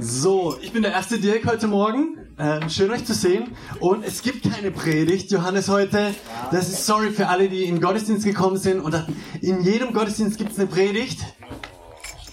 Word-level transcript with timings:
So, 0.00 0.56
ich 0.62 0.72
bin 0.72 0.82
der 0.82 0.92
erste 0.92 1.18
Dirk 1.18 1.44
heute 1.44 1.66
Morgen. 1.66 2.18
Ähm, 2.38 2.70
schön 2.70 2.88
euch 2.92 3.04
zu 3.04 3.14
sehen. 3.14 3.48
Und 3.80 4.04
es 4.04 4.22
gibt 4.22 4.48
keine 4.48 4.70
Predigt, 4.70 5.32
Johannes, 5.32 5.68
heute. 5.68 6.14
Das 6.52 6.68
ist 6.68 6.86
sorry 6.86 7.10
für 7.10 7.26
alle, 7.26 7.48
die 7.48 7.64
in 7.64 7.76
den 7.76 7.80
Gottesdienst 7.80 8.24
gekommen 8.24 8.58
sind 8.58 8.78
und 8.80 8.94
in 9.40 9.60
jedem 9.62 9.92
Gottesdienst 9.92 10.38
gibt 10.38 10.52
es 10.52 10.58
eine 10.58 10.68
Predigt. 10.68 11.18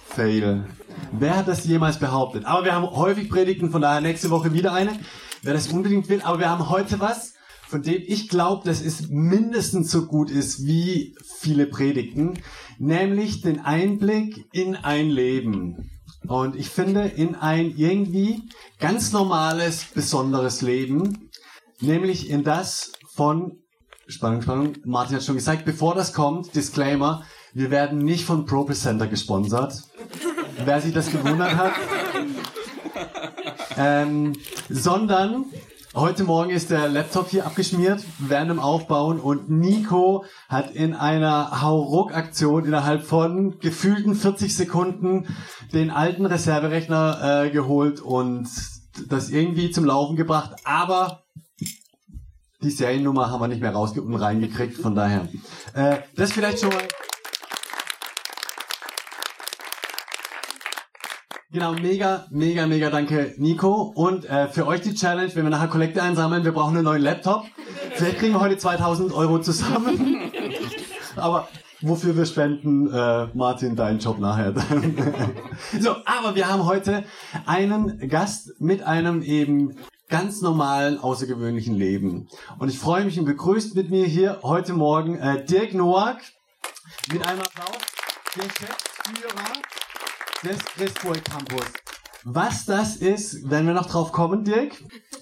Fail. 0.10 0.68
Wer 1.12 1.38
hat 1.38 1.48
das 1.48 1.66
jemals 1.66 1.98
behauptet? 1.98 2.46
Aber 2.46 2.66
wir 2.66 2.76
haben 2.76 2.88
häufig 2.88 3.30
Predigten, 3.30 3.72
von 3.72 3.82
daher 3.82 4.00
nächste 4.02 4.30
Woche 4.30 4.54
wieder 4.54 4.72
eine, 4.72 5.00
wer 5.42 5.54
das 5.54 5.68
unbedingt 5.70 6.08
will. 6.08 6.22
Aber 6.22 6.38
wir 6.38 6.50
haben 6.52 6.70
heute 6.70 7.00
was, 7.00 7.34
von 7.68 7.82
dem 7.82 8.04
ich 8.06 8.30
glaube, 8.30 8.64
dass 8.64 8.80
es 8.80 9.10
mindestens 9.10 9.90
so 9.90 10.06
gut 10.06 10.30
ist 10.30 10.68
wie 10.68 11.16
viele 11.40 11.66
Predigten, 11.66 12.36
nämlich 12.78 13.42
den 13.42 13.60
Einblick 13.60 14.46
in 14.52 14.76
ein 14.76 15.10
Leben. 15.10 15.90
Und 16.28 16.56
ich 16.56 16.70
finde, 16.70 17.06
in 17.06 17.36
ein 17.36 17.74
irgendwie 17.78 18.44
ganz 18.80 19.12
normales, 19.12 19.86
besonderes 19.86 20.62
Leben, 20.62 21.30
nämlich 21.80 22.30
in 22.30 22.44
das 22.44 22.94
von, 23.14 23.60
Spannung, 24.08 24.42
Spannung, 24.42 24.74
Martin 24.86 25.16
hat 25.16 25.24
schon 25.24 25.36
gesagt, 25.36 25.66
bevor 25.66 25.96
das 25.96 26.14
kommt, 26.14 26.56
Disclaimer, 26.56 27.24
wir 27.54 27.72
werden 27.72 28.00
nicht 28.00 28.26
von 28.26 28.46
ProPresenter 28.46 29.08
gesponsert. 29.08 29.84
Wer 30.64 30.82
sich 30.82 30.94
das 30.94 31.12
gewundert 31.12 31.56
hat. 31.56 31.74
Ähm, 33.78 34.32
sondern 34.70 35.48
Heute 35.96 36.26
Morgen 36.26 36.50
ist 36.50 36.72
der 36.72 36.90
Laptop 36.90 37.30
hier 37.30 37.46
abgeschmiert 37.46 38.04
während 38.20 38.52
dem 38.52 38.60
Aufbauen 38.60 39.18
und 39.18 39.50
Nico 39.50 40.26
hat 40.50 40.76
in 40.76 40.94
einer 40.94 41.62
Hauruck-Aktion 41.62 42.66
innerhalb 42.66 43.06
von 43.06 43.60
gefühlten 43.60 44.14
40 44.14 44.54
Sekunden 44.54 45.26
den 45.72 45.92
alten 45.92 46.26
Reserverechner 46.26 47.46
äh, 47.46 47.50
geholt 47.50 48.02
und 48.02 48.50
das 49.08 49.30
irgendwie 49.30 49.72
zum 49.72 49.86
Laufen 49.86 50.18
gebracht. 50.18 50.58
Aber 50.66 51.24
die 52.62 52.72
Seriennummer 52.72 53.32
haben 53.32 53.40
wir 53.40 53.48
nicht 53.48 53.62
mehr 53.62 53.72
rausge 53.72 54.02
und 54.02 54.16
reingekriegt, 54.16 54.76
von 54.76 54.96
daher. 54.96 55.30
Äh, 55.76 56.00
das 56.18 56.34
vielleicht 56.34 56.60
schon 56.60 56.72
mal. 56.72 56.84
Genau, 61.56 61.72
mega, 61.72 62.26
mega, 62.32 62.68
mega 62.68 62.90
danke, 62.90 63.34
Nico. 63.38 63.94
Und 63.96 64.26
äh, 64.26 64.50
für 64.50 64.68
euch 64.68 64.82
die 64.82 64.94
Challenge, 64.94 65.34
wenn 65.36 65.44
wir 65.46 65.50
nachher 65.50 65.70
Kollekte 65.70 66.04
einsammeln, 66.04 66.44
wir 66.44 66.52
brauchen 66.52 66.76
einen 66.76 66.84
neuen 66.84 67.02
Laptop. 67.02 67.46
Vielleicht 67.94 68.18
kriegen 68.18 68.34
wir 68.34 68.42
heute 68.42 68.58
2000 68.58 69.14
Euro 69.14 69.40
zusammen. 69.40 70.20
Aber 71.16 71.48
wofür 71.80 72.18
wir 72.18 72.26
spenden, 72.26 72.94
äh, 72.94 73.28
Martin, 73.34 73.78
dein 73.78 74.00
Job 74.00 74.20
nachher. 74.20 74.54
so, 75.80 75.96
aber 76.04 76.36
wir 76.36 76.50
haben 76.50 76.66
heute 76.66 77.06
einen 77.46 78.10
Gast 78.10 78.60
mit 78.60 78.84
einem 78.84 79.22
eben 79.22 79.78
ganz 80.10 80.42
normalen, 80.42 81.00
außergewöhnlichen 81.00 81.76
Leben. 81.76 82.28
Und 82.60 82.68
ich 82.68 82.80
freue 82.80 83.06
mich 83.06 83.18
und 83.18 83.24
begrüßt 83.24 83.76
mit 83.76 83.90
mir 83.90 84.06
hier 84.06 84.40
heute 84.44 84.74
Morgen 84.74 85.18
äh, 85.20 85.46
Dirk 85.46 85.74
Noack 85.74 86.18
mit 87.14 87.26
einem 87.26 87.40
Applaus, 87.40 87.78
Geschäftsführer 88.34 89.85
des 90.46 90.94
Campus. 91.24 91.66
Was 92.24 92.66
das 92.66 92.98
ist, 92.98 93.50
werden 93.50 93.66
wir 93.68 93.74
noch 93.74 93.88
drauf 93.88 94.12
kommen, 94.12 94.44
Dirk. 94.44 94.74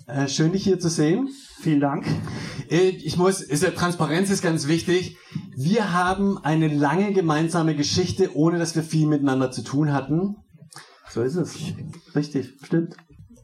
Äh, 0.05 0.27
schön, 0.27 0.51
dich 0.51 0.63
hier 0.65 0.79
zu 0.79 0.89
sehen. 0.89 1.29
Vielen 1.61 1.79
Dank. 1.79 2.05
Äh, 2.69 2.89
Ich 2.89 3.15
muss, 3.17 3.41
ist 3.41 3.63
ja, 3.63 3.71
Transparenz 3.71 4.29
ist 4.29 4.41
ganz 4.41 4.67
wichtig. 4.67 5.17
Wir 5.55 5.93
haben 5.93 6.37
eine 6.43 6.67
lange 6.67 7.13
gemeinsame 7.13 7.75
Geschichte, 7.75 8.35
ohne 8.35 8.59
dass 8.59 8.75
wir 8.75 8.83
viel 8.83 9.07
miteinander 9.07 9.51
zu 9.51 9.63
tun 9.63 9.93
hatten, 9.93 10.35
So 11.09 11.21
ist 11.21 11.35
es. 11.35 11.55
Richtig, 12.15 12.53
stimmt. 12.63 12.95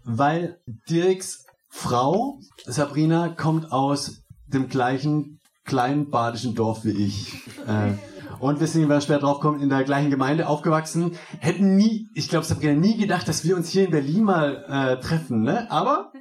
weil 0.04 0.60
Dirks 0.90 1.46
Frau, 1.70 2.40
Sabrina, 2.66 3.30
kommt 3.30 3.72
aus 3.72 4.22
dem 4.48 4.68
gleichen 4.68 5.40
kleinen 5.64 6.10
badischen 6.10 6.56
Dorf 6.56 6.84
wie 6.84 6.92
ich. 6.92 7.36
Äh, 7.68 7.94
und 8.40 8.60
wenn 8.60 8.90
wir 8.90 9.02
später 9.02 9.20
drauf 9.20 9.40
kommen, 9.40 9.62
in 9.62 9.70
der 9.70 9.84
gleichen 9.84 10.10
Gemeinde 10.10 10.48
aufgewachsen. 10.48 11.18
Hätten 11.40 11.76
nie, 11.76 12.10
ich 12.14 12.30
glaube, 12.30 12.46
Sabrina, 12.46 12.74
nie 12.74 12.98
gedacht, 12.98 13.28
dass 13.28 13.44
wir 13.44 13.56
uns 13.56 13.70
hier 13.70 13.86
in 13.86 13.92
Berlin 13.92 14.24
mal 14.24 14.66
äh, 14.68 15.02
treffen, 15.02 15.42
ne? 15.42 15.70
Aber 15.70 16.12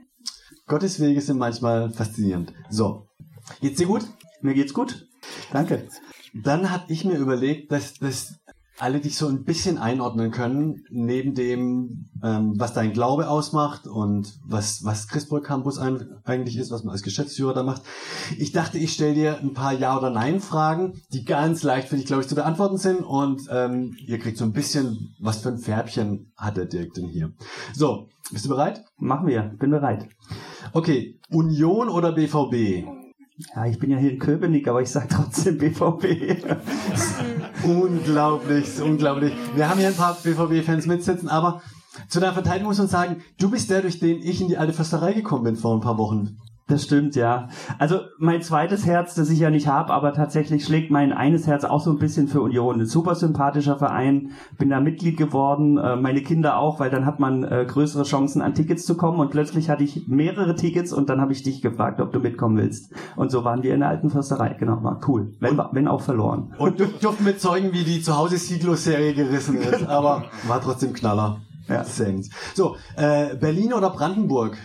Gottes 0.66 1.00
Wege 1.00 1.20
sind 1.20 1.38
manchmal 1.38 1.90
faszinierend. 1.90 2.52
So. 2.68 3.06
Geht's 3.60 3.78
dir 3.78 3.86
gut? 3.86 4.04
Mir 4.42 4.54
geht's 4.54 4.74
gut. 4.74 5.06
Danke. 5.52 5.88
Dann 6.34 6.70
habe 6.70 6.92
ich 6.92 7.04
mir 7.04 7.16
überlegt, 7.16 7.72
dass, 7.72 7.94
dass 7.94 8.34
alle 8.78 9.00
dich 9.00 9.16
so 9.16 9.26
ein 9.26 9.44
bisschen 9.44 9.78
einordnen 9.78 10.30
können, 10.30 10.84
neben 10.90 11.34
dem, 11.34 12.06
ähm, 12.22 12.54
was 12.56 12.74
dein 12.74 12.92
Glaube 12.92 13.28
ausmacht 13.28 13.86
und 13.86 14.38
was, 14.44 14.84
was 14.84 15.08
Christburg 15.08 15.44
Campus 15.44 15.78
ein, 15.78 16.16
eigentlich 16.24 16.56
ist, 16.56 16.70
was 16.70 16.84
man 16.84 16.92
als 16.92 17.02
Geschäftsführer 17.02 17.54
da 17.54 17.62
macht. 17.62 17.82
Ich 18.38 18.52
dachte, 18.52 18.78
ich 18.78 18.92
stelle 18.92 19.14
dir 19.14 19.38
ein 19.40 19.52
paar 19.52 19.72
Ja- 19.72 19.98
oder 19.98 20.10
Nein-Fragen, 20.10 21.00
die 21.12 21.24
ganz 21.24 21.62
leicht 21.62 21.88
für 21.88 21.96
dich, 21.96 22.06
glaube 22.06 22.22
ich, 22.22 22.28
zu 22.28 22.34
beantworten 22.34 22.78
sind 22.78 23.00
und 23.00 23.42
ähm, 23.50 23.96
ihr 24.06 24.18
kriegt 24.18 24.38
so 24.38 24.44
ein 24.44 24.52
bisschen, 24.52 25.14
was 25.18 25.38
für 25.38 25.48
ein 25.48 25.58
Färbchen 25.58 26.32
hat 26.36 26.56
der 26.56 26.66
Dirk 26.66 26.94
denn 26.94 27.08
hier. 27.08 27.32
So, 27.74 28.08
bist 28.30 28.44
du 28.44 28.48
bereit? 28.48 28.84
Machen 28.96 29.26
wir. 29.26 29.42
Bin 29.58 29.70
bereit. 29.70 30.08
Okay, 30.72 31.18
Union 31.30 31.88
oder 31.88 32.12
BVB? 32.12 32.86
Ja, 33.54 33.66
ich 33.66 33.78
bin 33.78 33.90
ja 33.90 33.98
hier 33.98 34.12
in 34.12 34.18
Köpenick, 34.18 34.66
aber 34.68 34.82
ich 34.82 34.90
sag 34.90 35.08
trotzdem 35.08 35.58
BVB. 35.58 36.44
Unglaublich, 37.64 38.80
unglaublich. 38.80 39.32
Wir 39.54 39.68
haben 39.68 39.78
hier 39.78 39.88
ein 39.88 39.96
paar 39.96 40.14
BVB-Fans 40.14 40.86
mitsitzen, 40.86 41.28
aber 41.28 41.60
zu 42.08 42.20
deiner 42.20 42.32
Verteidigung 42.32 42.68
muss 42.68 42.78
man 42.78 42.88
sagen, 42.88 43.22
du 43.38 43.50
bist 43.50 43.70
der, 43.70 43.82
durch 43.82 43.98
den 43.98 44.22
ich 44.22 44.40
in 44.40 44.48
die 44.48 44.56
alte 44.56 44.72
Försterei 44.72 45.12
gekommen 45.12 45.44
bin 45.44 45.56
vor 45.56 45.74
ein 45.74 45.80
paar 45.80 45.98
Wochen. 45.98 46.38
Das 46.68 46.82
stimmt, 46.82 47.16
ja. 47.16 47.48
Also 47.78 48.00
mein 48.18 48.42
zweites 48.42 48.84
Herz, 48.84 49.14
das 49.14 49.30
ich 49.30 49.38
ja 49.38 49.48
nicht 49.48 49.66
habe, 49.68 49.90
aber 49.94 50.12
tatsächlich 50.12 50.66
schlägt 50.66 50.90
mein 50.90 51.14
eines 51.14 51.46
Herz 51.46 51.64
auch 51.64 51.80
so 51.80 51.90
ein 51.90 51.98
bisschen 51.98 52.28
für 52.28 52.42
Union. 52.42 52.78
Ein 52.78 52.86
super 52.86 53.14
sympathischer 53.14 53.78
Verein, 53.78 54.32
bin 54.58 54.68
da 54.68 54.78
Mitglied 54.78 55.16
geworden, 55.16 55.78
äh, 55.78 55.96
meine 55.96 56.20
Kinder 56.20 56.58
auch, 56.58 56.78
weil 56.78 56.90
dann 56.90 57.06
hat 57.06 57.20
man 57.20 57.42
äh, 57.42 57.64
größere 57.66 58.02
Chancen 58.02 58.42
an 58.42 58.52
Tickets 58.52 58.84
zu 58.84 58.98
kommen 58.98 59.18
und 59.18 59.30
plötzlich 59.30 59.70
hatte 59.70 59.82
ich 59.82 60.08
mehrere 60.08 60.56
Tickets 60.56 60.92
und 60.92 61.08
dann 61.08 61.22
habe 61.22 61.32
ich 61.32 61.42
dich 61.42 61.62
gefragt, 61.62 62.02
ob 62.02 62.12
du 62.12 62.20
mitkommen 62.20 62.58
willst. 62.58 62.92
Und 63.16 63.30
so 63.30 63.44
waren 63.44 63.62
wir 63.62 63.72
in 63.72 63.80
der 63.80 63.88
alten 63.88 64.10
Försterei, 64.10 64.54
genau, 64.58 64.82
war 64.82 65.00
cool, 65.08 65.32
wenn, 65.40 65.56
wenn 65.72 65.88
auch 65.88 66.02
verloren. 66.02 66.52
Und 66.58 66.80
du 66.80 66.86
durften 66.86 67.24
mit 67.24 67.40
zeugen, 67.40 67.72
wie 67.72 67.84
die 67.84 68.02
Zuhause-Siglo-Serie 68.02 69.14
gerissen 69.14 69.56
ist, 69.56 69.86
aber 69.86 70.24
war 70.46 70.60
trotzdem 70.60 70.92
Knaller. 70.92 71.40
Ja. 71.66 71.84
Sense. 71.84 72.30
So, 72.54 72.76
äh, 72.96 73.36
Berlin 73.36 73.72
oder 73.72 73.90
Brandenburg? 73.90 74.58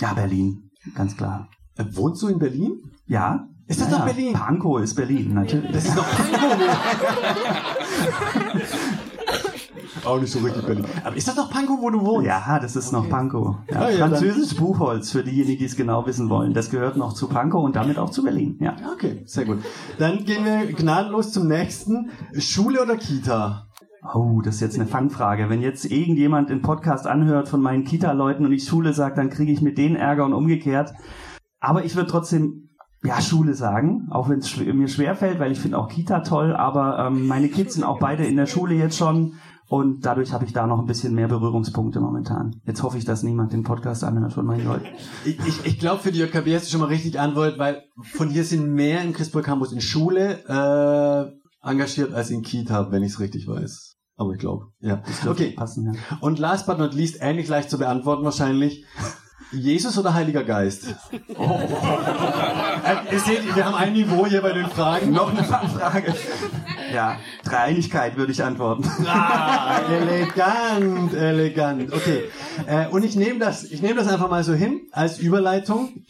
Ja, 0.00 0.14
Berlin, 0.14 0.67
ganz 0.94 1.16
klar. 1.16 1.48
Äh, 1.76 1.84
wohnst 1.92 2.22
du 2.22 2.28
in 2.28 2.38
Berlin? 2.38 2.72
Ja? 3.06 3.46
Ist 3.66 3.80
das 3.80 3.90
ja, 3.90 3.98
doch 3.98 4.04
Berlin? 4.06 4.32
Pankow 4.32 4.80
ist 4.80 4.94
Berlin, 4.94 5.34
natürlich. 5.34 5.70
Das 5.72 5.84
ist 5.84 5.96
doch 5.96 6.06
Pankow. 6.08 6.58
Auch 10.04 10.20
nicht 10.20 10.32
so 10.32 10.38
richtig 10.38 10.64
Berlin. 10.64 10.84
Aber 11.04 11.16
ist 11.16 11.28
das 11.28 11.34
doch 11.34 11.50
Pankow, 11.50 11.78
wo 11.80 11.90
du 11.90 12.00
wohnst? 12.00 12.26
Ja, 12.26 12.58
das 12.60 12.76
ist 12.76 12.92
noch 12.92 13.08
Pankow. 13.10 13.56
Ja, 13.70 13.80
Ah, 13.80 13.90
ja, 13.90 13.98
dann- 13.98 14.10
Französisch 14.10 14.56
Buchholz, 14.56 15.10
für 15.10 15.22
diejenigen, 15.22 15.58
die 15.58 15.64
es 15.66 15.76
genau 15.76 16.06
wissen 16.06 16.30
wollen. 16.30 16.54
Das 16.54 16.70
gehört 16.70 16.96
noch 16.96 17.12
zu 17.12 17.28
Pankow 17.28 17.62
und 17.64 17.76
damit 17.76 17.98
auch 17.98 18.10
zu 18.10 18.22
Berlin. 18.22 18.56
Ja. 18.60 18.76
Okay, 18.94 19.22
sehr 19.26 19.44
gut. 19.44 19.58
Dann 19.98 20.24
gehen 20.24 20.44
wir 20.44 20.66
gnadenlos 20.72 21.32
zum 21.32 21.46
nächsten. 21.48 22.10
Schule 22.38 22.82
oder 22.82 22.96
Kita? 22.96 23.67
Oh, 24.14 24.40
das 24.42 24.56
ist 24.56 24.60
jetzt 24.60 24.76
eine 24.76 24.86
Fangfrage. 24.86 25.48
Wenn 25.48 25.60
jetzt 25.60 25.84
irgendjemand 25.84 26.50
den 26.50 26.62
Podcast 26.62 27.06
anhört 27.06 27.48
von 27.48 27.60
meinen 27.60 27.84
Kita-Leuten 27.84 28.44
und 28.44 28.52
ich 28.52 28.64
Schule 28.64 28.92
sage, 28.92 29.16
dann 29.16 29.30
kriege 29.30 29.52
ich 29.52 29.60
mit 29.60 29.78
denen 29.78 29.96
Ärger 29.96 30.24
und 30.24 30.32
umgekehrt. 30.32 30.92
Aber 31.60 31.84
ich 31.84 31.96
würde 31.96 32.10
trotzdem 32.10 32.70
ja 33.02 33.20
Schule 33.20 33.54
sagen, 33.54 34.08
auch 34.10 34.28
wenn 34.28 34.38
es 34.38 34.48
schw 34.48 34.72
mir 34.72 34.88
schwerfällt, 34.88 35.38
weil 35.38 35.52
ich 35.52 35.60
finde 35.60 35.78
auch 35.78 35.88
Kita 35.88 36.20
toll. 36.20 36.54
Aber 36.54 36.98
ähm, 37.06 37.26
meine 37.26 37.48
Kids 37.48 37.74
sind 37.74 37.84
auch 37.84 37.98
beide 37.98 38.24
in 38.24 38.36
der 38.36 38.46
Schule 38.46 38.74
jetzt 38.74 38.96
schon 38.96 39.34
und 39.68 40.06
dadurch 40.06 40.32
habe 40.32 40.46
ich 40.46 40.54
da 40.54 40.66
noch 40.66 40.78
ein 40.78 40.86
bisschen 40.86 41.14
mehr 41.14 41.28
Berührungspunkte 41.28 42.00
momentan. 42.00 42.60
Jetzt 42.64 42.82
hoffe 42.82 42.96
ich, 42.96 43.04
dass 43.04 43.22
niemand 43.22 43.52
den 43.52 43.64
Podcast 43.64 44.02
anhört 44.02 44.32
von 44.32 44.46
meinen 44.46 44.64
Leuten. 44.64 44.86
Ich, 45.26 45.38
ich, 45.46 45.66
ich 45.66 45.78
glaube, 45.78 46.02
für 46.02 46.10
die 46.10 46.20
JKB 46.20 46.54
hast 46.54 46.66
du 46.66 46.70
schon 46.70 46.80
mal 46.80 46.86
richtig 46.86 47.20
Antwort, 47.20 47.58
weil 47.58 47.82
von 48.00 48.30
hier 48.30 48.44
sind 48.44 48.72
mehr 48.72 49.02
im 49.02 49.12
Christburg 49.12 49.44
Campus 49.44 49.72
in 49.72 49.82
Schule 49.82 50.38
äh, 50.48 51.37
engagiert 51.62 52.12
als 52.12 52.30
in 52.30 52.42
Kita, 52.42 52.90
wenn 52.90 53.02
ich 53.02 53.12
es 53.12 53.20
richtig 53.20 53.46
weiß. 53.46 53.96
Aber 54.16 54.32
ich 54.32 54.38
glaube, 54.38 54.66
ja. 54.80 55.02
Okay. 55.26 55.52
Passen, 55.52 55.92
ja. 55.92 56.18
Und 56.20 56.38
last 56.38 56.66
but 56.66 56.78
not 56.78 56.92
least, 56.92 57.18
ähnlich 57.20 57.48
leicht 57.48 57.70
zu 57.70 57.78
beantworten 57.78 58.24
wahrscheinlich. 58.24 58.84
Jesus 59.52 59.96
oder 59.96 60.12
Heiliger 60.12 60.44
Geist? 60.44 60.94
Oh. 61.36 61.60
Äh, 62.84 63.14
ihr 63.14 63.20
seht, 63.20 63.56
wir 63.56 63.64
haben 63.64 63.74
ein 63.74 63.92
Niveau 63.92 64.26
hier 64.26 64.42
bei 64.42 64.52
den 64.52 64.66
Fragen. 64.66 65.12
Noch 65.12 65.30
eine 65.30 65.42
Frage. 65.44 66.14
Ja, 66.92 67.18
Dreieinigkeit 67.44 68.16
würde 68.16 68.32
ich 68.32 68.42
antworten. 68.42 68.84
Ah, 69.06 69.80
elegant, 69.90 71.14
elegant. 71.14 71.92
Okay. 71.92 72.24
Äh, 72.66 72.88
und 72.88 73.04
ich 73.04 73.16
nehme 73.16 73.38
das, 73.38 73.64
ich 73.64 73.80
nehme 73.82 73.94
das 73.94 74.08
einfach 74.08 74.28
mal 74.28 74.44
so 74.44 74.52
hin 74.52 74.82
als 74.92 75.18
Überleitung. 75.18 76.04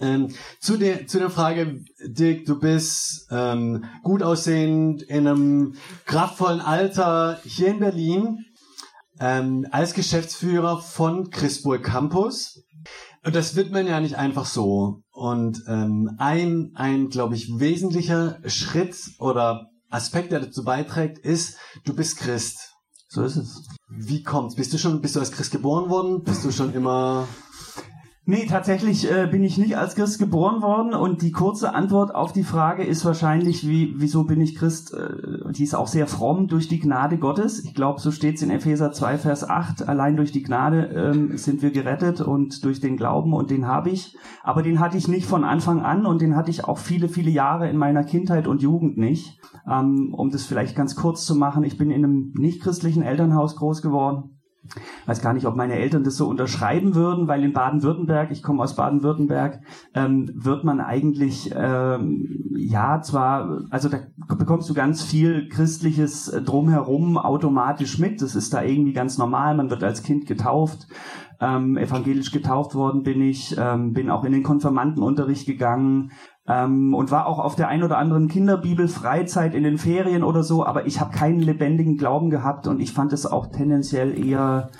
Ähm, 0.00 0.34
zu, 0.60 0.76
der, 0.78 1.06
zu 1.06 1.18
der 1.18 1.30
Frage, 1.30 1.84
Dick, 2.06 2.46
du 2.46 2.58
bist 2.58 3.26
ähm, 3.30 3.84
gut 4.02 4.22
aussehend, 4.22 5.02
in 5.02 5.26
einem 5.26 5.74
kraftvollen 6.06 6.60
Alter 6.60 7.38
hier 7.44 7.68
in 7.68 7.80
Berlin, 7.80 8.38
ähm, 9.18 9.66
als 9.70 9.92
Geschäftsführer 9.92 10.80
von 10.80 11.30
Chrisburg 11.30 11.84
Campus. 11.84 12.62
Und 13.22 13.36
das 13.36 13.54
wird 13.54 13.70
man 13.70 13.86
ja 13.86 14.00
nicht 14.00 14.16
einfach 14.16 14.46
so. 14.46 15.02
Und 15.12 15.62
ähm, 15.68 16.16
ein, 16.16 16.72
ein 16.74 17.10
glaube 17.10 17.34
ich, 17.34 17.58
wesentlicher 17.58 18.38
Schritt 18.46 18.96
oder 19.18 19.66
Aspekt, 19.90 20.32
der 20.32 20.40
dazu 20.40 20.64
beiträgt, 20.64 21.18
ist, 21.18 21.58
du 21.84 21.94
bist 21.94 22.16
Christ. 22.16 22.70
So 23.08 23.22
ist 23.22 23.36
es. 23.36 23.66
Wie 23.88 24.22
kommt's? 24.22 24.54
Bist 24.54 24.72
du 24.72 24.78
schon, 24.78 25.02
bist 25.02 25.16
du 25.16 25.20
als 25.20 25.32
Christ 25.32 25.50
geboren 25.50 25.90
worden? 25.90 26.22
Bist 26.22 26.44
du 26.44 26.52
schon 26.52 26.72
immer 26.72 27.28
Nee, 28.26 28.46
tatsächlich 28.46 29.10
äh, 29.10 29.26
bin 29.26 29.42
ich 29.42 29.56
nicht 29.56 29.78
als 29.78 29.94
Christ 29.94 30.18
geboren 30.18 30.60
worden 30.60 30.92
und 30.92 31.22
die 31.22 31.32
kurze 31.32 31.74
Antwort 31.74 32.14
auf 32.14 32.32
die 32.32 32.44
Frage 32.44 32.84
ist 32.84 33.04
wahrscheinlich, 33.04 33.66
wie, 33.66 33.94
wieso 33.96 34.24
bin 34.24 34.42
ich 34.42 34.56
Christ? 34.56 34.92
Äh, 34.92 35.50
die 35.52 35.64
ist 35.64 35.74
auch 35.74 35.86
sehr 35.86 36.06
fromm 36.06 36.46
durch 36.46 36.68
die 36.68 36.80
Gnade 36.80 37.16
Gottes. 37.16 37.64
Ich 37.64 37.74
glaube, 37.74 37.98
so 37.98 38.10
steht 38.10 38.36
es 38.36 38.42
in 38.42 38.50
Epheser 38.50 38.92
2, 38.92 39.18
Vers 39.18 39.48
8. 39.48 39.88
Allein 39.88 40.16
durch 40.16 40.32
die 40.32 40.42
Gnade 40.42 40.84
ähm, 40.94 41.38
sind 41.38 41.62
wir 41.62 41.70
gerettet 41.70 42.20
und 42.20 42.62
durch 42.62 42.78
den 42.78 42.98
Glauben 42.98 43.32
und 43.32 43.50
den 43.50 43.66
habe 43.66 43.88
ich. 43.88 44.16
Aber 44.42 44.62
den 44.62 44.80
hatte 44.80 44.98
ich 44.98 45.08
nicht 45.08 45.26
von 45.26 45.42
Anfang 45.42 45.80
an 45.80 46.04
und 46.04 46.20
den 46.20 46.36
hatte 46.36 46.50
ich 46.50 46.64
auch 46.64 46.78
viele, 46.78 47.08
viele 47.08 47.30
Jahre 47.30 47.70
in 47.70 47.78
meiner 47.78 48.04
Kindheit 48.04 48.46
und 48.46 48.60
Jugend 48.60 48.98
nicht. 48.98 49.40
Ähm, 49.66 50.14
um 50.14 50.30
das 50.30 50.44
vielleicht 50.44 50.76
ganz 50.76 50.94
kurz 50.94 51.24
zu 51.24 51.34
machen, 51.34 51.64
ich 51.64 51.78
bin 51.78 51.90
in 51.90 52.04
einem 52.04 52.32
nicht 52.36 52.62
christlichen 52.62 53.02
Elternhaus 53.02 53.56
groß 53.56 53.80
geworden 53.80 54.39
weiß 55.06 55.20
gar 55.22 55.32
nicht, 55.32 55.46
ob 55.46 55.56
meine 55.56 55.74
Eltern 55.74 56.04
das 56.04 56.16
so 56.16 56.28
unterschreiben 56.28 56.94
würden, 56.94 57.28
weil 57.28 57.42
in 57.42 57.52
Baden-Württemberg, 57.52 58.30
ich 58.30 58.42
komme 58.42 58.62
aus 58.62 58.76
Baden-Württemberg, 58.76 59.60
ähm, 59.94 60.30
wird 60.34 60.64
man 60.64 60.80
eigentlich, 60.80 61.52
ähm, 61.54 62.52
ja, 62.56 63.00
zwar, 63.02 63.62
also 63.70 63.88
da 63.88 63.98
bekommst 64.36 64.68
du 64.70 64.74
ganz 64.74 65.02
viel 65.02 65.48
christliches 65.48 66.30
drumherum 66.44 67.18
automatisch 67.18 67.98
mit. 67.98 68.22
Das 68.22 68.34
ist 68.36 68.54
da 68.54 68.62
irgendwie 68.62 68.92
ganz 68.92 69.18
normal. 69.18 69.56
Man 69.56 69.70
wird 69.70 69.82
als 69.82 70.02
Kind 70.02 70.26
getauft. 70.26 70.86
Ähm, 71.40 71.78
evangelisch 71.78 72.32
getauft 72.32 72.74
worden 72.74 73.02
bin 73.02 73.22
ich, 73.22 73.56
ähm, 73.58 73.94
bin 73.94 74.10
auch 74.10 74.24
in 74.24 74.32
den 74.32 74.42
Konfirmandenunterricht 74.42 75.46
gegangen, 75.46 76.10
ähm, 76.50 76.94
und 76.94 77.10
war 77.10 77.26
auch 77.26 77.38
auf 77.38 77.54
der 77.54 77.68
ein 77.68 77.82
oder 77.84 77.96
anderen 77.96 78.26
Kinderbibel 78.26 78.88
Freizeit 78.88 79.54
in 79.54 79.62
den 79.62 79.78
Ferien 79.78 80.24
oder 80.24 80.42
so, 80.42 80.66
aber 80.66 80.86
ich 80.86 81.00
habe 81.00 81.16
keinen 81.16 81.40
lebendigen 81.40 81.96
Glauben 81.96 82.28
gehabt 82.28 82.66
und 82.66 82.80
ich 82.80 82.92
fand 82.92 83.12
es 83.12 83.24
auch 83.24 83.46
tendenziell 83.52 84.18
eher 84.18 84.70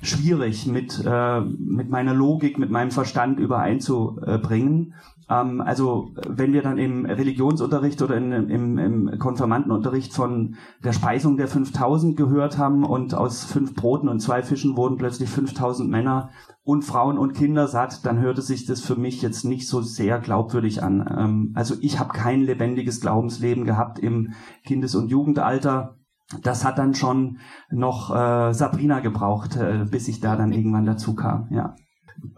schwierig 0.00 0.66
mit 0.66 1.02
äh, 1.04 1.40
mit 1.40 1.90
meiner 1.90 2.14
Logik, 2.14 2.58
mit 2.58 2.70
meinem 2.70 2.90
Verstand 2.90 3.40
übereinzubringen. 3.40 4.94
Ähm, 5.28 5.60
also 5.60 6.12
wenn 6.28 6.52
wir 6.52 6.62
dann 6.62 6.78
im 6.78 7.04
Religionsunterricht 7.04 8.00
oder 8.02 8.16
in, 8.16 8.32
im, 8.32 8.78
im 8.78 9.18
Konfirmandenunterricht 9.18 10.12
von 10.12 10.56
der 10.82 10.92
Speisung 10.92 11.36
der 11.36 11.48
5000 11.48 12.16
gehört 12.16 12.58
haben 12.58 12.84
und 12.84 13.14
aus 13.14 13.44
fünf 13.44 13.74
Broten 13.74 14.08
und 14.08 14.20
zwei 14.20 14.42
Fischen 14.42 14.76
wurden 14.76 14.96
plötzlich 14.96 15.28
5000 15.28 15.88
Männer 15.88 16.30
und 16.62 16.82
Frauen 16.82 17.18
und 17.18 17.32
Kinder 17.32 17.66
satt, 17.66 18.04
dann 18.04 18.20
hörte 18.20 18.42
sich 18.42 18.66
das 18.66 18.80
für 18.80 18.96
mich 18.96 19.22
jetzt 19.22 19.44
nicht 19.44 19.68
so 19.68 19.80
sehr 19.80 20.18
glaubwürdig 20.18 20.82
an. 20.82 21.06
Ähm, 21.16 21.52
also 21.54 21.74
ich 21.80 21.98
habe 21.98 22.12
kein 22.12 22.42
lebendiges 22.42 23.00
Glaubensleben 23.00 23.64
gehabt 23.64 23.98
im 23.98 24.34
Kindes- 24.64 24.94
und 24.94 25.08
Jugendalter. 25.08 25.96
Das 26.42 26.66
hat 26.66 26.78
dann 26.78 26.94
schon 26.94 27.38
noch 27.70 28.14
äh, 28.14 28.52
Sabrina 28.52 29.00
gebraucht, 29.00 29.56
äh, 29.56 29.86
bis 29.90 30.08
ich 30.08 30.20
da 30.20 30.36
dann 30.36 30.52
irgendwann 30.52 30.84
dazu 30.84 31.14
kam. 31.14 31.48
Ja. 31.50 31.74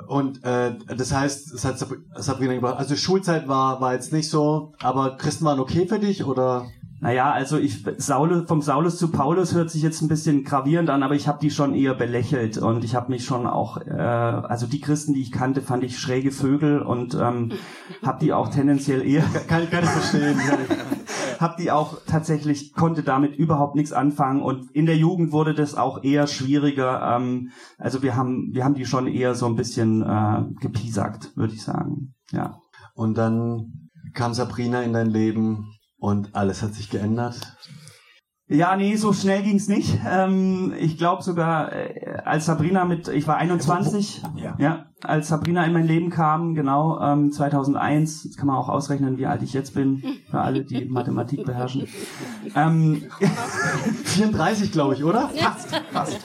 Und 0.07 0.45
äh, 0.45 0.75
das 0.97 1.13
heißt, 1.13 1.53
es 1.53 1.65
hat 1.65 1.79
Sabrina 2.17 2.55
gebracht. 2.55 2.79
Also 2.79 2.97
Schulzeit 2.97 3.49
war 3.49 3.81
war 3.81 3.95
jetzt 3.95 4.13
nicht 4.13 4.29
so, 4.29 4.73
aber 4.83 5.17
Christen 5.17 5.45
waren 5.45 5.61
okay 5.61 5.87
für 5.87 5.99
dich 5.99 6.25
oder? 6.25 6.67
Naja, 7.03 7.31
also 7.31 7.57
ich 7.57 7.83
Saulus, 7.97 8.47
vom 8.47 8.61
Saulus 8.61 8.99
zu 8.99 9.11
Paulus 9.11 9.55
hört 9.55 9.71
sich 9.71 9.83
jetzt 9.83 10.03
ein 10.03 10.09
bisschen 10.09 10.45
gravierend 10.45 10.91
an, 10.91 11.03
aber 11.03 11.15
ich 11.15 11.29
habe 11.29 11.39
die 11.41 11.51
schon 11.51 11.75
eher 11.75 11.95
belächelt 11.95 12.59
und 12.59 12.85
ich 12.85 12.95
habe 12.95 13.11
mich 13.11 13.25
schon 13.25 13.47
auch, 13.47 13.79
äh, 13.79 13.93
also 13.93 14.67
die 14.67 14.83
Christen, 14.83 15.15
die 15.15 15.23
ich 15.23 15.33
kannte, 15.33 15.63
fand 15.63 15.83
ich 15.83 15.99
schräge 15.99 16.31
Vögel 16.31 16.83
und 16.83 17.15
ähm, 17.15 17.53
habe 18.05 18.19
die 18.21 18.35
auch 18.35 18.51
tendenziell 18.51 19.03
eher. 19.07 19.25
Kann, 19.49 19.71
kann 19.71 19.85
ich 19.85 19.91
verstehen. 19.91 20.39
habe 21.41 21.61
die 21.61 21.71
auch 21.71 21.99
tatsächlich, 22.07 22.73
konnte 22.75 23.03
damit 23.03 23.37
überhaupt 23.37 23.75
nichts 23.75 23.93
anfangen 23.93 24.43
und 24.43 24.71
in 24.73 24.87
der 24.87 24.97
Jugend 24.97 25.33
wurde 25.33 25.55
das 25.55 25.75
auch 25.75 26.05
eher 26.05 26.27
schwieriger. 26.27 27.17
Ähm, 27.17 27.51
also 27.79 28.03
wir 28.03 28.17
haben, 28.17 28.51
wir 28.53 28.65
haben 28.65 28.75
die 28.75 28.85
schon 28.85 29.07
eher 29.07 29.35
so 29.35 29.47
ein 29.47 29.57
bisschen 29.57 30.03
äh, 30.03 30.45
gepiesackt, 30.61 31.37
würde 31.37 31.55
ich 31.55 31.63
sagen. 31.63 32.15
Ja. 32.31 32.61
Und 32.95 33.17
dann 33.17 33.89
kam 34.13 34.35
Sabrina 34.35 34.83
in 34.83 34.93
dein 34.93 35.09
Leben 35.09 35.73
und 35.99 36.35
alles 36.35 36.63
hat 36.63 36.75
sich 36.75 36.91
geändert. 36.91 37.57
Ja, 38.53 38.75
nee, 38.75 38.97
so 38.97 39.13
schnell 39.13 39.45
ging's 39.45 39.69
nicht. 39.69 39.97
Ähm, 40.05 40.75
ich 40.77 40.99
glaube 40.99 41.23
sogar, 41.23 41.73
äh, 41.73 42.17
als 42.25 42.47
Sabrina 42.47 42.85
mit, 42.85 43.07
ich 43.07 43.29
war 43.29 43.37
21, 43.37 44.23
ja. 44.35 44.57
ja, 44.59 44.87
als 45.05 45.29
Sabrina 45.29 45.65
in 45.65 45.73
mein 45.73 45.87
Leben 45.87 46.11
kam, 46.11 46.57
genau, 46.57 47.01
ähm, 47.01 47.31
2001, 47.31 48.25
jetzt 48.25 48.39
kann 48.39 48.49
man 48.49 48.57
auch 48.57 48.69
ausrechnen, 48.69 49.19
wie 49.19 49.27
alt 49.27 49.45
ich 49.45 49.53
jetzt 49.53 49.75
bin, 49.75 50.03
für 50.29 50.41
alle, 50.41 50.65
die 50.65 50.85
Mathematik 50.87 51.45
beherrschen. 51.47 51.87
Ähm, 52.57 53.05
34, 54.05 54.73
glaube 54.73 54.95
ich, 54.95 55.05
oder? 55.05 55.29
Fast, 55.29 55.77
fast. 55.93 56.19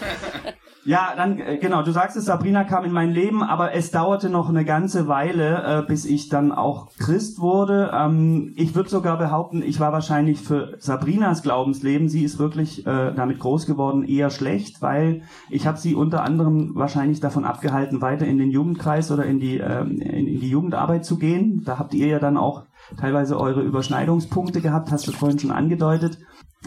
Ja, 0.88 1.14
dann 1.18 1.40
äh, 1.40 1.58
genau, 1.58 1.82
du 1.82 1.92
sagst 1.92 2.16
es, 2.16 2.26
Sabrina 2.26 2.64
kam 2.64 2.86
in 2.86 2.92
mein 2.92 3.10
Leben, 3.10 3.42
aber 3.42 3.74
es 3.74 3.90
dauerte 3.90 4.30
noch 4.30 4.50
eine 4.50 4.64
ganze 4.66 5.08
Weile, 5.08 5.80
äh, 5.80 5.88
bis 5.88 6.06
ich 6.06 6.30
dann 6.30 6.52
auch 6.52 6.92
Christ 7.00 7.40
wurde. 7.40 7.90
Ähm, 7.92 8.54
ich 8.56 8.76
würde 8.76 8.90
sogar 8.90 9.18
behaupten, 9.18 9.64
ich 9.64 9.80
war 9.80 9.92
wahrscheinlich 9.92 10.40
für 10.40 10.76
Sabrinas 10.78 11.42
Glaubensleben, 11.42 12.08
sie 12.08 12.24
ist 12.24 12.38
wirklich 12.38 12.86
äh, 12.86 13.14
damit 13.16 13.40
groß 13.40 13.66
geworden, 13.66 14.04
eher 14.04 14.30
schlecht, 14.30 14.84
weil 14.84 15.24
ich 15.50 15.66
habe 15.66 15.80
sie 15.80 15.96
unter 15.96 16.22
anderem 16.22 16.76
wahrscheinlich 16.76 17.20
davon 17.20 17.46
abgehalten, 17.46 18.02
weiter 18.02 18.28
in 18.28 18.38
den 18.38 18.52
Jugendkreis 18.52 19.12
oder 19.12 19.26
in 19.26 19.40
die, 19.40 19.60
äh, 19.60 19.82
in, 19.82 20.02
in 20.02 20.40
die 20.40 20.50
Jugendarbeit 20.50 21.04
zu 21.04 21.18
gehen. 21.18 21.64
Da 21.66 21.80
habt 21.80 21.96
ihr 21.96 22.06
ja 22.06 22.20
dann 22.20 22.38
auch 22.38 22.62
teilweise 22.96 23.40
eure 23.40 23.62
Überschneidungspunkte 23.62 24.62
gehabt, 24.62 24.92
hast 24.92 25.08
du 25.08 25.12
vorhin 25.12 25.40
schon 25.40 25.52
angedeutet. 25.52 26.20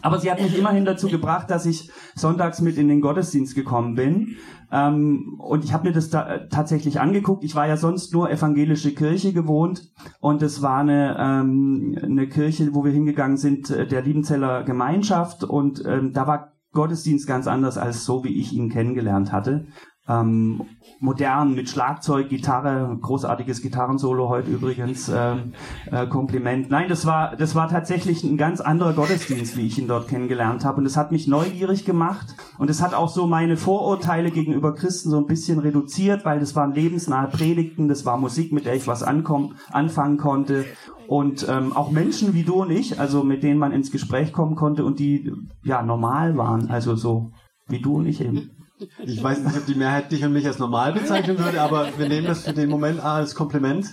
Aber 0.02 0.18
sie 0.18 0.30
hat 0.30 0.40
mich 0.40 0.56
immerhin 0.56 0.84
dazu 0.84 1.08
gebracht, 1.08 1.50
dass 1.50 1.66
ich 1.66 1.90
sonntags 2.14 2.60
mit 2.60 2.78
in 2.78 2.88
den 2.88 3.00
Gottesdienst 3.00 3.54
gekommen 3.54 3.94
bin. 3.94 4.36
Ähm, 4.70 5.38
und 5.38 5.64
ich 5.64 5.72
habe 5.72 5.88
mir 5.88 5.94
das 5.94 6.10
da, 6.10 6.28
äh, 6.28 6.48
tatsächlich 6.48 7.00
angeguckt. 7.00 7.44
Ich 7.44 7.54
war 7.54 7.66
ja 7.66 7.76
sonst 7.76 8.12
nur 8.12 8.30
evangelische 8.30 8.94
Kirche 8.94 9.32
gewohnt. 9.32 9.90
Und 10.20 10.42
es 10.42 10.62
war 10.62 10.78
eine, 10.78 11.16
ähm, 11.18 11.98
eine 12.02 12.28
Kirche, 12.28 12.74
wo 12.74 12.84
wir 12.84 12.92
hingegangen 12.92 13.36
sind, 13.36 13.70
äh, 13.70 13.86
der 13.86 14.02
Liebenzeller 14.02 14.64
Gemeinschaft. 14.64 15.44
Und 15.44 15.82
ähm, 15.86 16.12
da 16.12 16.26
war 16.26 16.52
Gottesdienst 16.72 17.26
ganz 17.26 17.46
anders 17.46 17.78
als 17.78 18.04
so, 18.04 18.24
wie 18.24 18.38
ich 18.38 18.52
ihn 18.52 18.68
kennengelernt 18.68 19.32
hatte 19.32 19.66
ähm, 20.08 20.62
modern 21.00 21.54
mit 21.54 21.68
Schlagzeug, 21.68 22.28
Gitarre, 22.28 22.96
großartiges 23.00 23.62
Gitarrensolo 23.62 24.28
heute 24.28 24.50
übrigens, 24.50 25.10
ähm, 25.14 25.52
äh, 25.90 26.06
Kompliment. 26.06 26.70
Nein, 26.70 26.88
das 26.88 27.06
war 27.06 27.36
das 27.36 27.54
war 27.54 27.68
tatsächlich 27.68 28.24
ein 28.24 28.36
ganz 28.36 28.60
anderer 28.60 28.94
Gottesdienst, 28.94 29.56
wie 29.56 29.66
ich 29.66 29.78
ihn 29.78 29.88
dort 29.88 30.08
kennengelernt 30.08 30.64
habe 30.64 30.80
und 30.80 30.86
es 30.86 30.96
hat 30.96 31.12
mich 31.12 31.28
neugierig 31.28 31.84
gemacht 31.84 32.26
und 32.58 32.70
es 32.70 32.82
hat 32.82 32.94
auch 32.94 33.08
so 33.08 33.26
meine 33.26 33.56
Vorurteile 33.56 34.30
gegenüber 34.30 34.74
Christen 34.74 35.10
so 35.10 35.18
ein 35.18 35.26
bisschen 35.26 35.58
reduziert, 35.58 36.24
weil 36.24 36.40
das 36.40 36.56
waren 36.56 36.72
lebensnahe 36.72 37.28
Predigten, 37.28 37.88
das 37.88 38.04
war 38.04 38.16
Musik, 38.16 38.52
mit 38.52 38.66
der 38.66 38.74
ich 38.74 38.86
was 38.86 39.02
anfangen 39.02 40.16
konnte 40.16 40.64
und 41.06 41.46
ähm, 41.48 41.72
auch 41.74 41.90
Menschen 41.90 42.34
wie 42.34 42.42
du 42.42 42.62
und 42.62 42.70
ich, 42.70 42.98
also 42.98 43.24
mit 43.24 43.42
denen 43.42 43.58
man 43.58 43.72
ins 43.72 43.90
Gespräch 43.90 44.32
kommen 44.32 44.56
konnte 44.56 44.84
und 44.84 44.98
die 44.98 45.32
ja 45.62 45.82
normal 45.82 46.36
waren, 46.36 46.70
also 46.70 46.96
so 46.96 47.30
wie 47.68 47.80
du 47.80 47.96
und 47.96 48.06
ich 48.06 48.20
eben. 48.20 48.57
Ich 49.04 49.22
weiß 49.22 49.40
nicht, 49.40 49.56
ob 49.56 49.66
die 49.66 49.74
Mehrheit 49.74 50.12
dich 50.12 50.24
und 50.24 50.32
mich 50.32 50.46
als 50.46 50.58
normal 50.58 50.92
bezeichnen 50.92 51.38
würde, 51.38 51.60
aber 51.60 51.88
wir 51.96 52.08
nehmen 52.08 52.26
das 52.26 52.44
für 52.44 52.52
den 52.52 52.68
Moment 52.68 53.00
als 53.00 53.34
Kompliment. 53.34 53.86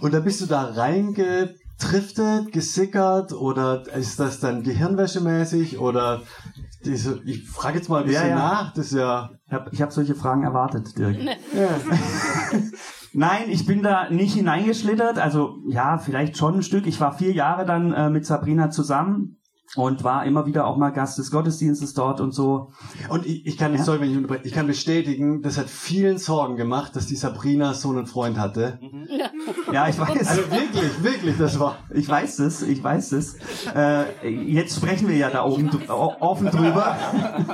Und 0.00 0.14
da 0.14 0.20
bist 0.20 0.40
du 0.40 0.46
da 0.46 0.62
reingetriftet, 0.62 2.52
gesickert 2.52 3.32
oder 3.32 3.84
ist 3.96 4.18
das 4.18 4.40
dann 4.40 4.62
gehirnwäschemäßig 4.62 5.78
oder 5.78 6.22
diese, 6.84 7.20
ich 7.24 7.48
frage 7.48 7.78
jetzt 7.78 7.88
mal 7.88 8.00
ein 8.00 8.06
bisschen 8.06 8.28
ja, 8.28 8.28
ja. 8.30 8.36
nach, 8.36 8.72
das 8.72 8.86
ist 8.86 8.98
ja... 8.98 9.30
Ich 9.46 9.52
habe 9.52 9.70
hab 9.76 9.92
solche 9.92 10.14
Fragen 10.14 10.44
erwartet, 10.44 10.96
Dirk. 10.96 11.16
Ja. 11.20 11.30
Nein, 13.12 13.44
ich 13.48 13.66
bin 13.66 13.82
da 13.82 14.10
nicht 14.10 14.34
hineingeschlittert, 14.34 15.18
also 15.18 15.56
ja, 15.66 15.98
vielleicht 15.98 16.36
schon 16.36 16.56
ein 16.56 16.62
Stück. 16.62 16.86
Ich 16.86 17.00
war 17.00 17.16
vier 17.16 17.32
Jahre 17.32 17.64
dann 17.64 17.92
äh, 17.92 18.10
mit 18.10 18.26
Sabrina 18.26 18.70
zusammen 18.70 19.37
und 19.76 20.02
war 20.02 20.24
immer 20.24 20.46
wieder 20.46 20.66
auch 20.66 20.76
mal 20.76 20.90
Gast 20.90 21.18
des 21.18 21.30
Gottesdienstes 21.30 21.94
dort 21.94 22.20
und 22.20 22.32
so. 22.32 22.70
Und 23.10 23.26
ich, 23.26 23.46
ich 23.46 23.56
kann, 23.58 23.74
Ja? 23.74 23.82
sorry, 23.82 24.00
wenn 24.00 24.10
ich 24.10 24.16
unterbreche, 24.16 24.46
ich 24.46 24.52
kann 24.52 24.66
bestätigen, 24.66 25.42
das 25.42 25.58
hat 25.58 25.68
vielen 25.68 26.18
Sorgen 26.18 26.56
gemacht, 26.56 26.96
dass 26.96 27.06
die 27.06 27.16
Sabrina 27.16 27.74
so 27.74 27.90
einen 27.90 28.06
Freund 28.06 28.38
hatte. 28.38 28.78
Ja, 29.72 29.88
ich 29.88 29.98
weiß. 29.98 30.28
Also 30.28 30.50
wirklich, 30.50 31.02
wirklich, 31.02 31.38
das 31.38 31.60
war. 31.60 31.76
Ich 31.92 32.08
weiß 32.08 32.38
es, 32.40 32.62
ich 32.62 32.82
weiß 32.82 33.12
es. 33.12 33.36
Äh, 33.74 34.28
jetzt 34.28 34.76
sprechen 34.76 35.08
wir 35.08 35.16
ja 35.16 35.30
da 35.30 35.44
oben 35.44 35.70
offen 35.88 36.46
drüber. 36.46 36.96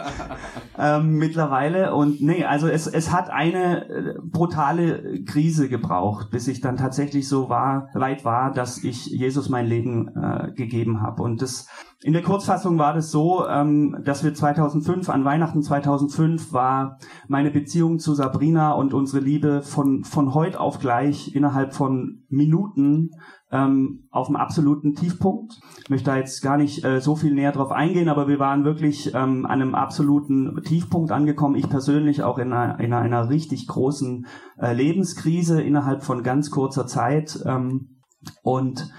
ähm, 0.79 1.17
mittlerweile. 1.19 1.95
Und 1.95 2.21
nee, 2.21 2.45
also 2.45 2.69
es, 2.69 2.87
es 2.87 3.11
hat 3.11 3.31
eine 3.31 3.89
äh, 3.89 4.15
brutale 4.23 5.25
Krise 5.25 5.69
gebraucht, 5.69 6.31
bis 6.31 6.49
ich 6.49 6.61
dann 6.61 6.77
tatsächlich 6.77 7.29
so 7.29 7.49
war, 7.49 7.89
weit 7.95 8.25
war, 8.25 8.53
dass 8.53 8.83
ich 8.83 9.07
Jesus 9.07 9.49
mein 9.49 9.67
Leben 9.67 10.09
äh, 10.09 10.53
gegeben 10.53 11.03
habe. 11.03 11.23
Und 11.23 11.43
das 11.43 11.67
in 12.05 12.13
der 12.13 12.21
Kurzfassung 12.21 12.77
war 12.77 12.93
das 12.93 13.11
so, 13.11 13.49
ähm, 13.49 13.97
dass 14.05 14.23
wir 14.23 14.35
2005, 14.35 15.09
an 15.09 15.25
Weihnachten 15.25 15.63
2005, 15.63 16.53
war 16.53 16.99
meine 17.29 17.51
Beziehung 17.51 17.99
zu 17.99 18.13
Sabrina 18.13 18.73
und 18.73 18.93
unsere 18.93 19.25
Liebe 19.25 19.63
von, 19.63 20.05
von 20.05 20.35
heute 20.35 20.61
auf 20.61 20.81
gleich 20.81 21.35
innerhalb 21.35 21.73
von 21.73 22.27
Minuten 22.29 23.09
ähm, 23.51 24.07
auf 24.11 24.27
dem 24.27 24.37
absoluten 24.37 24.93
Tiefpunkt. 24.95 25.59
Ich 25.83 25.89
möchte 25.89 26.11
da 26.11 26.19
jetzt 26.19 26.43
gar 26.43 26.59
nicht 26.59 26.85
äh, 26.85 27.01
so 27.01 27.17
viel 27.17 27.33
näher 27.33 27.53
drauf 27.53 27.73
eingehen, 27.73 28.11
aber 28.11 28.29
wir 28.29 28.39
waren 28.39 28.67
wirklich 28.67 29.15
ähm, 29.15 29.47
an 29.47 29.63
einem 29.63 29.75
absoluten 29.75 30.61
Tiefpunkt 30.63 31.11
angekommen. 31.11 31.55
Ich 31.55 31.71
persönlich 31.71 32.23
auch 32.23 32.37
in 32.37 32.53
einer, 32.53 32.81
in 32.81 32.93
einer, 32.93 33.31
richtig 33.31 33.67
großen 33.67 34.27
äh, 34.59 34.75
Lebenskrise 34.75 35.63
innerhalb 35.63 36.03
von 36.03 36.23
ganz 36.23 36.51
kurzer 36.51 36.87
Zeit. 36.87 37.43
Ähm, 37.47 38.03
und 38.43 38.91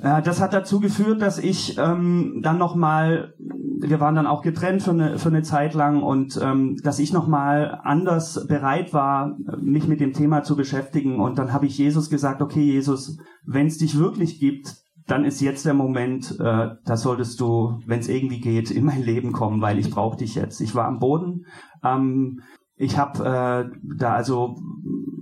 äh, 0.00 0.22
das 0.22 0.40
hat 0.40 0.52
dazu 0.52 0.80
geführt, 0.80 1.22
dass 1.22 1.38
ich 1.38 1.78
ähm, 1.78 2.40
dann 2.42 2.58
nochmal, 2.58 3.34
wir 3.38 4.00
waren 4.00 4.14
dann 4.14 4.26
auch 4.26 4.42
getrennt 4.42 4.82
für 4.82 4.90
eine, 4.90 5.18
für 5.18 5.28
eine 5.28 5.42
Zeit 5.42 5.74
lang 5.74 6.02
und 6.02 6.38
ähm, 6.42 6.76
dass 6.82 6.98
ich 6.98 7.12
nochmal 7.12 7.80
anders 7.84 8.46
bereit 8.46 8.92
war, 8.92 9.36
mich 9.60 9.86
mit 9.86 10.00
dem 10.00 10.12
Thema 10.12 10.42
zu 10.42 10.56
beschäftigen. 10.56 11.20
Und 11.20 11.38
dann 11.38 11.52
habe 11.52 11.66
ich 11.66 11.78
Jesus 11.78 12.10
gesagt, 12.10 12.42
okay 12.42 12.62
Jesus, 12.62 13.18
wenn 13.44 13.66
es 13.66 13.78
dich 13.78 13.98
wirklich 13.98 14.40
gibt, 14.40 14.74
dann 15.06 15.24
ist 15.24 15.40
jetzt 15.40 15.64
der 15.64 15.74
Moment, 15.74 16.32
äh, 16.40 16.70
da 16.84 16.96
solltest 16.96 17.38
du, 17.40 17.80
wenn 17.86 18.00
es 18.00 18.08
irgendwie 18.08 18.40
geht, 18.40 18.72
in 18.72 18.84
mein 18.84 19.02
Leben 19.02 19.32
kommen, 19.32 19.60
weil 19.60 19.78
ich 19.78 19.90
brauche 19.90 20.16
dich 20.16 20.34
jetzt. 20.34 20.60
Ich 20.60 20.74
war 20.74 20.86
am 20.86 20.98
Boden. 20.98 21.46
Ähm, 21.84 22.40
ich 22.74 22.98
habe 22.98 23.24
äh, 23.24 23.78
da 23.96 24.14
also 24.14 24.56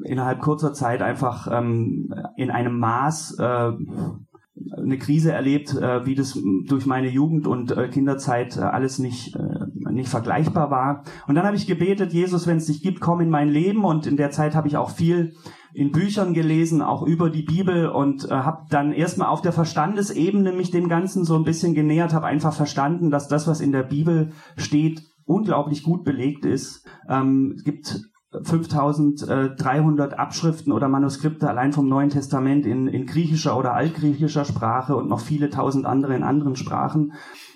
innerhalb 0.05 0.41
kurzer 0.41 0.73
Zeit 0.73 1.03
einfach 1.03 1.49
ähm, 1.51 2.15
in 2.37 2.51
einem 2.51 2.79
Maß 2.79 3.39
äh, 3.39 3.73
eine 4.77 4.99
Krise 4.99 5.33
erlebt, 5.33 5.75
äh, 5.75 6.07
wie 6.07 6.15
das 6.15 6.39
durch 6.67 6.87
meine 6.87 7.09
Jugend 7.09 7.47
und 7.47 7.77
äh, 7.77 7.89
Kinderzeit 7.89 8.57
äh, 8.57 8.61
alles 8.61 8.99
nicht, 8.99 9.35
äh, 9.35 9.91
nicht 9.91 10.09
vergleichbar 10.09 10.71
war. 10.71 11.05
Und 11.27 11.35
dann 11.35 11.45
habe 11.45 11.57
ich 11.57 11.67
gebetet, 11.67 12.13
Jesus, 12.13 12.47
wenn 12.47 12.59
es 12.59 12.67
dich 12.67 12.83
gibt, 12.83 13.01
komm 13.01 13.21
in 13.21 13.31
mein 13.31 13.49
Leben. 13.49 13.85
Und 13.85 14.07
in 14.07 14.17
der 14.17 14.31
Zeit 14.31 14.55
habe 14.55 14.69
ich 14.69 14.77
auch 14.77 14.91
viel 14.91 15.35
in 15.73 15.91
Büchern 15.91 16.35
gelesen, 16.35 16.83
auch 16.83 17.03
über 17.03 17.31
die 17.31 17.43
Bibel 17.43 17.89
und 17.89 18.31
äh, 18.31 18.35
habe 18.35 18.67
dann 18.71 18.93
erstmal 18.93 19.29
auf 19.29 19.43
der 19.43 19.53
Verstandesebene 19.53 20.53
mich 20.53 20.71
dem 20.71 20.89
Ganzen 20.89 21.25
so 21.25 21.35
ein 21.35 21.45
bisschen 21.45 21.75
genähert, 21.75 22.15
habe 22.15 22.27
einfach 22.27 22.55
verstanden, 22.55 23.11
dass 23.11 23.27
das, 23.27 23.49
was 23.49 23.61
in 23.61 23.73
der 23.73 23.83
Bibel 23.83 24.31
steht, 24.57 25.03
unglaublich 25.25 25.83
gut 25.83 26.05
belegt 26.05 26.45
ist. 26.45 26.87
Ähm, 27.09 27.55
es 27.57 27.65
gibt 27.65 28.03
5300 28.43 30.19
Abschriften 30.19 30.73
oder 30.73 30.89
Manuskripte 30.89 31.49
allein 31.49 31.73
vom 31.73 31.89
Neuen 31.89 32.11
Testament 32.11 32.67
in, 32.67 32.89
in 32.89 33.07
griechischer 33.07 33.57
oder 33.57 33.75
altgriechischer 33.75 34.45
Sprache 34.45 34.97
und 34.97 35.09
noch 35.09 35.21
viele 35.21 35.51
tausend 35.51 35.87
andere 35.87 36.15
in 36.17 36.23
anderen 36.23 36.57
Sprachen. 36.57 37.13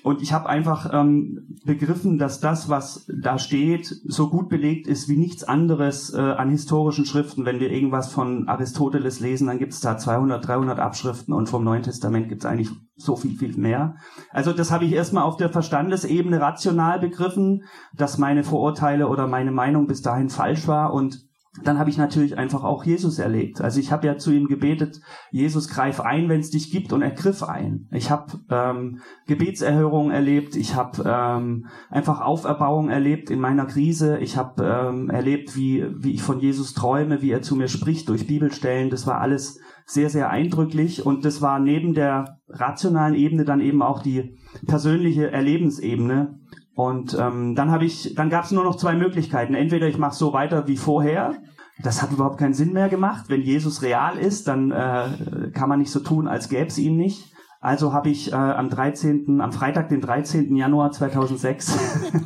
Und 0.09 0.23
ich 0.23 0.33
habe 0.33 0.49
einfach 0.49 0.89
ähm, 0.91 1.59
begriffen, 1.67 2.17
dass 2.17 2.41
das, 2.41 2.71
was 2.71 3.07
da 3.15 3.39
steht, 3.39 3.95
so 4.07 4.31
gut 4.31 4.49
belegt 4.49 4.87
ist 4.87 5.07
wie 5.11 5.19
nichts 5.19 5.45
anderes 5.45 6.15
äh, 6.15 6.19
an 6.19 6.49
historischen 6.49 7.05
Schriften. 7.05 7.45
Wenn 7.45 7.61
wir 7.61 7.71
irgendwas 7.71 8.11
von 8.11 8.49
Aristoteles 8.49 9.21
lesen, 9.21 9.49
dann 9.49 9.59
gibt 9.59 9.75
es 9.75 9.81
da 9.81 9.99
200, 9.99 10.49
300 10.49 10.81
Abschriften 10.81 11.35
und 11.35 11.51
vom 11.51 11.63
Neuen 11.63 11.83
Testament 11.83 12.31
gibt 12.31 12.43
es 12.43 12.47
eigentlich 12.47 12.71
so 12.97 13.17
viel, 13.17 13.37
viel 13.37 13.55
mehr. 13.59 13.97
Also 14.31 14.55
das 14.55 14.71
habe 14.71 14.87
ich 14.87 14.93
erstmal 14.93 15.25
auf 15.25 15.37
der 15.37 15.51
Verstandesebene 15.51 16.41
rational 16.41 17.01
begriffen, 17.01 17.65
dass 17.95 18.17
meine 18.17 18.45
Vorurteile 18.45 19.09
oder 19.09 19.27
meine 19.27 19.53
Meinung 19.53 19.89
bis 19.89 20.01
dahin 20.01 20.31
falsch 20.31 20.67
war 20.67 20.95
und 20.95 21.28
dann 21.65 21.79
habe 21.79 21.91
ich 21.91 21.99
natürlich 21.99 22.39
einfach 22.39 22.65
auch 22.65 22.85
Jesus 22.85 23.19
erlebt. 23.19 23.61
Also 23.61 23.81
ich 23.81 23.93
habe 23.93 24.07
ja 24.07 24.17
zu 24.17 24.33
ihm 24.33 24.47
gebetet, 24.47 25.01
Jesus 25.31 25.69
greif 25.69 26.01
ein, 26.01 26.29
wenn 26.29 26.41
es 26.41 26.51
dich 26.51 26.71
gibt, 26.71 26.93
und 26.93 27.03
er 27.03 27.11
griff 27.11 27.43
ein. 27.43 27.89
Ich 27.93 28.11
habe 28.11 28.39
ähm, 28.51 29.01
Gebetserhörungen 29.27 30.13
erlebt, 30.13 30.57
ich 30.57 30.75
habe 30.75 31.03
ähm, 31.07 31.67
einfach 31.91 32.21
Auferbauung 32.21 32.89
erlebt 32.89 33.31
in 33.31 33.41
meiner 33.41 33.67
Krise, 33.67 34.19
ich 34.19 34.37
habe 34.37 34.65
ähm, 34.65 35.11
erlebt, 35.11 35.57
wie, 35.57 35.87
wie 35.97 36.13
ich 36.13 36.23
von 36.23 36.41
Jesus 36.41 36.75
träume, 36.75 37.23
wie 37.23 37.31
er 37.31 37.43
zu 37.43 37.57
mir 37.57 37.69
spricht 37.69 38.09
durch 38.09 38.27
Bibelstellen. 38.27 38.91
Das 38.91 39.07
war 39.07 39.21
alles 39.21 39.61
sehr, 39.87 40.11
sehr 40.11 40.29
eindrücklich 40.31 41.07
und 41.07 41.25
das 41.25 41.41
war 41.41 41.59
neben 41.59 41.95
der 41.95 42.39
rationalen 42.49 43.15
Ebene 43.15 43.45
dann 43.45 43.61
eben 43.61 43.83
auch 43.83 44.03
die 44.03 44.37
persönliche 44.67 45.31
Erlebensebene. 45.31 46.39
Und 46.79 47.19
ähm, 47.19 47.57
dann 47.57 47.73
habe 47.73 47.85
ich, 47.87 48.15
dann 48.15 48.31
gab 48.31 48.45
es 48.45 48.53
nur 48.53 48.63
noch 48.63 48.77
zwei 48.77 48.95
Möglichkeiten. 48.95 49.55
Entweder 49.55 49.89
ich 49.89 49.99
mache 49.99 50.15
so 50.15 50.33
weiter 50.33 50.69
wie 50.69 50.77
vorher. 50.77 51.35
Das 51.83 52.01
hat 52.03 52.13
überhaupt 52.13 52.39
keinen 52.39 52.55
Sinn 52.55 52.73
mehr 52.73 52.89
gemacht. 52.89 53.25
Wenn 53.27 53.41
Jesus 53.41 53.83
real 53.83 54.17
ist, 54.17 54.47
dann 54.47 54.71
äh, 54.71 55.51
kann 55.53 55.69
man 55.69 55.81
nicht 55.81 55.91
so 55.91 55.99
tun, 55.99 56.29
als 56.29 56.49
gäbe 56.49 56.69
es 56.69 56.79
ihn 56.79 56.97
nicht. 56.97 57.35
Also 57.59 57.93
habe 57.93 58.11
ich 58.11 58.31
äh, 58.31 58.37
am 58.37 58.71
13., 58.71 59.41
am 59.41 59.51
Freitag, 59.51 59.89
den 59.89 60.01
13. 60.01 60.55
Januar 60.55 60.93
2006, 60.93 61.73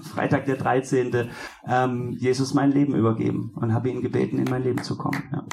Freitag 0.14 0.44
der 0.44 0.56
13., 0.56 1.30
ähm, 1.66 2.14
Jesus 2.18 2.52
mein 2.52 2.72
Leben 2.72 2.94
übergeben 2.94 3.54
und 3.56 3.72
habe 3.72 3.88
ihn 3.88 4.02
gebeten, 4.02 4.38
in 4.38 4.50
mein 4.50 4.64
Leben 4.64 4.82
zu 4.82 4.98
kommen. 4.98 5.22
Ja. 5.32 5.46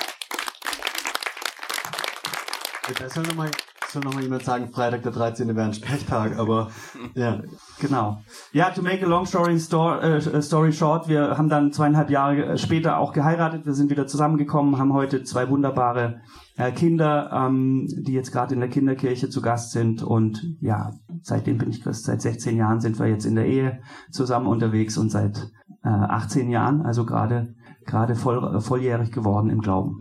Soll 3.91 4.03
nochmal 4.03 4.03
soll 4.03 4.03
noch 4.03 4.13
mal 4.13 4.23
jemand 4.23 4.43
sagen, 4.43 4.71
Freitag 4.71 5.01
der 5.01 5.11
13. 5.11 5.55
wäre 5.55 5.65
ein 5.65 5.73
Sprechtag, 5.73 6.37
aber 6.37 6.69
ja. 7.15 7.41
Genau. 7.79 8.21
Ja, 8.51 8.69
to 8.69 8.83
make 8.83 9.03
a 9.03 9.07
long 9.07 9.25
story, 9.25 9.57
story, 9.59 9.99
äh, 9.99 10.41
story 10.41 10.71
short, 10.71 11.07
wir 11.07 11.37
haben 11.37 11.49
dann 11.49 11.71
zweieinhalb 11.71 12.11
Jahre 12.11 12.57
später 12.59 12.99
auch 12.99 13.13
geheiratet. 13.13 13.65
Wir 13.65 13.73
sind 13.73 13.89
wieder 13.89 14.05
zusammengekommen, 14.05 14.77
haben 14.77 14.93
heute 14.93 15.23
zwei 15.23 15.49
wunderbare 15.49 16.21
äh, 16.55 16.71
Kinder, 16.71 17.31
ähm, 17.33 17.87
die 17.87 18.13
jetzt 18.13 18.31
gerade 18.31 18.53
in 18.53 18.59
der 18.59 18.69
Kinderkirche 18.69 19.29
zu 19.29 19.41
Gast 19.41 19.71
sind. 19.71 20.03
Und 20.03 20.55
ja, 20.61 20.93
seitdem 21.23 21.57
bin 21.57 21.71
ich 21.71 21.81
Christ. 21.81 22.05
Seit 22.05 22.21
16 22.21 22.57
Jahren 22.57 22.81
sind 22.81 22.99
wir 22.99 23.07
jetzt 23.07 23.25
in 23.25 23.35
der 23.35 23.47
Ehe 23.47 23.81
zusammen 24.11 24.45
unterwegs 24.45 24.97
und 24.97 25.09
seit 25.09 25.49
äh, 25.83 25.89
18 25.89 26.49
Jahren, 26.49 26.83
also 26.83 27.05
gerade 27.05 27.55
gerade 27.85 28.13
voll, 28.13 28.55
äh, 28.55 28.61
volljährig 28.61 29.11
geworden 29.11 29.49
im 29.49 29.61
Glauben. 29.61 29.99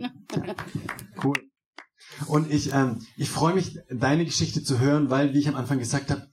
Cool. 1.24 1.47
Und 2.26 2.50
ich, 2.50 2.72
ähm, 2.72 2.98
ich 3.16 3.30
freue 3.30 3.54
mich, 3.54 3.78
deine 3.90 4.24
Geschichte 4.24 4.62
zu 4.62 4.78
hören, 4.78 5.10
weil, 5.10 5.34
wie 5.34 5.38
ich 5.38 5.48
am 5.48 5.56
Anfang 5.56 5.78
gesagt 5.78 6.10
habe, 6.10 6.28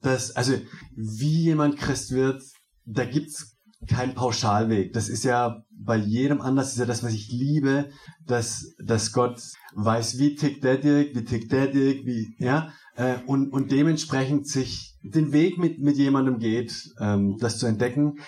dass, 0.00 0.36
also 0.36 0.54
wie 0.94 1.44
jemand 1.44 1.76
Christ 1.76 2.12
wird, 2.12 2.42
da 2.84 3.04
gibt's 3.04 3.56
keinen 3.88 4.14
Pauschalweg. 4.14 4.92
Das 4.92 5.08
ist 5.08 5.24
ja 5.24 5.64
bei 5.70 5.96
jedem 5.96 6.40
anders, 6.40 6.72
ist 6.72 6.78
ja 6.78 6.86
das, 6.86 7.02
was 7.02 7.14
ich 7.14 7.30
liebe, 7.30 7.90
dass, 8.26 8.74
dass 8.84 9.12
Gott 9.12 9.40
weiß, 9.74 10.18
wie 10.18 10.34
tickt 10.34 10.62
der 10.64 10.76
Dirk, 10.76 11.14
wie 11.14 11.24
tickt 11.24 11.50
der 11.50 11.68
Dirk, 11.68 12.04
wie, 12.04 12.34
ja, 12.38 12.72
äh, 12.96 13.16
und, 13.26 13.52
und 13.52 13.72
dementsprechend 13.72 14.46
sich 14.46 14.98
den 15.02 15.32
Weg 15.32 15.58
mit, 15.58 15.78
mit 15.78 15.96
jemandem 15.96 16.38
geht, 16.38 16.72
ähm, 17.00 17.38
das 17.38 17.58
zu 17.58 17.66
entdecken. 17.66 18.18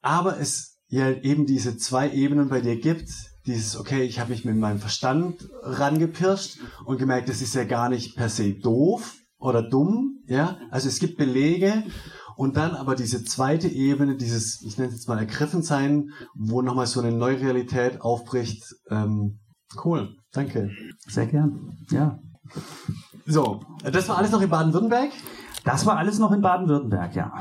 Aber 0.00 0.38
es 0.38 0.78
ja 0.88 1.10
eben 1.10 1.46
diese 1.46 1.76
zwei 1.76 2.10
Ebenen 2.10 2.48
bei 2.48 2.60
dir 2.60 2.78
gibt, 2.78 3.10
dieses, 3.50 3.76
okay, 3.78 4.02
ich 4.02 4.20
habe 4.20 4.30
mich 4.30 4.44
mit 4.44 4.56
meinem 4.56 4.78
Verstand 4.78 5.48
rangepirscht 5.62 6.58
und 6.84 6.98
gemerkt, 6.98 7.28
das 7.28 7.42
ist 7.42 7.54
ja 7.54 7.64
gar 7.64 7.88
nicht 7.88 8.16
per 8.16 8.28
se 8.28 8.54
doof 8.54 9.16
oder 9.38 9.62
dumm, 9.62 10.22
ja. 10.26 10.58
Also 10.70 10.88
es 10.88 10.98
gibt 10.98 11.16
Belege 11.18 11.84
und 12.36 12.56
dann 12.56 12.74
aber 12.74 12.94
diese 12.94 13.24
zweite 13.24 13.68
Ebene, 13.68 14.16
dieses, 14.16 14.62
ich 14.62 14.78
nenne 14.78 14.88
es 14.88 14.94
jetzt 14.94 15.08
mal 15.08 15.18
ergriffen 15.18 15.62
sein, 15.62 16.10
wo 16.34 16.62
nochmal 16.62 16.86
so 16.86 17.00
eine 17.00 17.12
neue 17.12 17.40
Realität 17.40 18.00
aufbricht. 18.00 18.64
Ähm, 18.90 19.40
cool, 19.84 20.16
danke. 20.32 20.70
Sehr 21.06 21.26
gern. 21.26 21.76
Ja. 21.90 22.18
So, 23.26 23.60
das 23.82 24.08
war 24.08 24.18
alles 24.18 24.30
noch 24.30 24.40
in 24.40 24.50
Baden-Württemberg. 24.50 25.10
Das 25.64 25.84
war 25.86 25.96
alles 25.98 26.18
noch 26.18 26.32
in 26.32 26.40
Baden-Württemberg, 26.40 27.14
ja. 27.14 27.32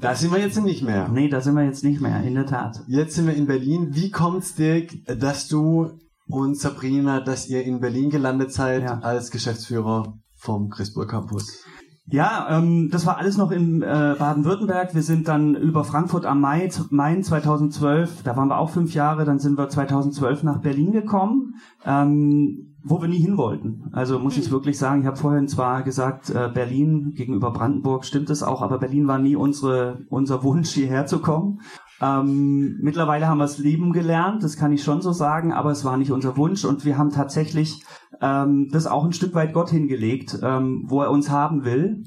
Da 0.00 0.14
sind 0.14 0.32
wir 0.32 0.38
jetzt 0.38 0.62
nicht 0.62 0.82
mehr. 0.82 1.08
Nee, 1.08 1.28
da 1.28 1.40
sind 1.40 1.54
wir 1.54 1.64
jetzt 1.64 1.82
nicht 1.84 2.00
mehr, 2.00 2.22
in 2.22 2.34
der 2.34 2.46
Tat. 2.46 2.82
Jetzt 2.86 3.14
sind 3.16 3.26
wir 3.26 3.34
in 3.34 3.46
Berlin. 3.46 3.88
Wie 3.90 4.10
kommt's, 4.10 4.54
Dirk, 4.54 4.92
dass 5.18 5.48
du 5.48 5.90
und 6.26 6.58
Sabrina, 6.58 7.20
dass 7.20 7.48
ihr 7.48 7.64
in 7.64 7.80
Berlin 7.80 8.10
gelandet 8.10 8.52
seid 8.52 8.82
Ja. 8.82 8.98
als 9.00 9.30
Geschäftsführer 9.30 10.14
vom 10.36 10.70
Christburg 10.70 11.10
Campus? 11.10 11.64
Ja, 12.06 12.58
ähm, 12.58 12.90
das 12.92 13.06
war 13.06 13.16
alles 13.16 13.38
noch 13.38 13.50
in 13.50 13.80
äh, 13.80 14.14
Baden-Württemberg. 14.18 14.94
Wir 14.94 15.02
sind 15.02 15.26
dann 15.26 15.54
über 15.54 15.84
Frankfurt 15.84 16.26
am 16.26 16.40
Mai, 16.40 16.68
Main 16.90 17.22
2012, 17.22 18.22
da 18.22 18.36
waren 18.36 18.48
wir 18.48 18.58
auch 18.58 18.68
fünf 18.68 18.92
Jahre, 18.92 19.24
dann 19.24 19.38
sind 19.38 19.56
wir 19.56 19.70
2012 19.70 20.42
nach 20.42 20.60
Berlin 20.60 20.92
gekommen, 20.92 21.54
ähm, 21.86 22.76
wo 22.82 23.00
wir 23.00 23.08
nie 23.08 23.18
hin 23.18 23.38
wollten. 23.38 23.88
Also 23.92 24.18
muss 24.18 24.36
ich 24.36 24.50
wirklich 24.50 24.78
sagen, 24.78 25.00
ich 25.00 25.06
habe 25.06 25.16
vorhin 25.16 25.48
zwar 25.48 25.82
gesagt, 25.82 26.28
äh, 26.28 26.50
Berlin 26.52 27.14
gegenüber 27.14 27.52
Brandenburg 27.52 28.04
stimmt 28.04 28.28
es 28.28 28.42
auch, 28.42 28.60
aber 28.60 28.78
Berlin 28.78 29.06
war 29.06 29.18
nie 29.18 29.36
unsere, 29.36 30.04
unser 30.10 30.42
Wunsch, 30.42 30.72
hierher 30.72 31.06
zu 31.06 31.20
kommen. 31.20 31.60
Ähm, 32.00 32.78
mittlerweile 32.80 33.28
haben 33.28 33.38
wir 33.38 33.44
es 33.44 33.58
lieben 33.58 33.92
gelernt, 33.92 34.42
das 34.42 34.56
kann 34.56 34.72
ich 34.72 34.82
schon 34.82 35.00
so 35.00 35.12
sagen, 35.12 35.52
aber 35.52 35.70
es 35.70 35.84
war 35.84 35.96
nicht 35.96 36.10
unser 36.10 36.36
Wunsch 36.36 36.64
und 36.64 36.84
wir 36.84 36.98
haben 36.98 37.10
tatsächlich 37.10 37.82
ähm, 38.20 38.68
das 38.72 38.86
auch 38.86 39.04
ein 39.04 39.12
Stück 39.12 39.34
weit 39.34 39.52
Gott 39.52 39.70
hingelegt, 39.70 40.38
ähm, 40.42 40.84
wo 40.86 41.02
er 41.02 41.10
uns 41.10 41.30
haben 41.30 41.64
will. 41.64 42.02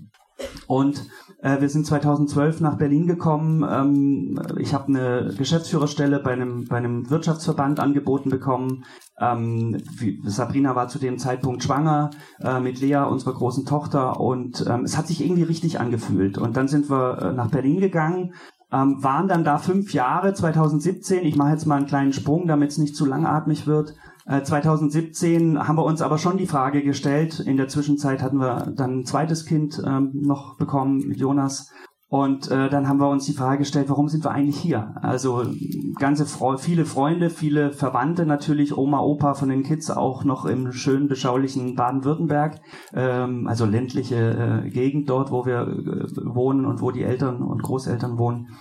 Und 0.67 1.07
äh, 1.41 1.61
wir 1.61 1.69
sind 1.69 1.85
2012 1.85 2.61
nach 2.61 2.77
Berlin 2.77 3.07
gekommen. 3.07 3.65
Ähm, 3.67 4.39
ich 4.59 4.73
habe 4.73 4.87
eine 4.87 5.33
Geschäftsführerstelle 5.35 6.19
bei 6.19 6.33
einem, 6.33 6.65
bei 6.65 6.77
einem 6.77 7.09
Wirtschaftsverband 7.09 7.79
angeboten 7.79 8.29
bekommen. 8.29 8.83
Ähm, 9.19 9.77
Sabrina 10.25 10.75
war 10.75 10.89
zu 10.89 10.99
dem 10.99 11.17
Zeitpunkt 11.17 11.63
schwanger 11.63 12.11
äh, 12.39 12.59
mit 12.59 12.81
Lea, 12.81 13.05
unserer 13.09 13.33
großen 13.33 13.65
Tochter. 13.65 14.19
Und 14.19 14.65
ähm, 14.67 14.83
es 14.83 14.97
hat 14.97 15.07
sich 15.07 15.23
irgendwie 15.23 15.43
richtig 15.43 15.79
angefühlt. 15.79 16.37
Und 16.37 16.57
dann 16.57 16.67
sind 16.67 16.89
wir 16.89 17.19
äh, 17.19 17.33
nach 17.33 17.49
Berlin 17.49 17.79
gegangen, 17.79 18.33
ähm, 18.71 19.03
waren 19.03 19.27
dann 19.27 19.43
da 19.43 19.57
fünf 19.57 19.93
Jahre, 19.93 20.33
2017. 20.33 21.25
Ich 21.25 21.35
mache 21.35 21.51
jetzt 21.51 21.65
mal 21.65 21.75
einen 21.75 21.85
kleinen 21.85 22.13
Sprung, 22.13 22.47
damit 22.47 22.71
es 22.71 22.77
nicht 22.77 22.95
zu 22.95 23.05
langatmig 23.05 23.67
wird. 23.67 23.95
2017 24.43 25.55
äh, 25.55 25.59
haben 25.59 25.77
wir 25.77 25.85
uns 25.85 26.01
aber 26.01 26.17
schon 26.17 26.37
die 26.37 26.47
Frage 26.47 26.83
gestellt. 26.83 27.39
In 27.39 27.55
der 27.55 27.69
Zwischenzeit 27.69 28.21
hatten 28.21 28.39
wir 28.39 28.73
dann 28.75 28.99
ein 28.99 29.05
zweites 29.05 29.45
Kind 29.45 29.81
ähm, 29.85 30.11
noch 30.13 30.57
bekommen 30.57 31.13
Jonas. 31.13 31.71
Und 32.09 32.49
äh, 32.49 32.69
dann 32.69 32.87
haben 32.87 33.01
wir 33.01 33.09
uns 33.09 33.25
die 33.25 33.33
Frage 33.33 33.59
gestellt, 33.59 33.89
warum 33.89 34.07
sind 34.07 34.23
wir 34.23 34.31
eigentlich 34.31 34.57
hier? 34.57 34.95
Also 35.01 35.43
ganze 35.99 36.25
Fre 36.25 36.57
viele 36.57 36.85
Freunde, 36.85 37.29
viele 37.29 37.73
Verwandte 37.73 38.25
natürlich, 38.25 38.77
Oma, 38.77 39.01
Opa 39.01 39.33
von 39.33 39.49
den 39.49 39.63
Kids 39.63 39.91
auch 39.91 40.23
noch 40.23 40.45
im 40.45 40.71
schönen, 40.71 41.09
beschaulichen 41.09 41.75
Baden-Württemberg, 41.75 42.61
ähm, 42.93 43.45
also 43.47 43.65
ländliche 43.65 44.63
äh, 44.65 44.69
Gegend 44.69 45.09
dort, 45.09 45.31
wo 45.31 45.45
wir 45.45 45.67
äh, 45.67 46.33
wohnen 46.33 46.65
und 46.65 46.81
wo 46.81 46.91
die 46.91 47.03
Eltern 47.03 47.41
und 47.41 47.61
Großeltern 47.61 48.17
wohnen. 48.17 48.55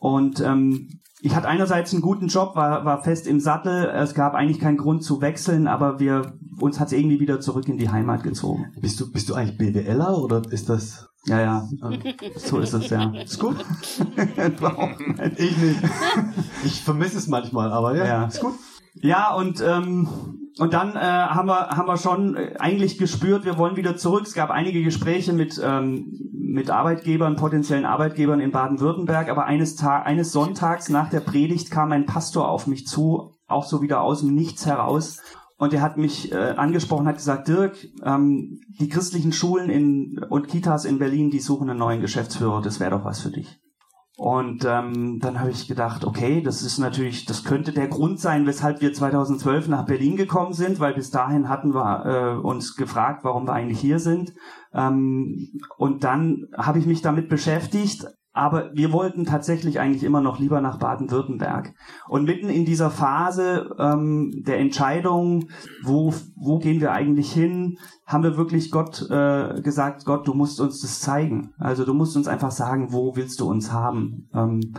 Und 0.00 0.42
ähm, 0.42 0.88
ich 1.22 1.34
hatte 1.34 1.48
einerseits 1.48 1.94
einen 1.94 2.02
guten 2.02 2.26
Job, 2.26 2.54
war, 2.54 2.84
war 2.84 3.02
fest 3.02 3.26
im 3.26 3.40
Sattel. 3.40 3.86
Es 3.86 4.12
gab 4.12 4.34
eigentlich 4.34 4.60
keinen 4.60 4.76
Grund 4.76 5.02
zu 5.02 5.22
wechseln, 5.22 5.68
aber 5.68 6.00
wir 6.00 6.34
uns 6.60 6.78
hat 6.78 6.88
es 6.88 6.92
irgendwie 6.92 7.18
wieder 7.18 7.40
zurück 7.40 7.66
in 7.66 7.78
die 7.78 7.88
Heimat 7.88 8.22
gezogen. 8.22 8.66
Bist 8.78 9.00
du 9.00 9.10
bist 9.10 9.30
du 9.30 9.34
eigentlich 9.34 9.56
BWLer 9.56 10.18
oder 10.18 10.42
ist 10.50 10.68
das? 10.68 11.08
Ja, 11.26 11.40
ja, 11.40 11.68
so 12.36 12.58
ist 12.58 12.74
es 12.74 12.90
ja. 12.90 13.10
Ist 13.14 13.38
gut. 13.38 13.56
ich 15.36 15.56
nicht. 15.56 15.80
Ich 16.64 16.82
vermisse 16.82 17.16
es 17.16 17.28
manchmal, 17.28 17.72
aber 17.72 17.96
ja, 17.96 18.04
ja. 18.04 18.24
ist 18.26 18.40
gut. 18.40 18.54
Ja, 18.94 19.34
und 19.34 19.60
ähm, 19.60 20.08
und 20.58 20.72
dann 20.72 20.94
äh, 20.94 21.00
haben 21.00 21.48
wir 21.48 21.68
haben 21.70 21.88
wir 21.88 21.96
schon 21.96 22.36
äh, 22.36 22.54
eigentlich 22.58 22.98
gespürt, 22.98 23.44
wir 23.44 23.58
wollen 23.58 23.76
wieder 23.76 23.96
zurück. 23.96 24.24
Es 24.26 24.34
gab 24.34 24.50
einige 24.50 24.82
Gespräche 24.82 25.32
mit 25.32 25.60
ähm, 25.62 26.30
mit 26.32 26.70
Arbeitgebern, 26.70 27.36
potenziellen 27.36 27.86
Arbeitgebern 27.86 28.40
in 28.40 28.52
Baden-Württemberg, 28.52 29.28
aber 29.28 29.46
eines 29.46 29.74
Tag 29.74 30.06
eines 30.06 30.30
Sonntags 30.30 30.88
nach 30.90 31.10
der 31.10 31.20
Predigt 31.20 31.70
kam 31.70 31.90
ein 31.90 32.06
Pastor 32.06 32.48
auf 32.48 32.68
mich 32.68 32.86
zu, 32.86 33.32
auch 33.48 33.64
so 33.64 33.82
wieder 33.82 34.00
aus 34.02 34.20
dem 34.20 34.34
Nichts 34.34 34.64
heraus. 34.64 35.20
Und 35.56 35.72
er 35.72 35.82
hat 35.82 35.96
mich 35.96 36.32
äh, 36.32 36.54
angesprochen, 36.56 37.06
hat 37.06 37.16
gesagt, 37.16 37.48
Dirk, 37.48 37.76
ähm, 38.02 38.60
die 38.80 38.88
christlichen 38.88 39.32
Schulen 39.32 39.70
in, 39.70 40.18
und 40.28 40.48
Kitas 40.48 40.84
in 40.84 40.98
Berlin, 40.98 41.30
die 41.30 41.38
suchen 41.38 41.70
einen 41.70 41.78
neuen 41.78 42.00
Geschäftsführer, 42.00 42.60
das 42.60 42.80
wäre 42.80 42.90
doch 42.90 43.04
was 43.04 43.20
für 43.20 43.30
dich. 43.30 43.60
Und 44.16 44.64
ähm, 44.64 45.18
dann 45.20 45.40
habe 45.40 45.50
ich 45.50 45.66
gedacht, 45.66 46.04
okay, 46.04 46.40
das 46.40 46.62
ist 46.62 46.78
natürlich, 46.78 47.24
das 47.24 47.42
könnte 47.42 47.72
der 47.72 47.88
Grund 47.88 48.20
sein, 48.20 48.46
weshalb 48.46 48.80
wir 48.80 48.92
2012 48.92 49.66
nach 49.66 49.86
Berlin 49.86 50.16
gekommen 50.16 50.52
sind, 50.52 50.78
weil 50.78 50.94
bis 50.94 51.10
dahin 51.10 51.48
hatten 51.48 51.74
wir 51.74 52.06
äh, 52.06 52.40
uns 52.40 52.76
gefragt, 52.76 53.24
warum 53.24 53.46
wir 53.48 53.54
eigentlich 53.54 53.80
hier 53.80 53.98
sind. 53.98 54.32
Ähm, 54.72 55.60
und 55.78 56.04
dann 56.04 56.46
habe 56.56 56.78
ich 56.78 56.86
mich 56.86 57.02
damit 57.02 57.28
beschäftigt, 57.28 58.06
aber 58.34 58.70
wir 58.74 58.92
wollten 58.92 59.24
tatsächlich 59.24 59.78
eigentlich 59.78 60.02
immer 60.02 60.20
noch 60.20 60.40
lieber 60.40 60.60
nach 60.60 60.78
Baden-Württemberg. 60.78 61.72
Und 62.08 62.24
mitten 62.24 62.48
in 62.48 62.64
dieser 62.64 62.90
Phase 62.90 63.74
ähm, 63.78 64.42
der 64.44 64.58
Entscheidung, 64.58 65.48
wo, 65.84 66.12
wo 66.34 66.58
gehen 66.58 66.80
wir 66.80 66.90
eigentlich 66.90 67.32
hin, 67.32 67.78
haben 68.04 68.24
wir 68.24 68.36
wirklich 68.36 68.72
Gott 68.72 69.08
äh, 69.08 69.62
gesagt, 69.62 70.04
Gott, 70.04 70.26
du 70.26 70.34
musst 70.34 70.60
uns 70.60 70.80
das 70.80 71.00
zeigen. 71.00 71.54
Also 71.58 71.84
du 71.84 71.94
musst 71.94 72.16
uns 72.16 72.26
einfach 72.26 72.50
sagen, 72.50 72.92
wo 72.92 73.14
willst 73.14 73.38
du 73.38 73.48
uns 73.48 73.72
haben. 73.72 74.28
Ähm, 74.34 74.74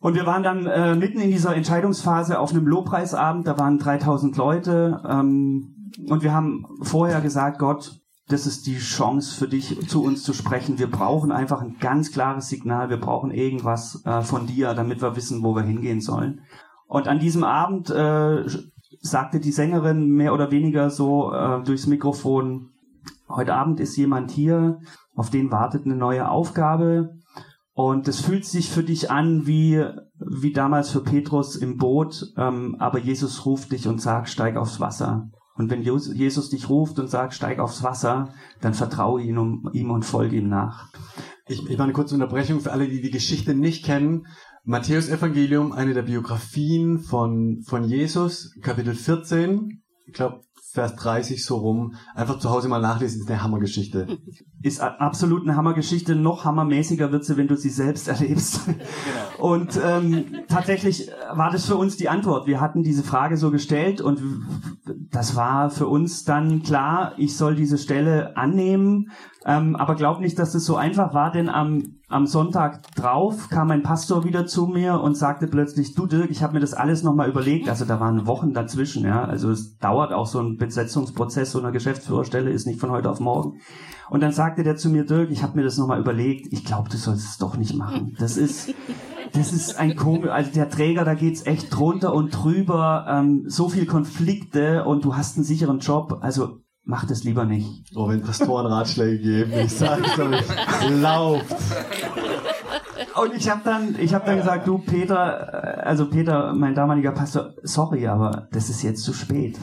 und 0.00 0.14
wir 0.14 0.24
waren 0.24 0.42
dann 0.42 0.66
äh, 0.66 0.94
mitten 0.94 1.20
in 1.20 1.30
dieser 1.30 1.54
Entscheidungsphase 1.54 2.38
auf 2.38 2.52
einem 2.52 2.66
Lobpreisabend, 2.66 3.46
da 3.46 3.58
waren 3.58 3.78
3000 3.78 4.38
Leute. 4.38 5.02
Ähm, 5.06 5.92
und 6.08 6.22
wir 6.22 6.32
haben 6.32 6.64
vorher 6.80 7.20
gesagt, 7.20 7.58
Gott, 7.58 8.00
das 8.28 8.46
ist 8.46 8.66
die 8.66 8.78
Chance 8.78 9.36
für 9.36 9.46
dich, 9.46 9.88
zu 9.88 10.02
uns 10.02 10.24
zu 10.24 10.32
sprechen. 10.32 10.78
Wir 10.78 10.90
brauchen 10.90 11.30
einfach 11.30 11.62
ein 11.62 11.76
ganz 11.78 12.10
klares 12.10 12.48
Signal. 12.48 12.90
Wir 12.90 12.98
brauchen 12.98 13.30
irgendwas 13.30 14.04
äh, 14.04 14.22
von 14.22 14.46
dir, 14.46 14.74
damit 14.74 15.00
wir 15.00 15.14
wissen, 15.14 15.44
wo 15.44 15.54
wir 15.54 15.62
hingehen 15.62 16.00
sollen. 16.00 16.40
Und 16.88 17.06
an 17.06 17.20
diesem 17.20 17.44
Abend 17.44 17.88
äh, 17.90 18.44
sagte 19.00 19.38
die 19.38 19.52
Sängerin 19.52 20.08
mehr 20.08 20.34
oder 20.34 20.50
weniger 20.50 20.90
so 20.90 21.32
äh, 21.32 21.62
durchs 21.62 21.86
Mikrofon, 21.86 22.70
heute 23.28 23.54
Abend 23.54 23.78
ist 23.78 23.96
jemand 23.96 24.32
hier, 24.32 24.80
auf 25.14 25.30
den 25.30 25.52
wartet 25.52 25.84
eine 25.84 25.96
neue 25.96 26.28
Aufgabe. 26.28 27.14
Und 27.74 28.08
es 28.08 28.20
fühlt 28.20 28.44
sich 28.44 28.70
für 28.70 28.82
dich 28.82 29.10
an 29.10 29.46
wie, 29.46 29.84
wie 30.18 30.52
damals 30.52 30.90
für 30.90 31.02
Petrus 31.02 31.56
im 31.56 31.76
Boot, 31.76 32.32
ähm, 32.36 32.76
aber 32.78 32.98
Jesus 32.98 33.44
ruft 33.44 33.70
dich 33.70 33.86
und 33.86 34.00
sagt, 34.00 34.30
steig 34.30 34.56
aufs 34.56 34.80
Wasser. 34.80 35.28
Und 35.56 35.70
wenn 35.70 35.82
Jesus 35.82 36.50
dich 36.50 36.68
ruft 36.68 36.98
und 36.98 37.08
sagt, 37.08 37.34
steig 37.34 37.58
aufs 37.58 37.82
Wasser, 37.82 38.34
dann 38.60 38.74
vertraue 38.74 39.22
ihm, 39.22 39.68
ihm 39.72 39.90
und 39.90 40.04
folge 40.04 40.36
ihm 40.36 40.48
nach. 40.48 40.92
Ich, 41.48 41.60
ich 41.68 41.78
mache 41.78 41.84
eine 41.84 41.92
kurze 41.92 42.14
Unterbrechung 42.14 42.60
für 42.60 42.72
alle, 42.72 42.88
die 42.88 43.00
die 43.00 43.10
Geschichte 43.10 43.54
nicht 43.54 43.84
kennen. 43.84 44.26
Matthäus 44.64 45.08
Evangelium, 45.08 45.72
eine 45.72 45.94
der 45.94 46.02
Biografien 46.02 46.98
von, 46.98 47.62
von 47.62 47.84
Jesus, 47.84 48.54
Kapitel 48.60 48.94
14. 48.94 49.82
Ich 50.06 50.12
glaube, 50.12 50.40
Vers 50.76 50.94
30 50.96 51.42
so 51.42 51.56
rum. 51.56 51.94
Einfach 52.14 52.38
zu 52.38 52.50
Hause 52.50 52.68
mal 52.68 52.80
nachlesen, 52.80 53.22
ist 53.22 53.30
eine 53.30 53.42
Hammergeschichte. 53.42 54.18
Ist 54.62 54.80
absolut 54.80 55.42
eine 55.42 55.56
Hammergeschichte. 55.56 56.16
Noch 56.16 56.44
hammermäßiger 56.44 57.12
wird 57.12 57.24
sie, 57.24 57.36
wenn 57.36 57.46
du 57.46 57.56
sie 57.56 57.68
selbst 57.68 58.08
erlebst. 58.08 58.66
Genau. 58.66 59.52
Und 59.52 59.78
ähm, 59.84 60.24
tatsächlich 60.48 61.10
war 61.32 61.50
das 61.50 61.66
für 61.66 61.76
uns 61.76 61.96
die 61.96 62.08
Antwort. 62.08 62.46
Wir 62.46 62.60
hatten 62.60 62.82
diese 62.82 63.02
Frage 63.02 63.36
so 63.36 63.50
gestellt 63.50 64.00
und 64.00 64.20
das 65.10 65.36
war 65.36 65.70
für 65.70 65.86
uns 65.86 66.24
dann 66.24 66.62
klar, 66.62 67.12
ich 67.16 67.36
soll 67.36 67.54
diese 67.54 67.78
Stelle 67.78 68.36
annehmen. 68.36 69.10
Ähm, 69.44 69.76
aber 69.76 69.94
glaub 69.94 70.18
nicht, 70.18 70.38
dass 70.40 70.52
das 70.52 70.64
so 70.64 70.76
einfach 70.76 71.14
war, 71.14 71.30
denn 71.30 71.48
am, 71.48 71.98
am 72.08 72.26
Sonntag 72.26 72.82
drauf 72.96 73.48
kam 73.48 73.70
ein 73.70 73.84
Pastor 73.84 74.24
wieder 74.24 74.46
zu 74.46 74.66
mir 74.66 75.00
und 75.00 75.16
sagte 75.16 75.46
plötzlich, 75.46 75.94
du 75.94 76.06
Dirk, 76.06 76.30
ich 76.30 76.42
habe 76.42 76.54
mir 76.54 76.60
das 76.60 76.74
alles 76.74 77.04
nochmal 77.04 77.28
überlegt. 77.28 77.68
Also 77.68 77.84
da 77.84 78.00
waren 78.00 78.26
Wochen 78.26 78.54
dazwischen, 78.54 79.04
ja. 79.04 79.24
Also 79.24 79.50
es 79.50 79.78
dauert 79.78 80.12
auch 80.12 80.26
so 80.26 80.40
ein 80.40 80.56
Besetzungsprozess 80.56 81.52
so 81.52 81.60
einer 81.60 81.70
Geschäftsführerstelle, 81.70 82.50
ist 82.50 82.66
nicht 82.66 82.80
von 82.80 82.90
heute 82.90 83.08
auf 83.08 83.20
morgen. 83.20 83.60
Und 84.08 84.22
dann 84.22 84.32
sagte 84.32 84.62
der 84.62 84.76
zu 84.76 84.88
mir, 84.90 85.04
Dirk, 85.04 85.30
ich 85.30 85.42
habe 85.42 85.56
mir 85.56 85.64
das 85.64 85.78
nochmal 85.78 86.00
überlegt, 86.00 86.52
ich 86.52 86.64
glaube, 86.64 86.88
du 86.88 86.96
sollst 86.96 87.28
es 87.28 87.38
doch 87.38 87.56
nicht 87.56 87.74
machen. 87.74 88.16
Das 88.18 88.36
ist, 88.36 88.72
das 89.32 89.52
ist 89.52 89.78
ein 89.78 89.96
komisch, 89.96 90.30
also 90.30 90.50
der 90.52 90.70
Träger, 90.70 91.04
da 91.04 91.14
geht's 91.14 91.44
echt 91.46 91.74
drunter 91.74 92.14
und 92.14 92.30
drüber, 92.30 93.06
ähm, 93.08 93.44
so 93.46 93.68
viel 93.68 93.86
Konflikte 93.86 94.84
und 94.84 95.04
du 95.04 95.16
hast 95.16 95.36
einen 95.36 95.44
sicheren 95.44 95.80
Job, 95.80 96.18
also 96.20 96.60
mach 96.84 97.04
das 97.04 97.24
lieber 97.24 97.44
nicht. 97.44 97.84
Oh, 97.94 98.08
wenn 98.08 98.22
Pastoren 98.22 98.66
Ratschläge 98.66 99.18
geben, 99.18 99.52
ich 99.64 99.72
sag's 99.72 100.18
euch, 100.18 100.44
lauft. 101.00 101.56
Und 103.20 103.34
ich 103.34 103.48
habe 103.48 103.62
dann, 103.64 103.96
ich 103.98 104.14
habe 104.14 104.26
dann 104.26 104.36
gesagt, 104.36 104.66
du 104.66 104.78
Peter, 104.78 105.80
äh, 105.80 105.80
also 105.82 106.08
Peter, 106.08 106.52
mein 106.54 106.74
damaliger 106.74 107.12
Pastor, 107.12 107.54
sorry, 107.62 108.06
aber 108.06 108.48
das 108.52 108.68
ist 108.68 108.82
jetzt 108.82 109.02
zu 109.02 109.12
spät. 109.12 109.58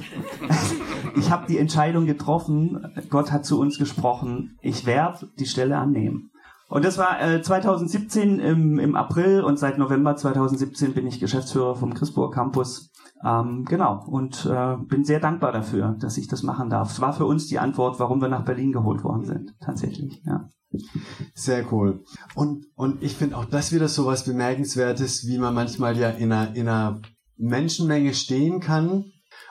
Ich 1.15 1.31
habe 1.31 1.47
die 1.47 1.57
Entscheidung 1.57 2.05
getroffen, 2.05 2.85
Gott 3.09 3.31
hat 3.31 3.45
zu 3.45 3.59
uns 3.59 3.77
gesprochen, 3.77 4.57
ich 4.61 4.85
werde 4.85 5.29
die 5.39 5.45
Stelle 5.45 5.77
annehmen. 5.77 6.31
Und 6.69 6.85
das 6.85 6.97
war 6.97 7.21
äh, 7.21 7.41
2017 7.41 8.39
im, 8.39 8.79
im 8.79 8.95
April 8.95 9.41
und 9.41 9.59
seit 9.59 9.77
November 9.77 10.15
2017 10.15 10.93
bin 10.93 11.05
ich 11.05 11.19
Geschäftsführer 11.19 11.75
vom 11.75 11.93
Chrisburg 11.93 12.33
Campus. 12.33 12.91
Ähm, 13.23 13.63
genau, 13.65 14.03
und 14.07 14.45
äh, 14.45 14.75
bin 14.77 15.03
sehr 15.03 15.19
dankbar 15.19 15.51
dafür, 15.51 15.95
dass 15.99 16.17
ich 16.17 16.27
das 16.27 16.41
machen 16.41 16.69
darf. 16.69 16.91
Es 16.91 16.99
war 16.99 17.13
für 17.13 17.25
uns 17.25 17.47
die 17.47 17.59
Antwort, 17.59 17.99
warum 17.99 18.21
wir 18.21 18.27
nach 18.27 18.43
Berlin 18.43 18.71
geholt 18.71 19.03
worden 19.03 19.25
sind, 19.25 19.53
tatsächlich, 19.61 20.23
ja. 20.25 20.49
Sehr 21.35 21.71
cool. 21.71 22.03
Und, 22.33 22.65
und 22.73 23.03
ich 23.03 23.13
finde 23.13 23.37
auch 23.37 23.45
das 23.45 23.71
wieder 23.71 23.87
so 23.87 24.07
was 24.07 24.25
Bemerkenswertes, 24.25 25.27
wie 25.27 25.37
man 25.37 25.53
manchmal 25.53 25.95
ja 25.95 26.09
in 26.09 26.31
einer, 26.31 26.55
in 26.55 26.67
einer 26.67 26.99
Menschenmenge 27.37 28.15
stehen 28.15 28.59
kann 28.59 29.05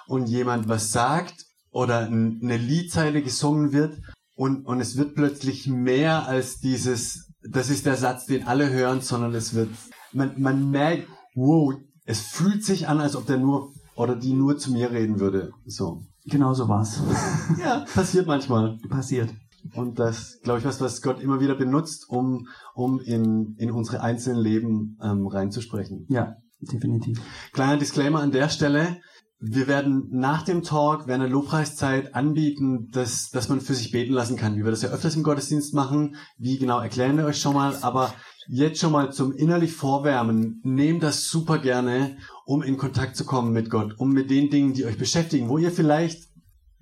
und 0.08 0.28
jemand 0.28 0.68
was 0.68 0.90
sagt 0.90 1.51
oder 1.72 2.06
eine 2.06 2.56
Liedzeile 2.56 3.22
gesungen 3.22 3.72
wird 3.72 3.98
und, 4.34 4.66
und 4.66 4.80
es 4.80 4.96
wird 4.96 5.14
plötzlich 5.14 5.66
mehr 5.66 6.26
als 6.26 6.58
dieses, 6.60 7.32
das 7.42 7.70
ist 7.70 7.86
der 7.86 7.96
Satz, 7.96 8.26
den 8.26 8.46
alle 8.46 8.70
hören, 8.70 9.00
sondern 9.00 9.34
es 9.34 9.54
wird, 9.54 9.70
man, 10.12 10.40
man 10.40 10.70
merkt, 10.70 11.08
wow, 11.34 11.74
es 12.04 12.20
fühlt 12.20 12.64
sich 12.64 12.88
an, 12.88 13.00
als 13.00 13.16
ob 13.16 13.26
der 13.26 13.38
nur 13.38 13.72
oder 13.94 14.16
die 14.16 14.32
nur 14.32 14.58
zu 14.58 14.72
mir 14.72 14.90
reden 14.90 15.20
würde. 15.20 15.52
So. 15.66 16.02
Genau 16.24 16.54
so 16.54 16.68
war's. 16.68 17.00
Ja, 17.60 17.84
passiert 17.94 18.26
manchmal. 18.26 18.78
Passiert. 18.88 19.30
Und 19.74 19.98
das, 19.98 20.38
glaube 20.42 20.58
ich, 20.60 20.64
was, 20.64 20.80
was 20.80 21.02
Gott 21.02 21.20
immer 21.20 21.40
wieder 21.40 21.54
benutzt, 21.54 22.08
um, 22.08 22.48
um 22.74 23.00
in, 23.00 23.54
in 23.58 23.70
unsere 23.70 24.00
einzelnen 24.00 24.40
Leben 24.40 24.98
ähm, 25.02 25.26
reinzusprechen. 25.26 26.06
Ja, 26.08 26.36
definitiv. 26.60 27.20
Kleiner 27.52 27.76
Disclaimer 27.76 28.20
an 28.20 28.32
der 28.32 28.48
Stelle. 28.48 29.00
Wir 29.44 29.66
werden 29.66 30.06
nach 30.12 30.42
dem 30.42 30.62
Talk, 30.62 31.08
während 31.08 31.24
der 31.24 31.28
Lobpreiszeit 31.28 32.14
anbieten, 32.14 32.90
dass, 32.92 33.30
dass 33.30 33.48
man 33.48 33.60
für 33.60 33.74
sich 33.74 33.90
beten 33.90 34.12
lassen 34.12 34.36
kann, 34.36 34.54
wie 34.54 34.62
wir 34.62 34.70
das 34.70 34.82
ja 34.82 34.90
öfters 34.90 35.16
im 35.16 35.24
Gottesdienst 35.24 35.74
machen. 35.74 36.14
Wie 36.38 36.58
genau 36.58 36.78
erklären 36.78 37.16
wir 37.16 37.24
euch 37.24 37.40
schon 37.40 37.54
mal. 37.54 37.74
Aber 37.82 38.14
jetzt 38.46 38.78
schon 38.78 38.92
mal 38.92 39.12
zum 39.12 39.32
innerlich 39.32 39.72
Vorwärmen, 39.72 40.60
nehmt 40.62 41.02
das 41.02 41.24
super 41.24 41.58
gerne, 41.58 42.18
um 42.46 42.62
in 42.62 42.76
Kontakt 42.76 43.16
zu 43.16 43.24
kommen 43.24 43.52
mit 43.52 43.68
Gott, 43.68 43.98
um 43.98 44.12
mit 44.12 44.30
den 44.30 44.48
Dingen, 44.48 44.74
die 44.74 44.84
euch 44.84 44.96
beschäftigen, 44.96 45.48
wo 45.48 45.58
ihr 45.58 45.72
vielleicht 45.72 46.22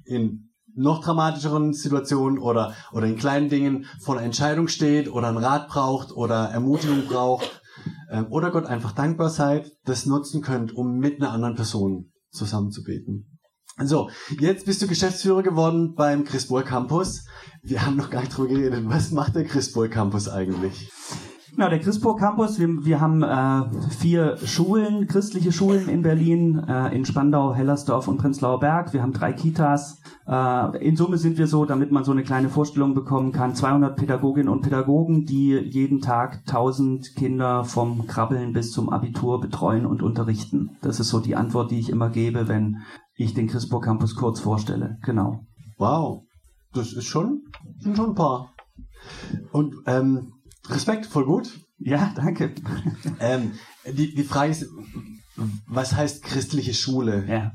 in 0.05 0.51
noch 0.75 1.03
dramatischeren 1.03 1.73
Situationen 1.73 2.39
oder, 2.39 2.75
oder 2.93 3.07
in 3.07 3.17
kleinen 3.17 3.49
Dingen 3.49 3.87
vor 4.03 4.17
einer 4.17 4.27
Entscheidung 4.27 4.69
steht 4.69 5.11
oder 5.11 5.29
einen 5.29 5.39
Rat 5.39 5.69
braucht 5.69 6.13
oder 6.13 6.51
Ermutigung 6.51 7.07
braucht 7.07 7.63
ähm, 8.11 8.27
oder 8.29 8.51
Gott 8.51 8.67
einfach 8.67 8.93
dankbar 8.93 9.31
seid, 9.31 9.73
das 9.87 10.05
nutzen 10.05 10.43
könnt, 10.43 10.77
um 10.77 10.99
mit 10.99 11.23
einer 11.23 11.33
anderen 11.33 11.55
Person 11.55 12.11
zusammen 12.31 12.71
zu 12.71 12.83
beten. 12.83 13.39
So, 13.83 14.11
jetzt 14.39 14.67
bist 14.67 14.83
du 14.83 14.87
Geschäftsführer 14.87 15.43
geworden 15.43 15.95
beim 15.95 16.25
Christbohl 16.25 16.65
Campus. 16.65 17.25
Wir 17.63 17.85
haben 17.87 17.97
noch 17.97 18.11
gar 18.11 18.21
nicht 18.21 18.37
drüber 18.37 18.49
geredet. 18.49 18.85
Was 18.87 19.11
macht 19.11 19.37
der 19.37 19.45
Christbohl 19.45 19.89
Campus 19.89 20.29
eigentlich? 20.29 20.91
Genau, 21.53 21.69
der 21.69 21.81
Christburg 21.81 22.21
Campus, 22.21 22.59
wir, 22.59 22.85
wir 22.85 23.01
haben 23.01 23.23
äh, 23.23 23.91
vier 23.91 24.37
Schulen, 24.39 25.07
christliche 25.07 25.53
Schulen 25.53 25.89
in 25.89 26.03
Berlin, 26.03 26.59
äh, 26.69 26.95
in 26.95 27.05
Spandau, 27.05 27.55
Hellersdorf 27.55 28.09
und 28.09 28.19
Prenzlauer 28.19 28.61
Berg. 28.61 28.93
Wir 28.93 29.03
haben 29.03 29.13
drei 29.13 29.33
Kitas. 29.33 30.01
Äh, 30.27 30.87
in 30.87 30.97
Summe 30.97 31.19
sind 31.19 31.39
wir 31.39 31.49
so, 31.49 31.65
damit 31.65 31.91
man 31.91 32.05
so 32.05 32.13
eine 32.13 32.23
kleine 32.23 32.49
Vorstellung 32.49 32.95
bekommen 32.95 33.33
kann, 33.33 33.55
200 33.55 33.97
Pädagoginnen 33.97 34.49
und 34.49 34.63
Pädagogen, 34.63 35.25
die 35.27 35.51
jeden 35.51 36.01
Tag 36.01 36.43
1000 36.47 37.17
Kinder 37.17 37.65
vom 37.65 38.07
Krabbeln 38.07 38.53
bis 38.53 38.71
zum 38.71 38.89
Abitur 38.89 39.41
betreuen 39.41 39.87
und 39.87 40.03
unterrichten. 40.03 40.77
Das 40.83 41.01
ist 41.01 41.09
so 41.09 41.19
die 41.19 41.37
Antwort, 41.37 41.73
die 41.73 41.81
ich 41.81 41.91
immer 41.91 42.11
gebe, 42.11 42.47
wenn 42.49 42.79
ich 43.17 43.35
den 43.35 43.49
Christburg 43.49 43.85
Campus 43.85 44.15
kurz 44.15 44.41
vorstelle. 44.41 44.99
Genau. 45.03 45.41
Wow, 45.79 46.23
das 46.73 46.93
ist 46.93 47.07
schon, 47.07 47.43
sind 47.79 47.97
schon 47.97 48.11
ein 48.11 48.15
paar. 48.15 48.53
Und 49.53 49.75
ähm, 49.87 50.33
Respekt, 50.71 51.07
voll 51.07 51.25
gut. 51.25 51.61
Ja, 51.79 52.13
danke. 52.15 52.55
Ähm, 53.21 53.53
die, 53.87 54.15
die 54.15 54.25
Frage 54.25 54.53
ist, 54.53 54.67
was 55.67 55.95
heißt 55.95 56.23
christliche 56.23 56.75
Schule? 56.75 57.25
Ja. 57.29 57.53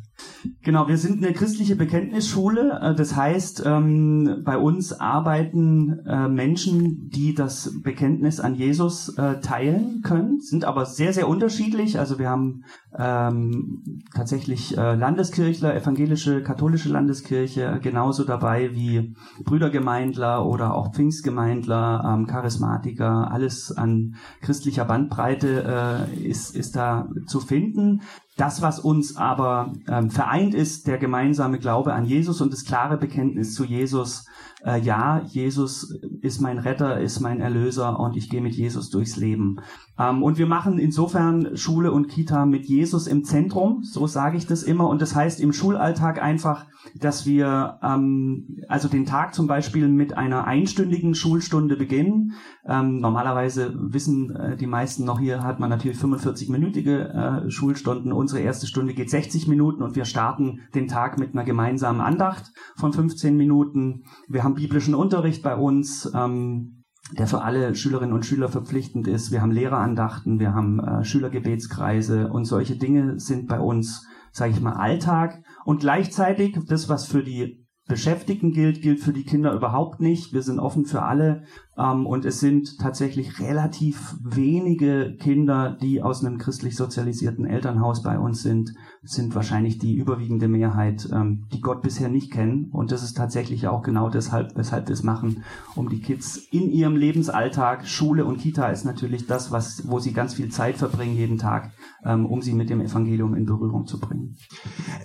Genau, 0.61 0.87
wir 0.87 0.97
sind 0.97 1.23
eine 1.23 1.33
christliche 1.33 1.75
Bekenntnisschule. 1.75 2.79
Äh, 2.81 2.95
Das 2.95 3.15
heißt, 3.15 3.63
ähm, 3.65 4.41
bei 4.43 4.57
uns 4.57 4.93
arbeiten 4.93 5.99
äh, 6.05 6.27
Menschen, 6.27 7.09
die 7.09 7.33
das 7.33 7.73
Bekenntnis 7.83 8.39
an 8.39 8.55
Jesus 8.55 9.09
äh, 9.17 9.39
teilen 9.41 10.01
können, 10.03 10.39
sind 10.39 10.65
aber 10.65 10.85
sehr, 10.85 11.13
sehr 11.13 11.27
unterschiedlich. 11.27 11.99
Also 11.99 12.19
wir 12.19 12.29
haben 12.29 12.63
ähm, 12.97 13.83
tatsächlich 14.13 14.71
Landeskirchler, 14.75 15.75
evangelische, 15.75 16.41
katholische 16.43 16.89
Landeskirche 16.89 17.79
genauso 17.81 18.23
dabei 18.23 18.73
wie 18.73 19.15
Brüdergemeindler 19.43 20.45
oder 20.45 20.73
auch 20.73 20.93
Pfingstgemeindler, 20.93 22.03
ähm, 22.05 22.27
Charismatiker. 22.27 23.31
Alles 23.31 23.71
an 23.75 24.15
christlicher 24.41 24.85
Bandbreite 24.85 26.07
ist, 26.21 26.55
ist 26.55 26.75
da 26.75 27.09
zu 27.27 27.39
finden. 27.39 28.01
Das, 28.37 28.61
was 28.61 28.79
uns 28.79 29.15
aber 29.15 29.71
ähm, 29.87 30.11
vereint, 30.11 30.53
ist 30.53 30.87
der 30.87 30.97
gemeinsame 30.97 31.57
Glaube 31.57 31.93
an 31.93 32.03
Jesus 32.03 32.41
und 32.41 32.51
das 32.51 32.65
klare 32.65 32.97
Bekenntnis 32.97 33.53
zu 33.53 33.63
Jesus. 33.63 34.25
Äh, 34.65 34.79
ja, 34.81 35.21
Jesus 35.27 35.99
ist 36.21 36.41
mein 36.41 36.57
Retter, 36.57 36.99
ist 36.99 37.19
mein 37.19 37.39
Erlöser 37.39 37.99
und 37.99 38.17
ich 38.17 38.29
gehe 38.29 38.41
mit 38.41 38.55
Jesus 38.55 38.89
durchs 38.89 39.15
Leben. 39.15 39.57
Ähm, 39.99 40.23
und 40.23 40.37
wir 40.37 40.47
machen 40.47 40.79
insofern 40.79 41.55
Schule 41.55 41.91
und 41.91 42.07
Kita 42.07 42.45
mit 42.45 42.65
Jesus 42.65 43.05
im 43.05 43.23
Zentrum, 43.23 43.83
so 43.83 44.07
sage 44.07 44.37
ich 44.37 44.47
das 44.47 44.63
immer. 44.63 44.89
Und 44.89 45.01
das 45.01 45.15
heißt 45.15 45.39
im 45.39 45.53
Schulalltag 45.53 46.21
einfach, 46.21 46.65
dass 46.99 47.25
wir 47.25 47.79
ähm, 47.83 48.57
also 48.67 48.87
den 48.87 49.05
Tag 49.05 49.33
zum 49.35 49.47
Beispiel 49.47 49.87
mit 49.87 50.17
einer 50.17 50.45
einstündigen 50.45 51.15
Schulstunde 51.15 51.75
beginnen. 51.75 52.33
Ähm, 52.67 52.99
normalerweise 52.99 53.73
wissen 53.75 54.35
äh, 54.35 54.57
die 54.57 54.67
meisten 54.67 55.05
noch 55.05 55.19
hier, 55.19 55.43
hat 55.43 55.59
man 55.59 55.69
natürlich 55.69 55.97
45-minütige 55.97 57.45
äh, 57.45 57.51
Schulstunden. 57.51 58.11
Unsere 58.11 58.41
erste 58.41 58.65
Stunde 58.67 58.93
geht 58.93 59.09
60 59.09 59.47
Minuten 59.47 59.83
und 59.83 59.95
wir 59.95 60.05
starten 60.05 60.61
den 60.73 60.87
Tag 60.87 61.19
mit 61.19 61.33
einer 61.33 61.43
gemeinsamen 61.43 62.01
Andacht 62.01 62.51
von 62.75 62.93
15 62.93 63.37
Minuten. 63.37 64.03
Wir 64.27 64.43
haben 64.43 64.54
biblischen 64.55 64.95
Unterricht 64.95 65.43
bei 65.43 65.55
uns. 65.55 66.11
Ähm, 66.13 66.75
der 67.11 67.27
für 67.27 67.43
alle 67.43 67.75
Schülerinnen 67.75 68.15
und 68.15 68.25
Schüler 68.25 68.49
verpflichtend 68.49 69.07
ist. 69.07 69.31
Wir 69.31 69.41
haben 69.41 69.51
Lehrerandachten, 69.51 70.39
wir 70.39 70.53
haben 70.53 70.79
äh, 70.79 71.03
Schülergebetskreise 71.03 72.29
und 72.29 72.45
solche 72.45 72.77
Dinge 72.77 73.19
sind 73.19 73.47
bei 73.47 73.59
uns, 73.59 74.07
sage 74.31 74.51
ich 74.51 74.61
mal, 74.61 74.73
Alltag. 74.73 75.43
Und 75.65 75.81
gleichzeitig 75.81 76.57
das, 76.67 76.89
was 76.89 77.05
für 77.05 77.23
die 77.23 77.63
Beschäftigten 77.87 78.51
gilt, 78.51 78.81
gilt 78.81 78.99
für 78.99 79.13
die 79.13 79.23
Kinder 79.23 79.53
überhaupt 79.53 79.99
nicht. 79.99 80.33
Wir 80.33 80.41
sind 80.41 80.59
offen 80.59 80.85
für 80.85 81.03
alle 81.03 81.43
ähm, 81.77 82.05
und 82.05 82.25
es 82.25 82.39
sind 82.39 82.79
tatsächlich 82.79 83.39
relativ 83.39 84.15
wenige 84.23 85.15
Kinder, 85.19 85.77
die 85.81 86.01
aus 86.01 86.23
einem 86.23 86.37
christlich 86.37 86.75
sozialisierten 86.75 87.45
Elternhaus 87.45 88.01
bei 88.01 88.17
uns 88.17 88.41
sind, 88.41 88.73
sind 89.03 89.35
wahrscheinlich 89.35 89.77
die 89.77 89.95
überwiegende 89.95 90.47
Mehrheit, 90.47 91.07
ähm, 91.11 91.45
die 91.53 91.61
Gott 91.61 91.81
bisher 91.81 92.09
nicht 92.09 92.31
kennen. 92.31 92.69
Und 92.71 92.91
das 92.91 93.03
ist 93.03 93.17
tatsächlich 93.17 93.67
auch 93.67 93.83
genau 93.83 94.09
deshalb, 94.09 94.55
weshalb 94.55 94.87
wir 94.87 94.93
es 94.93 95.03
machen, 95.03 95.43
um 95.75 95.89
die 95.89 95.99
Kids 95.99 96.37
in 96.37 96.69
ihrem 96.69 96.95
Lebensalltag, 96.95 97.87
Schule 97.87 98.25
und 98.25 98.37
Kita 98.37 98.67
ist 98.69 98.85
natürlich 98.85 99.27
das, 99.27 99.51
was, 99.51 99.87
wo 99.87 99.99
sie 99.99 100.13
ganz 100.13 100.33
viel 100.33 100.49
Zeit 100.49 100.77
verbringen 100.77 101.15
jeden 101.15 101.37
Tag, 101.37 101.71
ähm, 102.05 102.25
um 102.25 102.41
sie 102.41 102.53
mit 102.53 102.69
dem 102.69 102.81
Evangelium 102.81 103.35
in 103.35 103.45
Berührung 103.45 103.85
zu 103.85 103.99
bringen. 103.99 104.37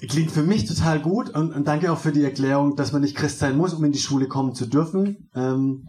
Klingt 0.08 0.30
für 0.30 0.42
mich 0.42 0.66
total 0.66 1.00
gut 1.00 1.30
und, 1.30 1.52
und 1.52 1.66
danke 1.66 1.92
auch 1.92 1.98
für 1.98 2.12
die 2.12 2.22
Erklärung, 2.22 2.76
dass 2.76 2.92
man 2.92 3.02
nicht 3.02 3.16
Christ 3.16 3.40
sein 3.40 3.56
muss, 3.56 3.74
um 3.74 3.84
in 3.84 3.92
die 3.92 3.98
Schule 3.98 4.28
kommen 4.28 4.54
zu 4.54 4.66
dürfen. 4.66 5.28
Ähm, 5.34 5.88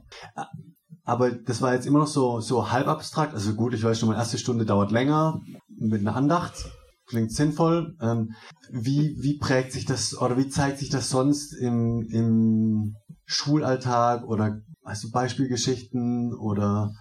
aber 1.04 1.32
das 1.32 1.62
war 1.62 1.74
jetzt 1.74 1.86
immer 1.86 2.00
noch 2.00 2.08
so, 2.08 2.42
so 2.42 2.72
halb 2.72 2.88
abstrakt. 2.88 3.34
Also 3.34 3.54
gut, 3.54 3.74
ich 3.74 3.84
weiß 3.84 4.00
schon, 4.00 4.10
meine 4.10 4.20
erste 4.20 4.38
Stunde 4.38 4.66
dauert 4.66 4.92
länger 4.92 5.42
mit 5.68 6.02
einer 6.02 6.16
Andacht. 6.16 6.70
Klingt 7.08 7.32
sinnvoll. 7.32 7.96
Ähm, 8.02 8.34
wie, 8.72 9.18
wie 9.20 9.38
prägt 9.38 9.74
sich 9.74 9.86
das 9.86 10.18
oder 10.18 10.38
wie 10.38 10.48
zeigt 10.48 10.80
sich 10.80 10.90
das 10.90 11.10
sonst 11.10 11.54
im, 11.54 12.08
im 12.10 12.96
Schulalltag 13.26 14.24
oder 14.26 14.62
hast 14.86 15.04
du 15.04 15.12
Beispielgeschichten 15.12 16.34
oder 16.34 16.92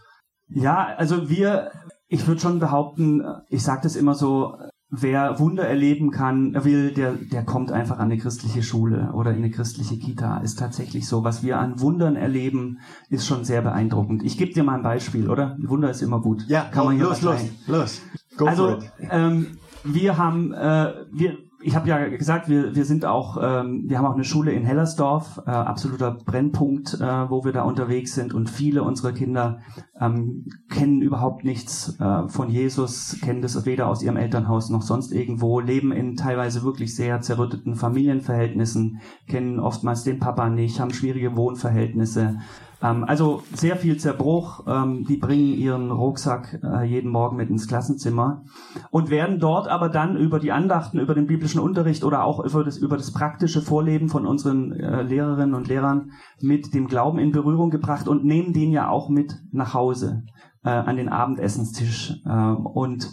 Ja, 0.49 0.95
also 0.97 1.29
wir, 1.29 1.71
ich 2.09 2.27
würde 2.27 2.41
schon 2.41 2.59
behaupten, 2.59 3.23
ich 3.49 3.63
sage 3.63 3.83
das 3.83 3.97
immer 3.97 4.15
so, 4.15 4.57
wer 4.91 5.39
Wunder 5.39 5.67
erleben 5.67 6.11
kann, 6.11 6.55
will, 6.65 6.93
der, 6.93 7.13
der 7.13 7.45
kommt 7.45 7.71
einfach 7.73 7.99
an 7.99 8.11
eine 8.11 8.19
christliche 8.19 8.63
Schule 8.63 9.11
oder 9.15 9.31
in 9.31 9.39
eine 9.39 9.51
christliche 9.51 9.99
Kita. 9.99 10.39
Ist 10.39 10.59
tatsächlich 10.59 11.07
so. 11.07 11.25
Was 11.25 11.43
wir 11.43 11.59
an 11.59 11.81
Wundern 11.81 12.17
erleben, 12.17 12.79
ist 13.09 13.27
schon 13.27 13.45
sehr 13.45 13.63
beeindruckend. 13.63 14.23
Ich 14.25 14.37
gebe 14.37 14.53
dir 14.53 14.65
mal 14.65 14.75
ein 14.75 14.83
Beispiel, 14.83 15.31
oder? 15.31 15.57
Wunder 15.61 15.91
ist 15.91 16.03
immer 16.03 16.21
gut. 16.21 16.45
ja, 16.49 16.63
kann 16.63 16.87
man 16.87 16.97
hier 16.97 17.05
los, 17.05 17.23
los, 17.23 17.41
los. 17.67 18.03
Go 18.37 18.47
also 18.47 18.69
for 18.69 18.79
it. 18.79 19.09
ähm, 19.11 19.47
wir 19.85 20.19
haben 20.19 20.53
äh, 20.53 20.93
wir 21.13 21.39
ich 21.63 21.75
habe 21.77 21.89
ja 21.89 22.09
gesagt, 22.09 22.49
wir, 22.49 22.75
wir 22.75 22.85
sind 22.85 23.05
auch, 23.05 23.37
ähm, 23.41 23.85
wir 23.87 23.99
haben 23.99 24.07
auch 24.07 24.15
eine 24.15 24.25
Schule 24.25 24.53
in 24.53 24.65
Hellersdorf, 24.65 25.43
äh, 25.47 25.51
absoluter 25.51 26.13
Brennpunkt, 26.13 26.95
äh, 26.95 27.31
wo 27.31 27.45
wir 27.45 27.53
da 27.53 27.63
unterwegs 27.63 28.15
sind. 28.15 28.33
Und 28.33 28.49
viele 28.49 28.83
unserer 28.83 29.13
Kinder 29.13 29.61
ähm, 30.01 30.47
kennen 30.71 31.03
überhaupt 31.03 31.45
nichts 31.45 31.99
äh, 32.01 32.29
von 32.29 32.49
Jesus, 32.49 33.19
kennen 33.23 33.43
das 33.43 33.67
weder 33.67 33.89
aus 33.89 34.03
ihrem 34.03 34.17
Elternhaus 34.17 34.71
noch 34.71 34.83
sonst 34.83 35.13
irgendwo, 35.13 35.61
leben 35.61 35.93
in 35.93 36.17
teilweise 36.17 36.63
wirklich 36.63 36.97
sehr 36.97 37.21
zerrütteten 37.21 37.75
Familienverhältnissen, 37.75 39.01
kennen 39.29 39.61
oftmals 39.61 40.05
den 40.05 40.19
Papa 40.19 40.49
nicht, 40.49 40.81
haben 40.81 40.93
schwierige 40.93 41.37
Wohnverhältnisse, 41.37 42.39
ähm, 42.83 43.05
also 43.05 43.43
sehr 43.53 43.77
viel 43.77 43.97
Zerbruch. 43.99 44.65
Ähm, 44.67 45.05
die 45.05 45.17
bringen 45.17 45.55
ihren 45.55 45.91
Rucksack 45.91 46.61
äh, 46.63 46.85
jeden 46.85 47.11
Morgen 47.11 47.37
mit 47.37 47.51
ins 47.51 47.69
Klassenzimmer 47.69 48.45
und 48.91 49.11
werden 49.11 49.39
dort 49.39 49.69
aber 49.69 49.89
dann 49.89 50.17
über 50.17 50.39
die 50.39 50.53
Andachten, 50.53 50.99
über 50.99 51.15
den 51.15 51.27
biblischen 51.27 51.61
Unterricht 51.61 52.05
oder 52.05 52.25
auch 52.25 52.41
über 52.45 52.65
das, 52.65 52.79
über 52.79 52.97
das 52.97 53.13
praktische 53.13 53.63
Vorleben 53.63 54.09
von 54.09 54.27
unseren 54.27 54.73
äh, 54.73 55.03
Lehrerinnen 55.03 55.55
und 55.55 55.69
Lehrern 55.69 56.13
mit 56.41 56.75
dem 56.75 56.87
Glauben 56.87 57.19
in 57.19 57.33
Berührung 57.33 57.71
gebracht 57.71 58.09
und 58.09 58.25
nehmen 58.25 58.53
den 58.53 58.71
ja 58.71 58.89
auch 58.89 59.09
mit 59.09 59.35
nach 59.53 59.75
Hause 59.75 60.23
äh, 60.65 60.71
an 60.71 60.97
den 60.97 61.09
Abendessenstisch. 61.09 62.15
Ähm, 62.27 62.67
und 62.67 63.13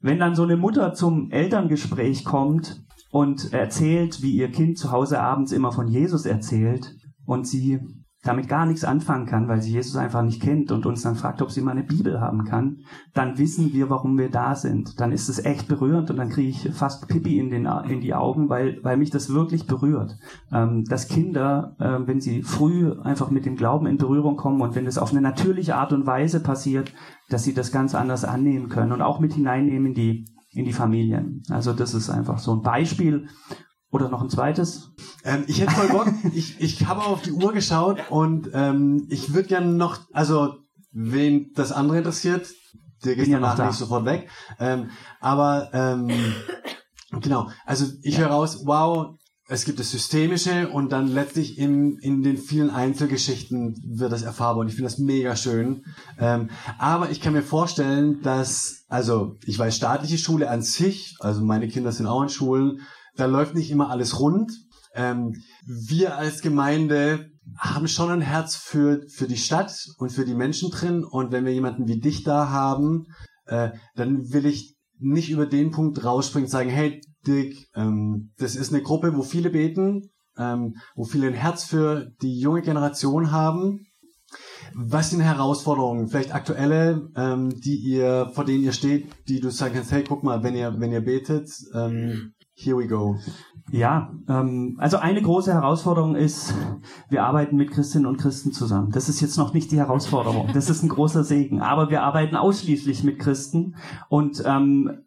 wenn 0.00 0.18
dann 0.18 0.34
so 0.34 0.44
eine 0.44 0.56
Mutter 0.56 0.92
zum 0.94 1.30
Elterngespräch 1.30 2.24
kommt 2.24 2.82
und 3.10 3.52
erzählt, 3.52 4.22
wie 4.22 4.32
ihr 4.32 4.50
Kind 4.50 4.78
zu 4.78 4.92
Hause 4.92 5.20
abends 5.20 5.52
immer 5.52 5.72
von 5.72 5.88
Jesus 5.88 6.26
erzählt 6.26 6.94
und 7.24 7.46
sie 7.46 7.80
damit 8.24 8.48
gar 8.48 8.66
nichts 8.66 8.84
anfangen 8.84 9.26
kann, 9.26 9.46
weil 9.46 9.62
sie 9.62 9.72
Jesus 9.72 9.96
einfach 9.96 10.22
nicht 10.22 10.42
kennt 10.42 10.72
und 10.72 10.86
uns 10.86 11.02
dann 11.02 11.14
fragt, 11.14 11.40
ob 11.40 11.52
sie 11.52 11.60
mal 11.60 11.70
eine 11.70 11.84
Bibel 11.84 12.20
haben 12.20 12.44
kann, 12.44 12.78
dann 13.14 13.38
wissen 13.38 13.72
wir, 13.72 13.90
warum 13.90 14.18
wir 14.18 14.28
da 14.28 14.56
sind. 14.56 15.00
Dann 15.00 15.12
ist 15.12 15.28
es 15.28 15.44
echt 15.44 15.68
berührend 15.68 16.10
und 16.10 16.16
dann 16.16 16.28
kriege 16.28 16.48
ich 16.48 16.70
fast 16.72 17.06
Pipi 17.06 17.38
in, 17.38 17.50
den, 17.50 17.66
in 17.88 18.00
die 18.00 18.14
Augen, 18.14 18.48
weil, 18.48 18.80
weil 18.82 18.96
mich 18.96 19.10
das 19.10 19.32
wirklich 19.32 19.66
berührt. 19.66 20.16
Ähm, 20.52 20.84
dass 20.84 21.06
Kinder, 21.06 21.76
äh, 21.78 22.06
wenn 22.06 22.20
sie 22.20 22.42
früh 22.42 22.92
einfach 23.02 23.30
mit 23.30 23.46
dem 23.46 23.54
Glauben 23.54 23.86
in 23.86 23.98
Berührung 23.98 24.36
kommen 24.36 24.60
und 24.62 24.74
wenn 24.74 24.84
das 24.84 24.98
auf 24.98 25.12
eine 25.12 25.20
natürliche 25.20 25.76
Art 25.76 25.92
und 25.92 26.06
Weise 26.06 26.40
passiert, 26.40 26.92
dass 27.28 27.44
sie 27.44 27.54
das 27.54 27.70
ganz 27.70 27.94
anders 27.94 28.24
annehmen 28.24 28.68
können 28.68 28.92
und 28.92 29.02
auch 29.02 29.20
mit 29.20 29.34
hineinnehmen 29.34 29.88
in 29.88 29.94
die, 29.94 30.24
in 30.52 30.64
die 30.64 30.72
Familien. 30.72 31.42
Also 31.50 31.72
das 31.72 31.94
ist 31.94 32.10
einfach 32.10 32.38
so 32.38 32.52
ein 32.52 32.62
Beispiel. 32.62 33.28
Oder 33.90 34.08
noch 34.08 34.20
ein 34.20 34.28
zweites? 34.28 34.90
Ähm, 35.24 35.44
ich 35.46 35.60
hätte 35.60 35.72
voll 35.72 35.88
Bock. 35.88 36.08
ich 36.34 36.60
ich 36.60 36.86
habe 36.86 37.04
auf 37.04 37.22
die 37.22 37.32
Uhr 37.32 37.52
geschaut 37.52 38.10
und 38.10 38.50
ähm, 38.52 39.06
ich 39.08 39.32
würde 39.32 39.48
gerne 39.48 39.72
noch, 39.72 40.00
also 40.12 40.56
wen 40.92 41.52
das 41.54 41.72
andere 41.72 41.98
interessiert, 41.98 42.48
der 43.04 43.16
geht 43.16 43.28
ja 43.28 43.38
danach 43.38 43.56
da. 43.56 43.66
nicht 43.66 43.78
sofort 43.78 44.04
weg. 44.04 44.28
Ähm, 44.58 44.90
aber 45.20 45.70
ähm, 45.72 46.10
genau, 47.20 47.48
also 47.64 47.86
ich 48.02 48.18
höre 48.18 48.28
raus, 48.28 48.62
wow, 48.64 49.18
es 49.50 49.64
gibt 49.64 49.80
das 49.80 49.90
Systemische 49.90 50.68
und 50.68 50.92
dann 50.92 51.08
letztlich 51.08 51.56
in, 51.56 51.98
in 52.00 52.22
den 52.22 52.36
vielen 52.36 52.68
Einzelgeschichten 52.68 53.74
wird 53.82 54.12
das 54.12 54.22
erfahrbar 54.22 54.60
und 54.60 54.68
ich 54.68 54.74
finde 54.74 54.90
das 54.90 54.98
mega 54.98 55.36
schön. 55.36 55.84
Ähm, 56.18 56.50
aber 56.78 57.10
ich 57.10 57.22
kann 57.22 57.32
mir 57.32 57.42
vorstellen, 57.42 58.20
dass, 58.20 58.84
also 58.88 59.36
ich 59.46 59.58
weiß, 59.58 59.74
staatliche 59.74 60.18
Schule 60.18 60.50
an 60.50 60.60
sich, 60.60 61.16
also 61.20 61.42
meine 61.42 61.68
Kinder 61.68 61.92
sind 61.92 62.06
auch 62.06 62.22
in 62.22 62.28
Schulen, 62.28 62.80
da 63.18 63.26
läuft 63.26 63.54
nicht 63.54 63.70
immer 63.70 63.90
alles 63.90 64.20
rund. 64.20 64.52
Ähm, 64.94 65.34
wir 65.66 66.16
als 66.16 66.40
Gemeinde 66.40 67.30
haben 67.58 67.88
schon 67.88 68.10
ein 68.10 68.20
Herz 68.20 68.56
für, 68.56 69.02
für 69.08 69.26
die 69.26 69.36
Stadt 69.36 69.74
und 69.98 70.10
für 70.10 70.24
die 70.24 70.34
Menschen 70.34 70.70
drin 70.70 71.04
und 71.04 71.32
wenn 71.32 71.44
wir 71.44 71.52
jemanden 71.52 71.88
wie 71.88 72.00
dich 72.00 72.22
da 72.22 72.50
haben, 72.50 73.06
äh, 73.46 73.70
dann 73.96 74.32
will 74.32 74.46
ich 74.46 74.76
nicht 74.98 75.30
über 75.30 75.46
den 75.46 75.70
Punkt 75.70 76.04
rausspringen 76.04 76.46
und 76.46 76.50
sagen, 76.50 76.70
hey 76.70 77.00
Dick, 77.26 77.68
ähm, 77.74 78.32
das 78.38 78.54
ist 78.54 78.72
eine 78.72 78.82
Gruppe, 78.82 79.16
wo 79.16 79.22
viele 79.22 79.50
beten, 79.50 80.10
ähm, 80.36 80.76
wo 80.94 81.04
viele 81.04 81.26
ein 81.26 81.34
Herz 81.34 81.64
für 81.64 82.10
die 82.22 82.38
junge 82.38 82.62
Generation 82.62 83.32
haben. 83.32 83.86
Was 84.74 85.10
sind 85.10 85.20
Herausforderungen, 85.20 86.08
vielleicht 86.08 86.34
aktuelle, 86.34 87.08
ähm, 87.16 87.48
die 87.48 87.76
ihr, 87.76 88.30
vor 88.34 88.44
denen 88.44 88.62
ihr 88.62 88.72
steht, 88.72 89.08
die 89.26 89.40
du 89.40 89.50
sagen 89.50 89.74
kannst, 89.74 89.90
hey, 89.90 90.04
guck 90.06 90.22
mal, 90.22 90.42
wenn 90.42 90.54
ihr, 90.54 90.78
wenn 90.78 90.92
ihr 90.92 91.00
betet, 91.00 91.50
ähm, 91.74 92.34
here 92.58 92.76
we 92.76 92.86
go. 92.86 93.16
Ja, 93.70 94.12
ähm, 94.28 94.76
also 94.78 94.96
eine 94.96 95.20
große 95.20 95.52
Herausforderung 95.52 96.16
ist, 96.16 96.54
wir 97.10 97.24
arbeiten 97.24 97.56
mit 97.56 97.70
Christinnen 97.70 98.06
und 98.06 98.16
Christen 98.16 98.52
zusammen. 98.52 98.90
Das 98.92 99.08
ist 99.08 99.20
jetzt 99.20 99.36
noch 99.36 99.52
nicht 99.52 99.70
die 99.70 99.76
Herausforderung. 99.76 100.48
Das 100.54 100.70
ist 100.70 100.82
ein 100.82 100.88
großer 100.88 101.22
Segen. 101.22 101.60
Aber 101.60 101.90
wir 101.90 102.02
arbeiten 102.02 102.34
ausschließlich 102.34 103.04
mit 103.04 103.18
Christen 103.18 103.76
und 104.08 104.42
ähm, 104.46 105.02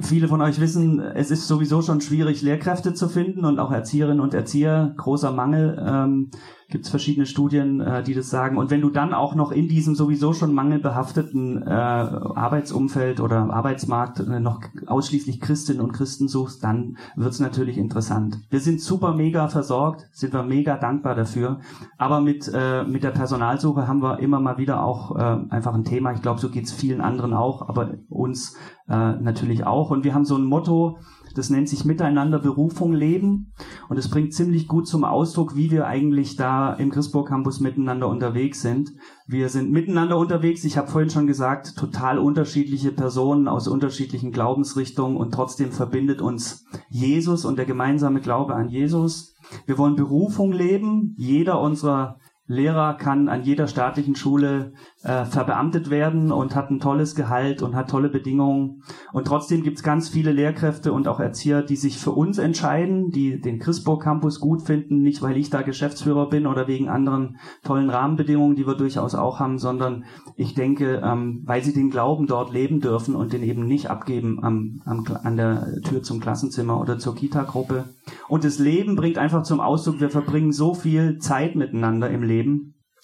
Viele 0.00 0.28
von 0.28 0.42
euch 0.42 0.60
wissen, 0.60 1.00
es 1.00 1.30
ist 1.30 1.48
sowieso 1.48 1.80
schon 1.80 2.00
schwierig, 2.02 2.42
Lehrkräfte 2.42 2.92
zu 2.92 3.08
finden 3.08 3.46
und 3.46 3.58
auch 3.58 3.70
Erzieherinnen 3.70 4.20
und 4.20 4.34
Erzieher, 4.34 4.92
großer 4.98 5.32
Mangel. 5.32 5.82
Ähm, 5.82 6.30
Gibt 6.70 6.84
es 6.84 6.90
verschiedene 6.90 7.26
Studien, 7.26 7.80
äh, 7.80 8.02
die 8.02 8.14
das 8.14 8.30
sagen. 8.30 8.56
Und 8.56 8.70
wenn 8.70 8.80
du 8.80 8.90
dann 8.90 9.14
auch 9.14 9.34
noch 9.34 9.52
in 9.52 9.68
diesem 9.68 9.94
sowieso 9.94 10.32
schon 10.32 10.54
mangelbehafteten 10.54 11.62
äh, 11.62 11.70
Arbeitsumfeld 11.70 13.20
oder 13.20 13.50
Arbeitsmarkt 13.52 14.20
äh, 14.20 14.40
noch 14.40 14.60
ausschließlich 14.86 15.40
Christinnen 15.40 15.82
und 15.82 15.92
Christen 15.92 16.28
suchst, 16.28 16.64
dann 16.64 16.96
wird's 17.16 17.40
natürlich 17.40 17.78
interessant. 17.78 18.38
Wir 18.50 18.60
sind 18.60 18.80
super 18.80 19.14
mega 19.14 19.48
versorgt, 19.48 20.06
sind 20.12 20.32
wir 20.32 20.42
mega 20.42 20.76
dankbar 20.76 21.14
dafür. 21.14 21.60
Aber 21.98 22.20
mit, 22.20 22.50
äh, 22.52 22.84
mit 22.84 23.04
der 23.04 23.10
Personalsuche 23.10 23.86
haben 23.86 24.02
wir 24.02 24.18
immer 24.20 24.40
mal 24.40 24.58
wieder 24.58 24.82
auch 24.82 25.16
äh, 25.16 25.38
einfach 25.50 25.74
ein 25.74 25.84
Thema. 25.84 26.12
Ich 26.12 26.22
glaube, 26.22 26.40
so 26.40 26.48
geht's 26.48 26.72
vielen 26.72 27.00
anderen 27.00 27.34
auch, 27.34 27.68
aber 27.68 27.94
uns 28.08 28.56
äh, 28.88 29.12
natürlich 29.12 29.64
auch. 29.64 29.90
Und 29.90 30.04
wir 30.04 30.14
haben 30.14 30.24
so 30.24 30.36
ein 30.36 30.44
Motto, 30.44 30.98
das 31.34 31.50
nennt 31.50 31.68
sich 31.68 31.84
Miteinander 31.84 32.38
Berufung 32.38 32.92
leben. 32.92 33.52
Und 33.88 33.98
es 33.98 34.08
bringt 34.08 34.32
ziemlich 34.32 34.68
gut 34.68 34.86
zum 34.86 35.04
Ausdruck, 35.04 35.56
wie 35.56 35.70
wir 35.70 35.86
eigentlich 35.86 36.36
da 36.36 36.72
im 36.74 36.90
Christburg 36.90 37.28
Campus 37.28 37.60
miteinander 37.60 38.08
unterwegs 38.08 38.62
sind. 38.62 38.92
Wir 39.26 39.48
sind 39.48 39.70
miteinander 39.70 40.18
unterwegs. 40.18 40.64
Ich 40.64 40.76
habe 40.76 40.88
vorhin 40.88 41.10
schon 41.10 41.26
gesagt, 41.26 41.76
total 41.76 42.18
unterschiedliche 42.18 42.92
Personen 42.92 43.48
aus 43.48 43.68
unterschiedlichen 43.68 44.32
Glaubensrichtungen 44.32 45.16
und 45.16 45.32
trotzdem 45.32 45.72
verbindet 45.72 46.20
uns 46.20 46.64
Jesus 46.88 47.44
und 47.44 47.56
der 47.56 47.66
gemeinsame 47.66 48.20
Glaube 48.20 48.54
an 48.54 48.68
Jesus. 48.68 49.34
Wir 49.66 49.78
wollen 49.78 49.96
Berufung 49.96 50.52
leben. 50.52 51.14
Jeder 51.18 51.60
unserer 51.60 52.18
Lehrer 52.46 52.92
kann 52.94 53.30
an 53.30 53.42
jeder 53.42 53.66
staatlichen 53.66 54.16
Schule 54.16 54.74
äh, 55.02 55.24
verbeamtet 55.24 55.88
werden 55.88 56.30
und 56.30 56.54
hat 56.54 56.70
ein 56.70 56.78
tolles 56.78 57.14
Gehalt 57.14 57.62
und 57.62 57.74
hat 57.74 57.88
tolle 57.88 58.10
Bedingungen. 58.10 58.82
Und 59.14 59.26
trotzdem 59.26 59.62
gibt 59.62 59.78
es 59.78 59.82
ganz 59.82 60.10
viele 60.10 60.30
Lehrkräfte 60.30 60.92
und 60.92 61.08
auch 61.08 61.20
Erzieher, 61.20 61.62
die 61.62 61.76
sich 61.76 61.96
für 61.96 62.10
uns 62.10 62.36
entscheiden, 62.36 63.08
die 63.10 63.40
den 63.40 63.60
Christburg 63.60 64.02
Campus 64.02 64.40
gut 64.40 64.60
finden, 64.60 65.00
nicht 65.00 65.22
weil 65.22 65.38
ich 65.38 65.48
da 65.48 65.62
Geschäftsführer 65.62 66.28
bin 66.28 66.46
oder 66.46 66.68
wegen 66.68 66.90
anderen 66.90 67.38
tollen 67.62 67.88
Rahmenbedingungen, 67.88 68.56
die 68.56 68.66
wir 68.66 68.74
durchaus 68.74 69.14
auch 69.14 69.40
haben, 69.40 69.58
sondern 69.58 70.04
ich 70.36 70.54
denke, 70.54 71.00
ähm, 71.02 71.44
weil 71.46 71.64
sie 71.64 71.72
den 71.72 71.88
Glauben 71.88 72.26
dort 72.26 72.52
leben 72.52 72.80
dürfen 72.80 73.14
und 73.14 73.32
den 73.32 73.42
eben 73.42 73.64
nicht 73.64 73.88
abgeben 73.88 74.44
am, 74.44 74.82
am, 74.84 75.06
an 75.22 75.38
der 75.38 75.80
Tür 75.82 76.02
zum 76.02 76.20
Klassenzimmer 76.20 76.78
oder 76.78 76.98
zur 76.98 77.14
Kita-Gruppe. 77.14 77.86
Und 78.28 78.44
das 78.44 78.58
Leben 78.58 78.96
bringt 78.96 79.16
einfach 79.16 79.44
zum 79.44 79.60
Ausdruck, 79.60 80.00
wir 80.00 80.10
verbringen 80.10 80.52
so 80.52 80.74
viel 80.74 81.16
Zeit 81.20 81.56
miteinander 81.56 82.10
im 82.10 82.22
Leben. 82.22 82.33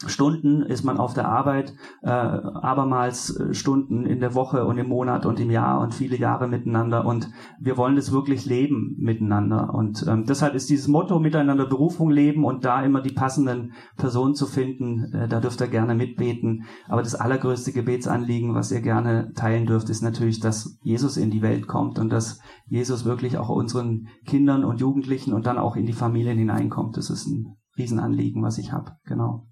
Stunden 0.06 0.62
ist 0.62 0.82
man 0.82 0.96
auf 0.96 1.12
der 1.12 1.28
Arbeit, 1.28 1.74
äh, 2.02 2.08
abermals 2.08 3.36
äh, 3.36 3.52
Stunden 3.52 4.06
in 4.06 4.20
der 4.20 4.34
Woche 4.34 4.64
und 4.64 4.78
im 4.78 4.88
Monat 4.88 5.26
und 5.26 5.38
im 5.38 5.50
Jahr 5.50 5.78
und 5.80 5.94
viele 5.94 6.16
Jahre 6.16 6.48
miteinander 6.48 7.04
und 7.04 7.30
wir 7.60 7.76
wollen 7.76 7.96
das 7.96 8.10
wirklich 8.10 8.46
leben 8.46 8.96
miteinander. 8.98 9.74
Und 9.74 10.06
ähm, 10.08 10.24
deshalb 10.24 10.54
ist 10.54 10.70
dieses 10.70 10.88
Motto 10.88 11.18
miteinander 11.18 11.66
Berufung 11.66 12.10
leben 12.10 12.46
und 12.46 12.64
da 12.64 12.82
immer 12.82 13.02
die 13.02 13.12
passenden 13.12 13.74
Personen 13.98 14.34
zu 14.34 14.46
finden, 14.46 15.12
äh, 15.12 15.28
da 15.28 15.38
dürft 15.38 15.60
ihr 15.60 15.68
gerne 15.68 15.94
mitbeten, 15.94 16.64
aber 16.88 17.02
das 17.02 17.14
allergrößte 17.14 17.72
Gebetsanliegen, 17.72 18.54
was 18.54 18.72
ihr 18.72 18.80
gerne 18.80 19.32
teilen 19.34 19.66
dürft, 19.66 19.90
ist 19.90 20.00
natürlich, 20.00 20.40
dass 20.40 20.78
Jesus 20.82 21.18
in 21.18 21.30
die 21.30 21.42
Welt 21.42 21.66
kommt 21.66 21.98
und 21.98 22.10
dass 22.10 22.40
Jesus 22.66 23.04
wirklich 23.04 23.36
auch 23.36 23.50
unseren 23.50 24.08
Kindern 24.24 24.64
und 24.64 24.80
Jugendlichen 24.80 25.34
und 25.34 25.44
dann 25.44 25.58
auch 25.58 25.76
in 25.76 25.84
die 25.84 25.92
Familien 25.92 26.38
hineinkommt. 26.38 26.96
Das 26.96 27.10
ist 27.10 27.26
ein 27.26 27.59
Riesenanliegen, 27.76 28.42
was 28.42 28.58
ich 28.58 28.72
habe, 28.72 28.92
genau. 29.04 29.46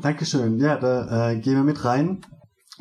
Dankeschön. 0.00 0.58
Ja, 0.58 0.76
da 0.76 1.30
äh, 1.30 1.40
gehen 1.40 1.56
wir 1.56 1.64
mit 1.64 1.84
rein. 1.84 2.20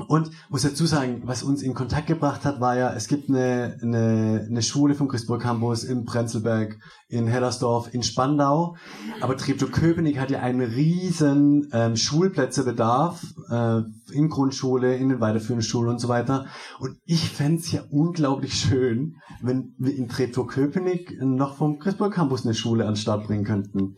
Und 0.07 0.31
muss 0.49 0.61
dazu 0.61 0.85
sagen, 0.85 1.23
was 1.25 1.43
uns 1.43 1.61
in 1.61 1.73
Kontakt 1.73 2.07
gebracht 2.07 2.45
hat, 2.45 2.61
war 2.61 2.77
ja, 2.77 2.93
es 2.93 3.07
gibt 3.07 3.29
eine, 3.29 3.77
eine, 3.81 4.45
eine 4.49 4.61
Schule 4.61 4.95
vom 4.95 5.09
Christburg 5.09 5.41
Campus 5.41 5.83
in 5.83 6.05
Prenzlberg, 6.05 6.77
in 7.09 7.27
Hellersdorf, 7.27 7.93
in 7.93 8.03
Spandau. 8.03 8.77
Aber 9.19 9.35
Treptow-Köpenick 9.35 10.17
hat 10.17 10.31
ja 10.31 10.39
einen 10.39 10.61
riesen 10.61 11.69
ähm, 11.73 11.97
Schulplätzebedarf 11.97 13.25
äh, 13.49 13.81
in 14.13 14.29
Grundschule, 14.29 14.95
in 14.95 15.09
den 15.09 15.19
weiterführenden 15.19 15.67
Schulen 15.67 15.89
und 15.89 15.99
so 15.99 16.07
weiter. 16.07 16.45
Und 16.79 16.97
ich 17.05 17.29
fänd's 17.29 17.71
ja 17.71 17.81
unglaublich 17.89 18.53
schön, 18.53 19.15
wenn 19.41 19.75
wir 19.77 19.93
in 19.93 20.07
Treptow-Köpenick 20.07 21.21
noch 21.21 21.57
vom 21.57 21.77
Christburg 21.79 22.13
Campus 22.13 22.45
eine 22.45 22.53
Schule 22.53 22.85
an 22.85 22.93
den 22.93 23.01
Start 23.01 23.27
bringen 23.27 23.43
könnten. 23.43 23.95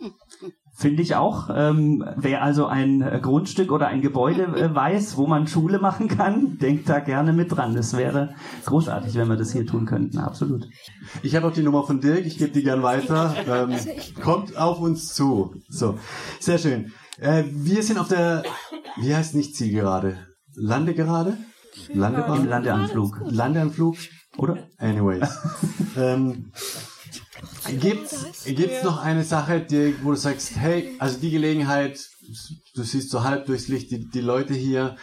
Finde 0.81 1.03
ich 1.03 1.15
auch. 1.15 1.51
Ähm, 1.53 2.03
wer 2.17 2.41
also 2.41 2.65
ein 2.65 3.01
Grundstück 3.21 3.71
oder 3.71 3.87
ein 3.87 4.01
Gebäude 4.01 4.45
äh, 4.45 4.73
weiß, 4.75 5.15
wo 5.15 5.27
man 5.27 5.45
Schule 5.45 5.77
machen 5.77 6.07
kann, 6.07 6.57
denkt 6.57 6.89
da 6.89 6.99
gerne 6.99 7.33
mit 7.33 7.55
dran. 7.55 7.75
Das 7.75 7.95
wäre 7.95 8.33
großartig, 8.65 9.13
wenn 9.13 9.29
wir 9.29 9.35
das 9.35 9.51
hier 9.51 9.67
tun 9.67 9.85
könnten. 9.85 10.17
Absolut. 10.17 10.65
Ich 11.21 11.35
habe 11.35 11.47
auch 11.47 11.53
die 11.53 11.61
Nummer 11.61 11.83
von 11.83 12.01
Dirk, 12.01 12.25
ich 12.25 12.39
gebe 12.39 12.51
die 12.51 12.63
gern 12.63 12.81
weiter. 12.81 13.35
Ähm, 13.47 13.77
kommt 14.23 14.57
auf 14.57 14.79
uns 14.79 15.13
zu. 15.13 15.53
So, 15.69 15.99
sehr 16.39 16.57
schön. 16.57 16.91
Äh, 17.19 17.43
wir 17.51 17.83
sind 17.83 17.99
auf 17.99 18.07
der, 18.07 18.41
wie 18.99 19.13
heißt 19.15 19.35
nicht 19.35 19.55
Zielgerade? 19.55 20.17
Landegerade? 20.55 21.37
Im 21.89 21.99
Landebahn? 21.99 22.47
Landeanflug. 22.47 23.21
Landeanflug? 23.29 23.97
Oder? 24.35 24.57
Anyways. 24.79 25.29
ähm, 25.95 26.51
gibt's, 27.79 28.43
gibt's 28.45 28.83
noch 28.83 29.01
eine 29.01 29.23
Sache, 29.23 29.61
die, 29.61 29.95
wo 30.03 30.11
du 30.11 30.17
sagst, 30.17 30.55
hey, 30.55 30.95
also 30.99 31.19
die 31.19 31.31
Gelegenheit, 31.31 31.99
du 32.75 32.83
siehst 32.83 33.09
so 33.09 33.23
halb 33.23 33.45
durchs 33.45 33.67
Licht 33.67 33.91
die, 33.91 34.09
die 34.09 34.21
Leute 34.21 34.53
hier, 34.53 34.95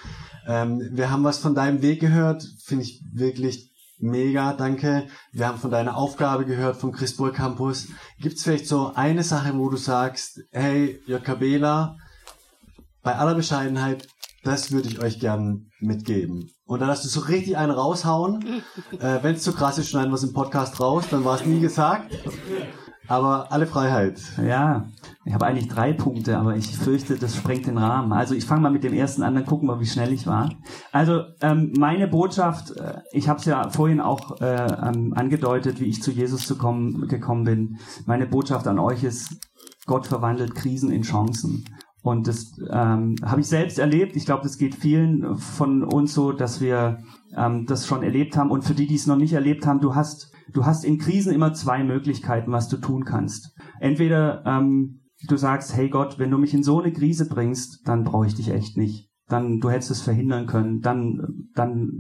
ähm, 0.46 0.88
wir 0.92 1.11
haben 1.11 1.24
was 1.24 1.38
von 1.38 1.55
deinem 1.55 1.83
Weg 1.83 2.01
gehört, 2.01 2.46
finde 2.64 2.85
ich 2.85 3.03
wirklich 3.12 3.70
mega, 3.98 4.53
danke. 4.53 5.09
Wir 5.33 5.48
haben 5.48 5.59
von 5.59 5.70
deiner 5.70 5.96
Aufgabe 5.96 6.44
gehört 6.44 6.77
vom 6.77 6.92
Christburg 6.92 7.35
Campus. 7.35 7.88
Gibt's 8.20 8.44
vielleicht 8.44 8.66
so 8.66 8.92
eine 8.94 9.24
Sache, 9.24 9.57
wo 9.57 9.68
du 9.68 9.77
sagst, 9.77 10.40
hey, 10.53 11.01
Jokabela, 11.07 11.96
bei 13.03 13.16
aller 13.16 13.35
Bescheidenheit, 13.35 14.07
das 14.44 14.70
würde 14.70 14.88
ich 14.88 15.01
euch 15.01 15.18
gern 15.18 15.70
mitgeben. 15.81 16.51
Und 16.68 16.81
dann 16.81 16.88
hast 16.90 17.02
du 17.04 17.09
so 17.09 17.20
richtig 17.20 17.57
einen 17.57 17.72
raushauen. 17.72 18.44
Äh, 19.00 19.22
Wenn 19.22 19.35
es 19.35 19.42
zu 19.42 19.52
krass 19.52 19.78
ist, 19.78 19.90
schneiden 19.90 20.11
wir 20.11 20.16
es 20.16 20.24
im 20.24 20.33
Podcast 20.33 20.81
raus, 20.81 21.04
dann 21.11 21.24
war 21.24 21.37
es 21.37 21.44
nie 21.44 21.61
gesagt. 21.61 22.11
aber 23.07 23.50
alle 23.52 23.66
Freiheit. 23.66 24.20
Ja, 24.44 24.87
ich 25.24 25.35
habe 25.35 25.46
eigentlich 25.46 25.68
drei 25.68 25.92
Punkte, 25.92 26.37
aber 26.37 26.57
ich 26.57 26.76
fürchte, 26.76 27.16
das 27.16 27.37
sprengt 27.37 27.66
den 27.66 27.78
Rahmen. 27.78 28.12
Also 28.12 28.35
ich 28.35 28.44
fange 28.44 28.62
mal 28.62 28.70
mit 28.70 28.85
dem 28.85 28.92
ersten 28.92 29.22
an, 29.22 29.35
dann 29.35 29.46
gucken 29.46 29.68
wir, 29.68 29.78
wie 29.81 29.87
schnell 29.87 30.12
ich 30.12 30.26
war. 30.26 30.50
Also 30.92 31.22
ähm, 31.40 31.72
meine 31.78 32.09
Botschaft, 32.09 32.72
äh, 32.76 33.00
ich 33.12 33.28
habe 33.28 33.38
es 33.38 33.44
ja 33.44 33.70
vorhin 33.70 34.00
auch 34.00 34.40
äh, 34.40 34.66
ähm, 34.66 35.14
angedeutet, 35.14 35.81
wie 35.81 35.87
ich 35.87 36.02
zu 36.02 36.11
Jesus 36.11 36.46
zu 36.46 36.57
kommen, 36.57 37.09
gekommen 37.09 37.44
bin. 37.44 37.78
Meine 38.07 38.26
Botschaft 38.26 38.66
an 38.66 38.78
euch 38.78 39.04
ist, 39.04 39.37
Gott 39.87 40.07
verwandelt 40.07 40.54
Krisen 40.54 40.90
in 40.90 41.02
Chancen. 41.02 41.64
Und 42.02 42.28
das 42.28 42.52
ähm, 42.70 43.16
habe 43.22 43.40
ich 43.40 43.48
selbst 43.48 43.78
erlebt. 43.78 44.16
Ich 44.16 44.24
glaube, 44.24 44.42
das 44.42 44.56
geht 44.56 44.74
vielen 44.74 45.37
von 45.37 45.82
uns 45.82 46.14
so, 46.14 46.32
dass 46.32 46.61
wir 46.61 46.98
ähm, 47.37 47.66
das 47.66 47.87
schon 47.87 48.02
erlebt 48.02 48.37
haben. 48.37 48.50
Und 48.50 48.64
für 48.64 48.74
die, 48.74 48.87
die 48.87 48.94
es 48.94 49.06
noch 49.06 49.16
nicht 49.16 49.32
erlebt 49.32 49.66
haben, 49.66 49.80
du 49.80 49.94
hast, 49.94 50.32
du 50.52 50.64
hast 50.64 50.84
in 50.84 50.98
Krisen 50.98 51.32
immer 51.32 51.52
zwei 51.52 51.82
Möglichkeiten, 51.82 52.52
was 52.52 52.68
du 52.68 52.76
tun 52.76 53.04
kannst. 53.04 53.54
Entweder 53.80 54.44
ähm, 54.46 55.00
du 55.26 55.37
sagst, 55.37 55.74
hey 55.76 55.88
Gott, 55.88 56.18
wenn 56.18 56.30
du 56.30 56.38
mich 56.38 56.54
in 56.54 56.62
so 56.62 56.80
eine 56.80 56.92
Krise 56.92 57.28
bringst, 57.28 57.87
dann 57.87 58.04
brauche 58.04 58.26
ich 58.26 58.34
dich 58.34 58.50
echt 58.50 58.76
nicht. 58.76 59.11
Dann, 59.26 59.58
du 59.58 59.68
hättest 59.68 59.90
es 59.90 60.00
verhindern 60.00 60.46
können. 60.46 60.80
Dann, 60.80 61.48
dann 61.54 61.90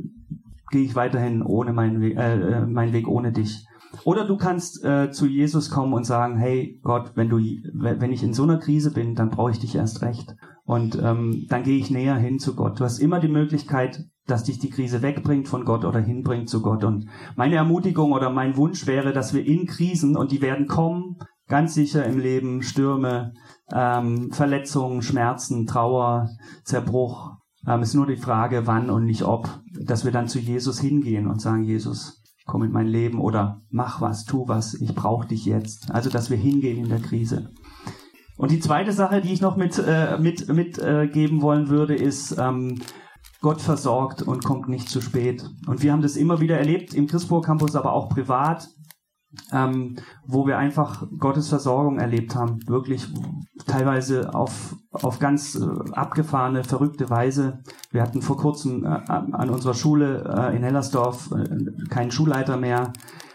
gehe 0.70 0.82
ich 0.82 0.94
weiterhin 0.94 1.42
ohne 1.42 1.72
meinen 1.72 2.00
Weg, 2.00 2.16
äh, 2.16 2.34
äh, 2.34 2.66
meinen 2.66 2.92
Weg 2.92 3.08
ohne 3.08 3.32
dich. 3.32 3.66
Oder 4.04 4.26
du 4.26 4.36
kannst 4.36 4.84
äh, 4.84 5.10
zu 5.10 5.26
Jesus 5.26 5.70
kommen 5.70 5.92
und 5.92 6.04
sagen, 6.04 6.36
hey 6.36 6.78
Gott, 6.82 7.12
wenn 7.14 7.28
du, 7.28 7.38
wenn 7.38 8.12
ich 8.12 8.22
in 8.22 8.34
so 8.34 8.42
einer 8.42 8.58
Krise 8.58 8.92
bin, 8.92 9.14
dann 9.14 9.30
brauche 9.30 9.50
ich 9.50 9.58
dich 9.58 9.74
erst 9.74 10.02
recht. 10.02 10.34
Und 10.64 10.98
ähm, 11.02 11.46
dann 11.48 11.62
gehe 11.62 11.78
ich 11.78 11.90
näher 11.90 12.16
hin 12.16 12.38
zu 12.38 12.54
Gott. 12.54 12.78
Du 12.78 12.84
hast 12.84 12.98
immer 12.98 13.20
die 13.20 13.28
Möglichkeit, 13.28 14.04
dass 14.26 14.44
dich 14.44 14.58
die 14.58 14.70
Krise 14.70 15.00
wegbringt 15.00 15.48
von 15.48 15.64
Gott 15.64 15.84
oder 15.84 16.00
hinbringt 16.00 16.50
zu 16.50 16.60
Gott. 16.60 16.84
Und 16.84 17.06
meine 17.36 17.56
Ermutigung 17.56 18.12
oder 18.12 18.30
mein 18.30 18.56
Wunsch 18.56 18.86
wäre, 18.86 19.12
dass 19.12 19.32
wir 19.32 19.44
in 19.46 19.66
Krisen, 19.66 20.16
und 20.16 20.30
die 20.30 20.42
werden 20.42 20.66
kommen, 20.66 21.16
ganz 21.48 21.74
sicher 21.74 22.04
im 22.04 22.18
Leben, 22.18 22.62
Stürme, 22.62 23.32
ähm, 23.72 24.30
Verletzungen, 24.30 25.02
Schmerzen, 25.02 25.66
Trauer, 25.66 26.28
Zerbruch. 26.64 27.32
Ähm, 27.66 27.82
ist 27.82 27.94
nur 27.94 28.06
die 28.06 28.16
Frage, 28.16 28.66
wann 28.66 28.90
und 28.90 29.04
nicht 29.04 29.24
ob, 29.24 29.48
dass 29.80 30.04
wir 30.04 30.12
dann 30.12 30.28
zu 30.28 30.38
Jesus 30.38 30.78
hingehen 30.78 31.26
und 31.26 31.40
sagen, 31.40 31.64
Jesus, 31.64 32.17
komm 32.48 32.64
in 32.64 32.72
mein 32.72 32.88
Leben 32.88 33.20
oder 33.20 33.62
mach 33.70 34.00
was, 34.00 34.24
tu 34.24 34.48
was, 34.48 34.74
ich 34.74 34.94
brauche 34.94 35.28
dich 35.28 35.44
jetzt. 35.44 35.92
Also, 35.92 36.10
dass 36.10 36.30
wir 36.30 36.36
hingehen 36.36 36.78
in 36.78 36.88
der 36.88 36.98
Krise. 36.98 37.50
Und 38.36 38.50
die 38.50 38.58
zweite 38.58 38.92
Sache, 38.92 39.20
die 39.20 39.32
ich 39.32 39.40
noch 39.40 39.56
mit 39.56 39.78
äh, 39.78 40.18
mit 40.18 40.48
mitgeben 40.48 41.38
äh, 41.38 41.42
wollen 41.42 41.68
würde, 41.68 41.94
ist 41.94 42.36
ähm, 42.38 42.80
Gott 43.40 43.60
versorgt 43.60 44.22
und 44.22 44.44
kommt 44.44 44.68
nicht 44.68 44.88
zu 44.88 45.00
spät. 45.00 45.48
Und 45.66 45.82
wir 45.82 45.92
haben 45.92 46.02
das 46.02 46.16
immer 46.16 46.40
wieder 46.40 46.58
erlebt 46.58 46.94
im 46.94 47.06
Christburg 47.06 47.44
Campus, 47.44 47.76
aber 47.76 47.92
auch 47.92 48.08
privat 48.08 48.68
ähm, 49.52 49.96
wo 50.26 50.46
wir 50.46 50.58
einfach 50.58 51.06
Gottes 51.18 51.48
Versorgung 51.48 51.98
erlebt 51.98 52.34
haben, 52.34 52.66
wirklich 52.66 53.06
teilweise 53.66 54.34
auf, 54.34 54.76
auf 54.90 55.18
ganz 55.18 55.54
äh, 55.54 55.66
abgefahrene, 55.92 56.64
verrückte 56.64 57.10
Weise. 57.10 57.60
Wir 57.90 58.02
hatten 58.02 58.22
vor 58.22 58.36
kurzem 58.36 58.84
äh, 58.84 58.88
an 58.88 59.50
unserer 59.50 59.74
Schule 59.74 60.24
äh, 60.24 60.56
in 60.56 60.62
Hellersdorf 60.62 61.30
äh, 61.32 61.88
keinen 61.88 62.10
Schulleiter 62.10 62.56
mehr. 62.56 62.92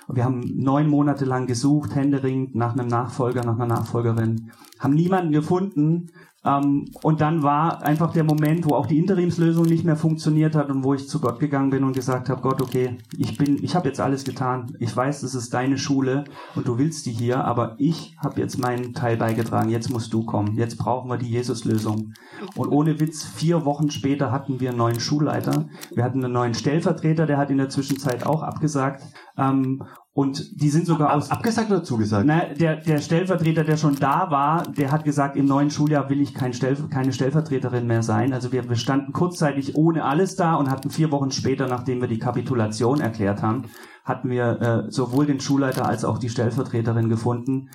Wir 0.07 0.25
haben 0.25 0.41
neun 0.55 0.89
Monate 0.89 1.25
lang 1.25 1.47
gesucht, 1.47 1.95
händeringend 1.95 2.55
nach 2.55 2.73
einem 2.73 2.87
Nachfolger, 2.87 3.45
nach 3.45 3.55
einer 3.55 3.67
Nachfolgerin, 3.67 4.51
haben 4.79 4.93
niemanden 4.93 5.31
gefunden 5.31 6.09
ähm, 6.45 6.85
und 7.01 7.21
dann 7.21 7.41
war 7.41 7.83
einfach 7.83 8.11
der 8.11 8.25
Moment, 8.25 8.65
wo 8.65 8.75
auch 8.75 8.85
die 8.85 8.97
Interimslösung 8.97 9.65
nicht 9.65 9.85
mehr 9.85 9.95
funktioniert 9.95 10.55
hat 10.55 10.69
und 10.69 10.83
wo 10.83 10.93
ich 10.93 11.07
zu 11.07 11.21
Gott 11.21 11.39
gegangen 11.39 11.69
bin 11.69 11.83
und 11.83 11.93
gesagt 11.93 12.29
habe, 12.29 12.41
Gott, 12.41 12.61
okay, 12.61 12.97
ich 13.17 13.37
bin, 13.37 13.63
ich 13.63 13.75
habe 13.75 13.87
jetzt 13.87 14.01
alles 14.01 14.25
getan. 14.25 14.75
Ich 14.79 14.95
weiß, 14.95 15.21
das 15.21 15.35
ist 15.35 15.53
deine 15.53 15.77
Schule 15.77 16.25
und 16.55 16.67
du 16.67 16.77
willst 16.77 17.05
die 17.05 17.11
hier, 17.11 17.45
aber 17.45 17.75
ich 17.77 18.17
habe 18.21 18.41
jetzt 18.41 18.57
meinen 18.57 18.93
Teil 18.93 19.15
beigetragen. 19.15 19.69
Jetzt 19.69 19.89
musst 19.89 20.13
du 20.13 20.25
kommen. 20.25 20.57
Jetzt 20.57 20.77
brauchen 20.77 21.09
wir 21.09 21.17
die 21.17 21.29
Jesus-Lösung. 21.29 22.13
Und 22.55 22.69
ohne 22.69 22.99
Witz, 22.99 23.23
vier 23.23 23.63
Wochen 23.63 23.89
später 23.89 24.31
hatten 24.31 24.59
wir 24.59 24.69
einen 24.69 24.77
neuen 24.77 24.99
Schulleiter. 24.99 25.65
Wir 25.93 26.03
hatten 26.03 26.23
einen 26.23 26.33
neuen 26.33 26.53
Stellvertreter, 26.55 27.25
der 27.25 27.37
hat 27.37 27.51
in 27.51 27.57
der 27.57 27.69
Zwischenzeit 27.69 28.25
auch 28.25 28.43
abgesagt. 28.43 29.01
Ähm, 29.37 29.83
und 30.15 30.61
die 30.61 30.69
sind 30.69 30.85
sogar 30.85 31.15
aus. 31.15 31.31
Abgesagt 31.31 31.71
oder 31.71 31.83
zugesagt? 31.83 32.25
Na, 32.27 32.45
der, 32.53 32.75
der 32.77 32.99
Stellvertreter, 32.99 33.63
der 33.63 33.77
schon 33.77 33.95
da 33.95 34.29
war, 34.29 34.63
der 34.71 34.91
hat 34.91 35.03
gesagt, 35.03 35.35
im 35.35 35.45
neuen 35.45 35.71
Schuljahr 35.71 36.07
will 36.09 36.21
ich 36.21 36.35
kein 36.35 36.53
Stell, 36.53 36.75
keine 36.91 37.13
Stellvertreterin 37.13 37.87
mehr 37.87 38.03
sein. 38.03 38.31
Also 38.31 38.51
wir, 38.51 38.69
wir 38.69 38.75
standen 38.75 39.11
kurzzeitig 39.11 39.75
ohne 39.75 40.05
alles 40.05 40.35
da 40.35 40.53
und 40.53 40.69
hatten 40.69 40.91
vier 40.91 41.11
Wochen 41.11 41.31
später, 41.31 41.67
nachdem 41.67 41.99
wir 41.99 42.07
die 42.07 42.19
Kapitulation 42.19 43.01
erklärt 43.01 43.41
haben, 43.41 43.63
hatten 44.05 44.29
wir 44.29 44.61
äh, 44.61 44.91
sowohl 44.91 45.25
den 45.25 45.39
Schulleiter 45.39 45.87
als 45.87 46.05
auch 46.05 46.19
die 46.19 46.29
Stellvertreterin 46.29 47.09
gefunden. 47.09 47.69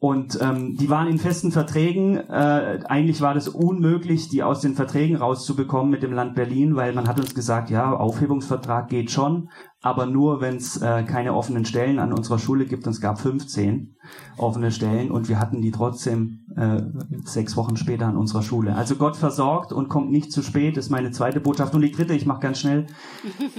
Und 0.00 0.38
ähm, 0.40 0.76
die 0.76 0.90
waren 0.90 1.08
in 1.08 1.18
festen 1.18 1.50
Verträgen. 1.50 2.18
Äh, 2.18 2.80
eigentlich 2.84 3.20
war 3.20 3.34
das 3.34 3.48
unmöglich, 3.48 4.28
die 4.28 4.44
aus 4.44 4.60
den 4.60 4.74
Verträgen 4.74 5.16
rauszubekommen 5.16 5.90
mit 5.90 6.04
dem 6.04 6.12
Land 6.12 6.36
Berlin, 6.36 6.76
weil 6.76 6.92
man 6.92 7.08
hat 7.08 7.18
uns 7.18 7.34
gesagt, 7.34 7.68
ja, 7.68 7.92
Aufhebungsvertrag 7.92 8.88
geht 8.88 9.10
schon, 9.10 9.50
aber 9.82 10.06
nur, 10.06 10.40
wenn 10.40 10.56
es 10.56 10.80
äh, 10.80 11.02
keine 11.02 11.34
offenen 11.34 11.64
Stellen 11.64 11.98
an 11.98 12.12
unserer 12.12 12.38
Schule 12.38 12.66
gibt. 12.66 12.86
Und 12.86 12.92
es 12.92 13.00
gab 13.00 13.18
15 13.18 13.96
offene 14.36 14.70
Stellen 14.70 15.10
und 15.10 15.28
wir 15.28 15.40
hatten 15.40 15.62
die 15.62 15.72
trotzdem 15.72 16.46
äh, 16.54 16.80
sechs 17.24 17.56
Wochen 17.56 17.76
später 17.76 18.06
an 18.06 18.16
unserer 18.16 18.42
Schule. 18.42 18.76
Also 18.76 18.94
Gott 18.94 19.16
versorgt 19.16 19.72
und 19.72 19.88
kommt 19.88 20.12
nicht 20.12 20.30
zu 20.30 20.42
spät, 20.42 20.76
ist 20.76 20.90
meine 20.90 21.10
zweite 21.10 21.40
Botschaft. 21.40 21.74
Und 21.74 21.80
die 21.80 21.90
dritte, 21.90 22.14
ich 22.14 22.24
mache 22.24 22.40
ganz 22.40 22.60
schnell, 22.60 22.86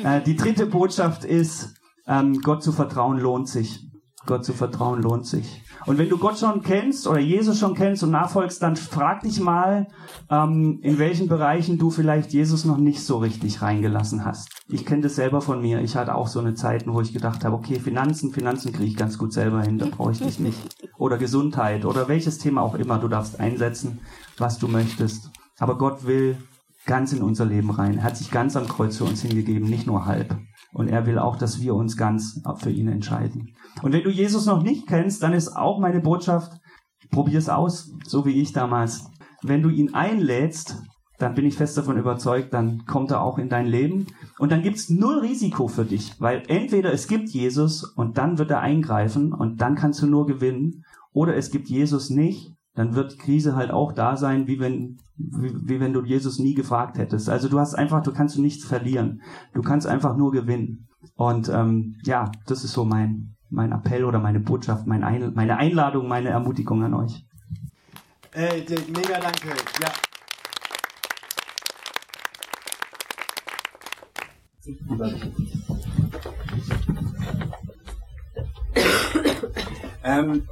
äh, 0.03 0.21
die 0.21 0.37
dritte 0.37 0.67
Botschaft 0.67 1.25
ist, 1.25 1.75
ähm, 2.07 2.39
Gott 2.41 2.63
zu 2.63 2.71
vertrauen 2.71 3.19
lohnt 3.19 3.49
sich. 3.49 3.88
Gott 4.25 4.43
zu 4.43 4.53
vertrauen 4.53 5.01
lohnt 5.01 5.25
sich. 5.25 5.63
Und 5.85 5.97
wenn 5.97 6.09
du 6.09 6.17
Gott 6.17 6.37
schon 6.37 6.61
kennst 6.61 7.07
oder 7.07 7.19
Jesus 7.19 7.57
schon 7.57 7.73
kennst 7.73 8.03
und 8.03 8.11
nachfolgst, 8.11 8.61
dann 8.61 8.75
frag 8.75 9.21
dich 9.21 9.39
mal, 9.39 9.87
ähm, 10.29 10.79
in 10.81 10.99
welchen 10.99 11.27
Bereichen 11.27 11.77
du 11.77 11.89
vielleicht 11.89 12.33
Jesus 12.33 12.65
noch 12.65 12.77
nicht 12.77 13.01
so 13.03 13.17
richtig 13.17 13.61
reingelassen 13.61 14.25
hast. 14.25 14.49
Ich 14.67 14.85
kenne 14.85 15.03
das 15.03 15.15
selber 15.15 15.41
von 15.41 15.61
mir. 15.61 15.81
Ich 15.81 15.95
hatte 15.95 16.15
auch 16.15 16.27
so 16.27 16.39
eine 16.39 16.53
Zeiten, 16.53 16.93
wo 16.93 17.01
ich 17.01 17.13
gedacht 17.13 17.45
habe, 17.45 17.55
okay, 17.55 17.79
Finanzen, 17.79 18.31
Finanzen 18.31 18.73
kriege 18.73 18.89
ich 18.89 18.97
ganz 18.97 19.17
gut 19.17 19.31
selber 19.31 19.61
hin, 19.61 19.77
da 19.77 19.87
brauche 19.87 20.11
ich 20.11 20.19
dich 20.19 20.39
nicht. 20.39 20.59
Oder 20.97 21.17
Gesundheit 21.17 21.85
oder 21.85 22.07
welches 22.07 22.37
Thema 22.39 22.61
auch 22.61 22.75
immer. 22.75 22.99
Du 22.99 23.07
darfst 23.07 23.39
einsetzen, 23.39 23.99
was 24.37 24.59
du 24.59 24.67
möchtest. 24.67 25.31
Aber 25.59 25.77
Gott 25.77 26.05
will 26.05 26.37
ganz 26.85 27.13
in 27.13 27.21
unser 27.21 27.45
Leben 27.45 27.69
rein. 27.69 27.97
Er 27.97 28.03
hat 28.03 28.17
sich 28.17 28.31
ganz 28.31 28.55
am 28.55 28.67
Kreuz 28.67 28.97
für 28.97 29.05
uns 29.05 29.21
hingegeben, 29.21 29.69
nicht 29.69 29.87
nur 29.87 30.05
halb. 30.05 30.35
Und 30.71 30.87
er 30.87 31.05
will 31.05 31.17
auch, 31.17 31.35
dass 31.35 31.61
wir 31.61 31.73
uns 31.75 31.97
ganz 31.97 32.41
für 32.57 32.69
ihn 32.69 32.87
entscheiden. 32.87 33.55
Und 33.81 33.93
wenn 33.93 34.03
du 34.03 34.09
Jesus 34.09 34.45
noch 34.45 34.61
nicht 34.61 34.87
kennst, 34.87 35.23
dann 35.23 35.33
ist 35.33 35.55
auch 35.55 35.79
meine 35.79 35.99
Botschaft, 35.99 36.51
probier 37.11 37.39
es 37.39 37.49
aus, 37.49 37.91
so 38.05 38.25
wie 38.25 38.39
ich 38.41 38.53
damals. 38.53 39.09
Wenn 39.41 39.63
du 39.63 39.69
ihn 39.69 39.93
einlädst, 39.93 40.77
dann 41.17 41.33
bin 41.33 41.45
ich 41.45 41.55
fest 41.55 41.77
davon 41.77 41.97
überzeugt, 41.97 42.53
dann 42.53 42.85
kommt 42.85 43.11
er 43.11 43.21
auch 43.21 43.37
in 43.37 43.49
dein 43.49 43.65
Leben. 43.65 44.07
Und 44.37 44.51
dann 44.51 44.63
gibt's 44.63 44.89
null 44.89 45.19
Risiko 45.19 45.67
für 45.67 45.85
dich, 45.85 46.19
weil 46.19 46.43
entweder 46.47 46.93
es 46.93 47.07
gibt 47.07 47.29
Jesus 47.29 47.83
und 47.83 48.17
dann 48.17 48.37
wird 48.37 48.51
er 48.51 48.61
eingreifen 48.61 49.33
und 49.33 49.61
dann 49.61 49.75
kannst 49.75 50.01
du 50.01 50.07
nur 50.07 50.25
gewinnen, 50.25 50.85
oder 51.11 51.35
es 51.35 51.51
gibt 51.51 51.67
Jesus 51.67 52.09
nicht, 52.09 52.53
dann 52.75 52.95
wird 52.95 53.13
die 53.13 53.17
Krise 53.17 53.55
halt 53.55 53.71
auch 53.71 53.91
da 53.91 54.15
sein, 54.15 54.47
wie 54.47 54.59
wenn, 54.59 54.99
wie, 55.17 55.53
wie 55.67 55.79
wenn 55.79 55.93
du 55.93 56.03
Jesus 56.03 56.39
nie 56.39 56.53
gefragt 56.53 56.97
hättest. 56.97 57.29
Also 57.29 57.49
du 57.49 57.59
hast 57.59 57.75
einfach, 57.75 58.03
du 58.03 58.13
kannst 58.13 58.37
nichts 58.37 58.65
verlieren. 58.65 59.21
Du 59.53 59.61
kannst 59.61 59.87
einfach 59.87 60.15
nur 60.15 60.31
gewinnen. 60.31 60.87
Und 61.15 61.49
ähm, 61.49 61.95
ja, 62.03 62.31
das 62.47 62.63
ist 62.63 62.73
so 62.73 62.85
mein, 62.85 63.35
mein 63.49 63.71
Appell 63.71 64.05
oder 64.05 64.19
meine 64.19 64.39
Botschaft, 64.39 64.87
mein 64.87 65.03
Ein 65.03 65.33
meine 65.35 65.57
Einladung, 65.57 66.07
meine 66.07 66.29
Ermutigung 66.29 66.83
an 66.83 66.93
euch. 66.93 67.25
Ey, 68.31 68.65
mega 68.87 69.19
danke. 69.19 69.49
Ja. 69.81 69.89
Ähm, 80.01 80.47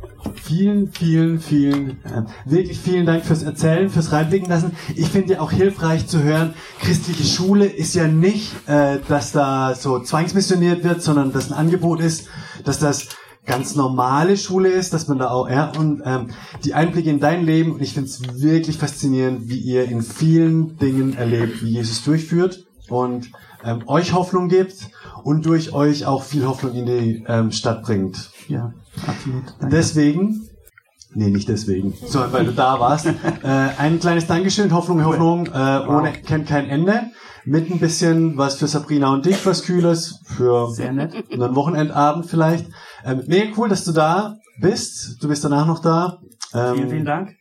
vielen, 0.47 0.91
vielen, 0.91 1.39
vielen, 1.39 1.89
äh, 2.05 2.23
wirklich 2.45 2.79
vielen 2.79 3.05
Dank 3.05 3.25
fürs 3.25 3.43
Erzählen, 3.43 3.89
fürs 3.89 4.13
Reinblicken 4.13 4.49
lassen. 4.49 4.71
Ich 4.95 5.09
finde 5.09 5.33
ja 5.33 5.41
auch 5.41 5.51
hilfreich 5.51 6.07
zu 6.07 6.23
hören, 6.23 6.53
christliche 6.79 7.25
Schule 7.25 7.65
ist 7.65 7.95
ja 7.95 8.07
nicht, 8.07 8.53
äh, 8.67 8.99
dass 9.09 9.33
da 9.33 9.75
so 9.75 9.99
zwangsmissioniert 9.99 10.85
wird, 10.85 11.01
sondern 11.01 11.33
dass 11.33 11.51
ein 11.51 11.57
Angebot 11.57 11.99
ist, 11.99 12.29
dass 12.63 12.79
das 12.79 13.09
ganz 13.45 13.75
normale 13.75 14.37
Schule 14.37 14.69
ist, 14.69 14.93
dass 14.93 15.07
man 15.09 15.19
da 15.19 15.29
auch, 15.29 15.49
ja, 15.49 15.71
und 15.77 16.01
ähm, 16.05 16.27
die 16.63 16.73
Einblicke 16.73 17.09
in 17.09 17.19
dein 17.19 17.45
Leben, 17.45 17.73
und 17.73 17.81
ich 17.81 17.93
finde 17.93 18.09
es 18.09 18.41
wirklich 18.41 18.77
faszinierend, 18.77 19.49
wie 19.49 19.59
ihr 19.59 19.85
in 19.85 20.01
vielen 20.01 20.77
Dingen 20.77 21.17
erlebt, 21.17 21.61
wie 21.61 21.71
Jesus 21.71 22.03
durchführt 22.03 22.66
und 22.89 23.31
ähm, 23.63 23.83
euch 23.87 24.13
Hoffnung 24.13 24.49
gibt 24.49 24.89
und 25.23 25.45
durch 25.45 25.73
euch 25.73 26.05
auch 26.05 26.23
viel 26.23 26.45
Hoffnung 26.47 26.73
in 26.73 26.85
die 26.85 27.25
ähm, 27.27 27.51
Stadt 27.51 27.83
bringt. 27.83 28.31
Ja, 28.47 28.73
absolut. 29.05 29.43
Danke. 29.59 29.75
Deswegen 29.75 30.47
Nee, 31.13 31.29
nicht 31.29 31.47
deswegen, 31.47 31.93
sondern 32.05 32.33
weil 32.33 32.45
du 32.45 32.51
da 32.51 32.79
warst. 32.79 33.05
äh, 33.43 33.47
ein 33.77 33.99
kleines 33.99 34.27
Dankeschön, 34.27 34.71
Hoffnung, 34.73 35.03
Hoffnung, 35.03 35.47
äh, 35.47 35.79
ohne 35.87 36.11
kennt 36.11 36.47
kein 36.47 36.69
Ende. 36.69 37.11
Mit 37.45 37.71
ein 37.71 37.79
bisschen 37.79 38.37
was 38.37 38.55
für 38.55 38.67
Sabrina 38.67 39.13
und 39.13 39.25
dich, 39.25 39.45
was 39.45 39.63
Kühles, 39.63 40.19
für 40.25 40.69
Sehr 40.69 40.91
nett. 40.91 41.13
einen 41.31 41.55
Wochenendabend 41.55 42.25
vielleicht. 42.25 42.67
Ähm, 43.05 43.23
mega 43.25 43.51
cool, 43.57 43.69
dass 43.69 43.85
du 43.85 43.93
da 43.93 44.35
bist. 44.59 45.23
Du 45.23 45.29
bist 45.29 45.45
danach 45.45 45.65
noch 45.65 45.79
da. 45.79 46.19
Ähm, 46.53 46.75
Vielen, 46.75 46.89
vielen 46.89 47.05
Dank. 47.05 47.35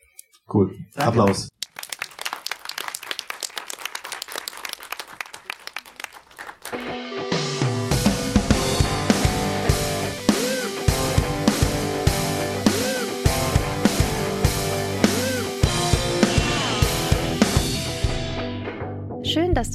Cool. 0.48 0.70
Danke. 0.94 1.08
Applaus. 1.08 1.48